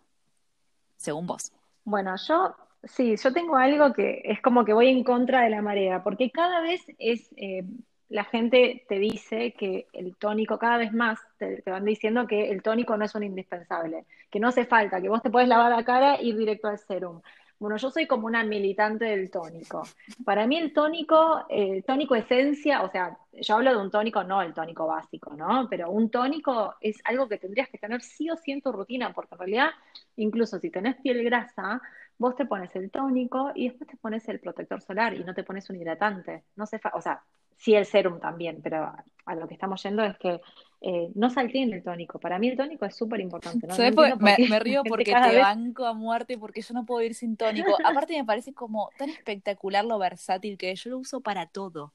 según 0.97 1.27
vos. 1.27 1.53
Bueno, 1.85 2.15
yo 2.29 2.55
sí, 2.85 3.17
yo 3.17 3.33
tengo 3.33 3.57
algo 3.57 3.93
que 3.93 4.23
es 4.25 4.41
como 4.41 4.65
que 4.65 4.73
voy 4.73 4.89
en 4.89 5.03
contra 5.03 5.43
de 5.43 5.51
la 5.51 5.63
marea, 5.63 6.05
porque 6.05 6.31
cada 6.31 6.61
vez 6.61 6.83
es 6.99 7.29
eh, 7.37 7.65
la 8.09 8.25
gente 8.25 8.85
te 8.89 8.99
dice 8.99 9.53
que 9.53 9.87
el 9.93 10.17
tónico, 10.17 10.59
cada 10.59 10.79
vez 10.79 10.93
más 10.93 11.19
te, 11.39 11.63
van 11.67 11.85
diciendo 11.85 12.27
que 12.27 12.51
el 12.51 12.63
tónico 12.63 12.97
no 12.97 13.05
es 13.05 13.15
un 13.15 13.23
indispensable, 13.23 14.05
que 14.31 14.41
no 14.41 14.49
hace 14.49 14.65
falta, 14.65 15.01
que 15.01 15.09
vos 15.09 15.23
te 15.23 15.31
puedes 15.31 15.49
lavar 15.49 15.71
la 15.73 15.85
cara 15.85 16.15
e 16.17 16.25
ir 16.25 16.37
directo 16.37 16.69
al 16.69 16.79
serum. 16.79 17.21
Bueno, 17.59 17.77
yo 17.77 17.91
soy 17.91 18.07
como 18.07 18.27
una 18.27 18.45
militante 18.45 19.05
del 19.07 19.31
tónico. 19.31 19.83
Para 20.25 20.47
mí 20.47 20.57
el 20.57 20.73
tónico, 20.73 21.45
el 21.49 21.83
tónico 21.85 22.15
esencia, 22.15 22.83
o 22.83 22.91
sea, 22.91 23.19
yo 23.33 23.57
hablo 23.57 23.73
de 23.73 23.79
un 23.79 23.91
tónico, 23.91 24.23
no 24.23 24.41
el 24.43 24.55
tónico 24.55 24.87
básico, 24.87 25.35
¿no? 25.35 25.67
Pero 25.69 25.91
un 25.91 26.09
tónico 26.09 26.77
es 26.81 27.01
algo 27.05 27.29
que 27.29 27.39
tendrías 27.39 27.69
que 27.69 27.79
tener 27.79 28.01
sí 28.01 28.31
o 28.31 28.37
sí 28.37 28.53
en 28.53 28.63
tu 28.63 28.71
rutina, 28.71 29.13
porque 29.13 29.35
en 29.35 29.39
realidad, 29.39 29.71
incluso 30.17 30.59
si 30.61 30.71
tenés 30.71 30.97
piel 30.97 31.25
grasa, 31.25 31.81
vos 32.17 32.37
te 32.37 32.47
pones 32.47 32.75
el 32.77 32.91
tónico 32.93 33.51
y 33.55 33.69
después 33.69 33.91
te 33.91 33.97
pones 33.97 34.29
el 34.29 34.39
protector 34.39 34.81
solar 34.81 35.15
y 35.15 35.25
no 35.25 35.35
te 35.35 35.43
pones 35.43 35.69
un 35.69 35.77
hidratante. 35.77 36.45
No 36.55 36.65
se 36.65 36.81
o 36.93 37.01
sea, 37.01 37.23
sí 37.57 37.75
el 37.75 37.87
serum 37.87 38.21
también, 38.21 38.61
pero 38.63 38.93
a 39.27 39.35
lo 39.35 39.49
que 39.49 39.55
estamos 39.55 39.83
yendo 39.83 40.05
es 40.05 40.17
que 40.19 40.41
eh, 40.81 41.11
no 41.15 41.29
salteen 41.31 41.73
el 41.73 41.83
tónico. 41.83 42.21
Para 42.21 42.39
mí 42.39 42.49
el 42.49 42.57
tónico 42.57 42.85
es 42.85 42.95
súper 42.95 43.21
importante. 43.21 43.67
¿no? 43.67 43.75
me, 44.19 44.59
río 44.61 44.83
porque 44.89 45.13
te 45.13 45.39
banco 45.39 45.87
a 45.87 45.93
muerte, 45.93 46.39
porque 46.39 46.63
yo 46.63 46.75
no 46.75 46.87
puedo 46.87 47.03
ir 47.03 47.15
sin 47.15 47.37
tónico. 47.37 47.77
Aparte 47.85 48.17
me 48.17 48.25
parece 48.25 48.55
como 48.55 48.91
tan 48.97 49.11
espectacular 49.11 49.85
lo 49.85 49.99
versátil 49.99 50.57
que 50.57 50.71
es. 50.71 50.85
Yo 50.85 50.91
lo 50.91 50.99
uso 50.99 51.21
para 51.21 51.47
todo. 51.47 51.93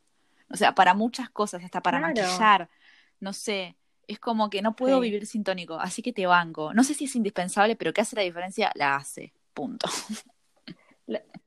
O 0.50 0.58
sea, 0.58 0.76
para 0.76 0.94
muchas 0.94 1.30
cosas, 1.30 1.64
hasta 1.64 1.82
para 1.82 2.00
maquillar. 2.00 2.70
No 3.20 3.32
sé, 3.32 3.76
es 4.08 4.20
como 4.20 4.50
que 4.50 4.62
no 4.62 4.76
puedo 4.76 5.00
vivir 5.00 5.26
sin 5.26 5.44
tónico, 5.44 5.76
así 5.76 6.02
que 6.02 6.12
te 6.12 6.26
banco. 6.26 6.74
No 6.74 6.84
sé 6.84 6.94
si 6.94 7.06
es 7.06 7.16
indispensable, 7.16 7.76
pero 7.76 7.94
que 7.94 8.02
hace 8.02 8.16
la 8.16 8.22
diferencia, 8.22 8.72
la 8.76 8.98
hace. 8.98 9.34
Punto. 9.54 9.88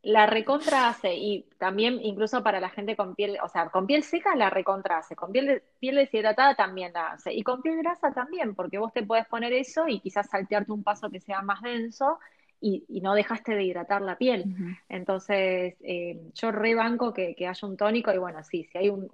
La, 0.02 0.26
recontra 0.26 0.88
hace, 0.88 1.14
y 1.14 1.46
también 1.58 1.98
incluso 2.02 2.42
para 2.42 2.60
la 2.60 2.68
gente 2.68 2.94
con 2.94 3.14
piel, 3.14 3.38
o 3.42 3.48
sea, 3.48 3.70
con 3.70 3.86
piel 3.86 4.02
seca 4.02 4.36
la 4.36 4.50
recontra 4.50 4.98
hace, 4.98 5.16
con 5.16 5.32
piel, 5.32 5.62
piel 5.80 5.96
deshidratada 5.96 6.54
también 6.54 6.92
la 6.92 7.12
hace, 7.12 7.32
y 7.32 7.42
con 7.42 7.62
piel 7.62 7.78
grasa 7.78 8.12
también, 8.12 8.54
porque 8.54 8.78
vos 8.78 8.92
te 8.92 9.02
puedes 9.02 9.26
poner 9.26 9.52
eso 9.52 9.88
y 9.88 10.00
quizás 10.00 10.28
saltearte 10.28 10.72
un 10.72 10.84
paso 10.84 11.10
que 11.10 11.20
sea 11.20 11.42
más 11.42 11.62
denso 11.62 12.18
y, 12.60 12.84
no 13.00 13.14
dejaste 13.14 13.54
de 13.54 13.64
hidratar 13.64 14.02
la 14.02 14.16
piel. 14.16 14.44
Entonces, 14.88 15.74
eh, 15.80 16.20
yo 16.34 16.52
rebanco 16.52 17.12
que, 17.12 17.34
que 17.34 17.48
haya 17.48 17.66
un 17.66 17.76
tónico 17.76 18.12
y 18.12 18.18
bueno, 18.18 18.42
sí, 18.44 18.64
si 18.64 18.78
hay 18.78 18.90
un, 18.90 19.08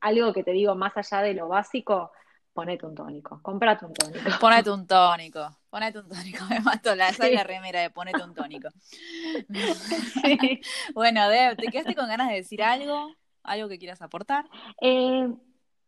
algo 0.00 0.32
que 0.32 0.44
te 0.44 0.52
digo 0.52 0.74
más 0.74 0.96
allá 0.96 1.22
de 1.22 1.34
lo 1.34 1.48
básico, 1.48 2.12
ponete 2.52 2.86
un 2.86 2.94
tónico, 2.94 3.40
comprate 3.42 3.84
un 3.84 3.94
tónico. 3.94 4.18
Ponete 4.40 4.70
un 4.70 4.86
tónico, 4.86 5.56
ponete 5.70 5.98
un 5.98 6.08
tónico, 6.08 6.44
me 6.50 6.60
mato 6.60 6.94
la, 6.94 7.10
la 7.12 7.44
remera 7.44 7.80
de 7.80 7.90
ponete 7.90 8.22
un 8.22 8.34
tónico. 8.34 8.68
bueno, 10.94 11.28
Deb, 11.28 11.56
¿te 11.56 11.68
quedaste 11.68 11.94
con 11.94 12.08
ganas 12.08 12.28
de 12.28 12.34
decir 12.36 12.62
algo? 12.62 13.14
¿Algo 13.44 13.68
que 13.68 13.78
quieras 13.78 14.02
aportar? 14.02 14.46
Eh, 14.80 15.28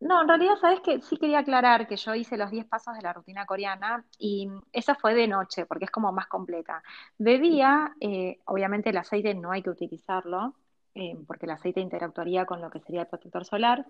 no, 0.01 0.23
en 0.23 0.29
realidad, 0.29 0.55
sabes 0.59 0.81
que 0.81 1.03
sí 1.03 1.19
quería 1.19 1.41
aclarar 1.41 1.87
que 1.87 1.97
yo 1.97 2.15
hice 2.15 2.39
los 2.39 2.51
10 2.51 2.65
pasos 2.67 2.95
de 2.95 3.03
la 3.03 3.13
rutina 3.13 3.45
coreana 3.45 4.05
y 4.19 4.49
esa 4.73 4.95
fue 4.95 5.15
de 5.15 5.29
noche, 5.29 5.67
porque 5.67 5.85
es 5.85 5.91
como 5.91 6.11
más 6.11 6.27
completa. 6.27 6.83
De 7.19 7.39
día, 7.39 7.95
eh, 8.01 8.39
obviamente 8.47 8.91
el 8.91 8.97
aceite 8.97 9.35
no 9.35 9.53
hay 9.53 9.63
que 9.63 9.69
utilizarlo, 9.69 10.55
eh, 10.95 11.19
porque 11.27 11.45
el 11.45 11.53
aceite 11.53 11.81
interactuaría 11.81 12.47
con 12.47 12.63
lo 12.63 12.71
que 12.71 12.81
sería 12.81 13.03
el 13.03 13.09
protector 13.09 13.45
solar, 13.45 13.85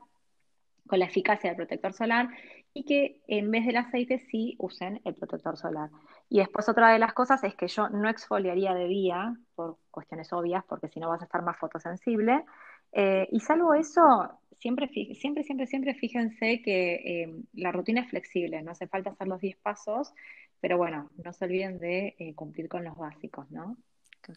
con 0.87 0.99
la 0.99 1.07
eficacia 1.07 1.51
del 1.51 1.57
protector 1.57 1.93
solar 1.93 2.28
y 2.72 2.85
que 2.85 3.20
en 3.26 3.51
vez 3.51 3.66
del 3.66 3.76
aceite 3.76 4.18
sí 4.18 4.57
usen 4.59 5.01
el 5.05 5.14
protector 5.14 5.57
solar. 5.57 5.91
Y 6.28 6.39
después 6.39 6.68
otra 6.68 6.93
de 6.93 6.99
las 6.99 7.12
cosas 7.12 7.43
es 7.45 7.55
que 7.55 7.68
yo 7.68 7.89
no 7.89 8.09
exfoliaría 8.09 8.74
de 8.74 8.87
día, 8.87 9.35
por 9.55 9.78
cuestiones 9.91 10.33
obvias, 10.33 10.64
porque 10.68 10.89
si 10.89 11.01
no 11.01 11.09
vas 11.09 11.20
a 11.22 11.24
estar 11.24 11.43
más 11.43 11.59
fotosensible. 11.59 12.45
Eh, 12.93 13.28
y 13.33 13.41
salvo 13.41 13.74
eso, 13.74 14.31
siempre, 14.59 14.89
siempre, 14.89 15.43
siempre, 15.43 15.66
siempre 15.66 15.95
fíjense 15.95 16.62
que 16.62 16.95
eh, 16.95 17.35
la 17.55 17.72
rutina 17.72 18.03
es 18.03 18.11
flexible, 18.11 18.62
no 18.62 18.72
hace 18.72 18.87
falta 18.87 19.11
hacer 19.11 19.26
los 19.26 19.41
10 19.41 19.57
pasos, 19.57 20.12
pero 20.61 20.76
bueno, 20.76 21.11
no 21.24 21.33
se 21.33 21.45
olviden 21.45 21.78
de 21.78 22.14
eh, 22.18 22.35
cumplir 22.35 22.68
con 22.68 22.85
los 22.85 22.97
básicos, 22.97 23.51
¿no? 23.51 23.76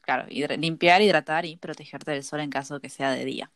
Claro, 0.01 0.25
limpiar, 0.57 1.01
hidratar 1.01 1.45
y 1.45 1.57
protegerte 1.57 2.11
del 2.11 2.23
sol 2.23 2.39
en 2.39 2.49
caso 2.49 2.79
que 2.79 2.89
sea 2.89 3.11
de 3.11 3.25
día. 3.25 3.51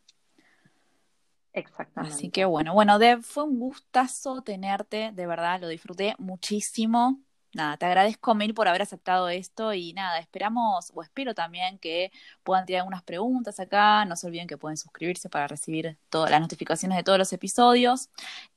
Exactamente. 1.58 2.16
Así 2.16 2.30
que 2.30 2.46
bueno, 2.46 2.74
bueno, 2.74 3.00
Deb, 3.00 3.24
fue 3.24 3.44
un 3.44 3.60
gustazo 3.60 4.44
tenerte, 4.44 5.12
de 5.12 5.26
verdad, 5.26 5.60
lo 5.60 5.68
disfruté 5.68 6.16
muchísimo. 6.20 7.20
Nada, 7.54 7.78
te 7.78 7.88
agradezco 7.88 8.36
mil 8.36 8.54
por 8.54 8.68
haber 8.68 8.84
aceptado 8.84 9.30
esto 9.30 9.74
y 9.74 9.94
nada, 9.94 10.20
esperamos 10.20 10.92
o 10.94 11.02
espero 11.02 11.34
también 11.34 11.80
que 11.80 12.12
puedan 12.44 12.66
tirar 12.66 12.82
algunas 12.82 13.02
preguntas 13.02 13.60
acá. 13.60 14.06
No 14.06 14.16
se 14.16 14.28
olviden 14.28 14.48
que 14.48 14.58
pueden 14.58 14.78
suscribirse 14.78 15.30
para 15.30 15.48
recibir 15.48 15.98
todas 16.10 16.30
las 16.30 16.42
notificaciones 16.42 16.96
de 16.98 17.04
todos 17.04 17.18
los 17.18 17.34
episodios. 17.34 18.10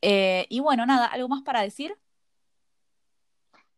Eh, 0.03 0.47
y 0.51 0.61
bueno, 0.61 0.85
nada, 0.85 1.07
¿algo 1.07 1.29
más 1.29 1.43
para 1.43 1.63
decir? 1.63 1.97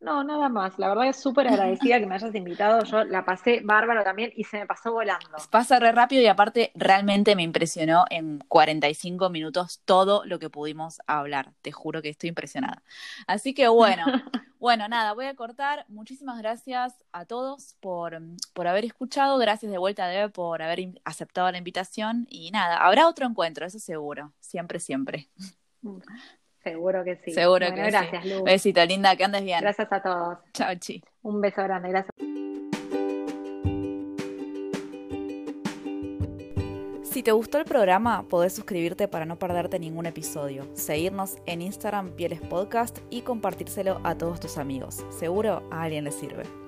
No, 0.03 0.25
nada 0.25 0.49
más. 0.49 0.81
La 0.81 0.89
verdad 0.89 1.07
es 1.07 1.17
súper 1.17 1.47
agradecida 1.47 2.01
que 2.01 2.07
me 2.07 2.17
hayas 2.17 2.35
invitado. 2.35 2.83
Yo 2.83 3.05
la 3.05 3.25
pasé 3.25 3.61
bárbaro 3.63 4.03
también 4.03 4.33
y 4.35 4.43
se 4.43 4.59
me 4.59 4.67
pasó 4.67 4.93
volando. 4.93 5.29
Pasa 5.49 5.79
re 5.79 5.93
rápido 5.93 6.21
y 6.23 6.27
aparte 6.27 6.73
realmente 6.75 7.37
me 7.37 7.45
impresionó 7.45 8.05
en 8.11 8.41
45 8.49 9.31
minutos 9.31 9.81
todo 9.85 10.25
lo 10.25 10.41
que 10.41 10.51
pudimos 10.51 11.01
hablar. 11.07 11.53
Te 11.63 11.71
juro 11.71 12.03
que 12.03 12.09
estoy 12.09 12.31
impresionada. 12.31 12.83
Así 13.29 13.55
que 13.55 13.69
bueno, 13.69 14.05
bueno, 14.59 14.89
nada, 14.89 15.13
voy 15.13 15.27
a 15.27 15.37
cortar. 15.37 15.85
Muchísimas 15.89 16.37
gracias 16.39 16.95
a 17.13 17.25
todos 17.25 17.77
por, 17.79 18.21
por 18.55 18.67
haber 18.67 18.85
escuchado. 18.85 19.39
Gracias 19.39 19.71
de 19.71 19.79
vuelta, 19.79 20.09
Debe, 20.09 20.31
por 20.31 20.63
haber 20.63 21.01
aceptado 21.05 21.53
la 21.53 21.59
invitación. 21.59 22.27
Y 22.29 22.51
nada, 22.51 22.79
habrá 22.79 23.07
otro 23.07 23.25
encuentro, 23.25 23.67
eso 23.67 23.79
seguro. 23.79 24.33
Siempre, 24.41 24.81
siempre. 24.81 25.29
Seguro 26.63 27.05
que 27.05 27.17
sí. 27.17 27.33
Seguro 27.33 27.67
que 27.75 27.83
gracias, 27.83 28.23
sí. 28.23 28.35
Besito, 28.45 28.85
linda, 28.85 29.17
que 29.17 29.25
andes 29.25 29.43
bien. 29.43 29.61
Gracias 29.61 29.93
a 29.93 30.01
todos. 30.01 30.39
Chao, 30.53 30.75
chi. 30.77 31.03
Un 31.23 31.41
beso 31.41 31.63
grande, 31.63 31.89
gracias. 31.89 32.15
Si 37.13 37.23
te 37.23 37.31
gustó 37.33 37.59
el 37.59 37.67
programa, 37.67 38.25
podés 38.29 38.55
suscribirte 38.55 39.07
para 39.07 39.27
no 39.27 39.39
perderte 39.39 39.79
ningún 39.79 40.07
episodio, 40.07 40.67
seguirnos 40.75 41.37
en 41.45 41.61
Instagram 41.61 42.13
Pieles 42.13 42.41
Podcast 42.41 43.01
y 43.11 43.21
compartírselo 43.21 44.01
a 44.03 44.17
todos 44.17 44.41
tus 44.41 44.57
amigos. 44.57 45.05
Seguro 45.11 45.63
a 45.71 45.83
alguien 45.83 46.05
le 46.05 46.13
sirve. 46.13 46.62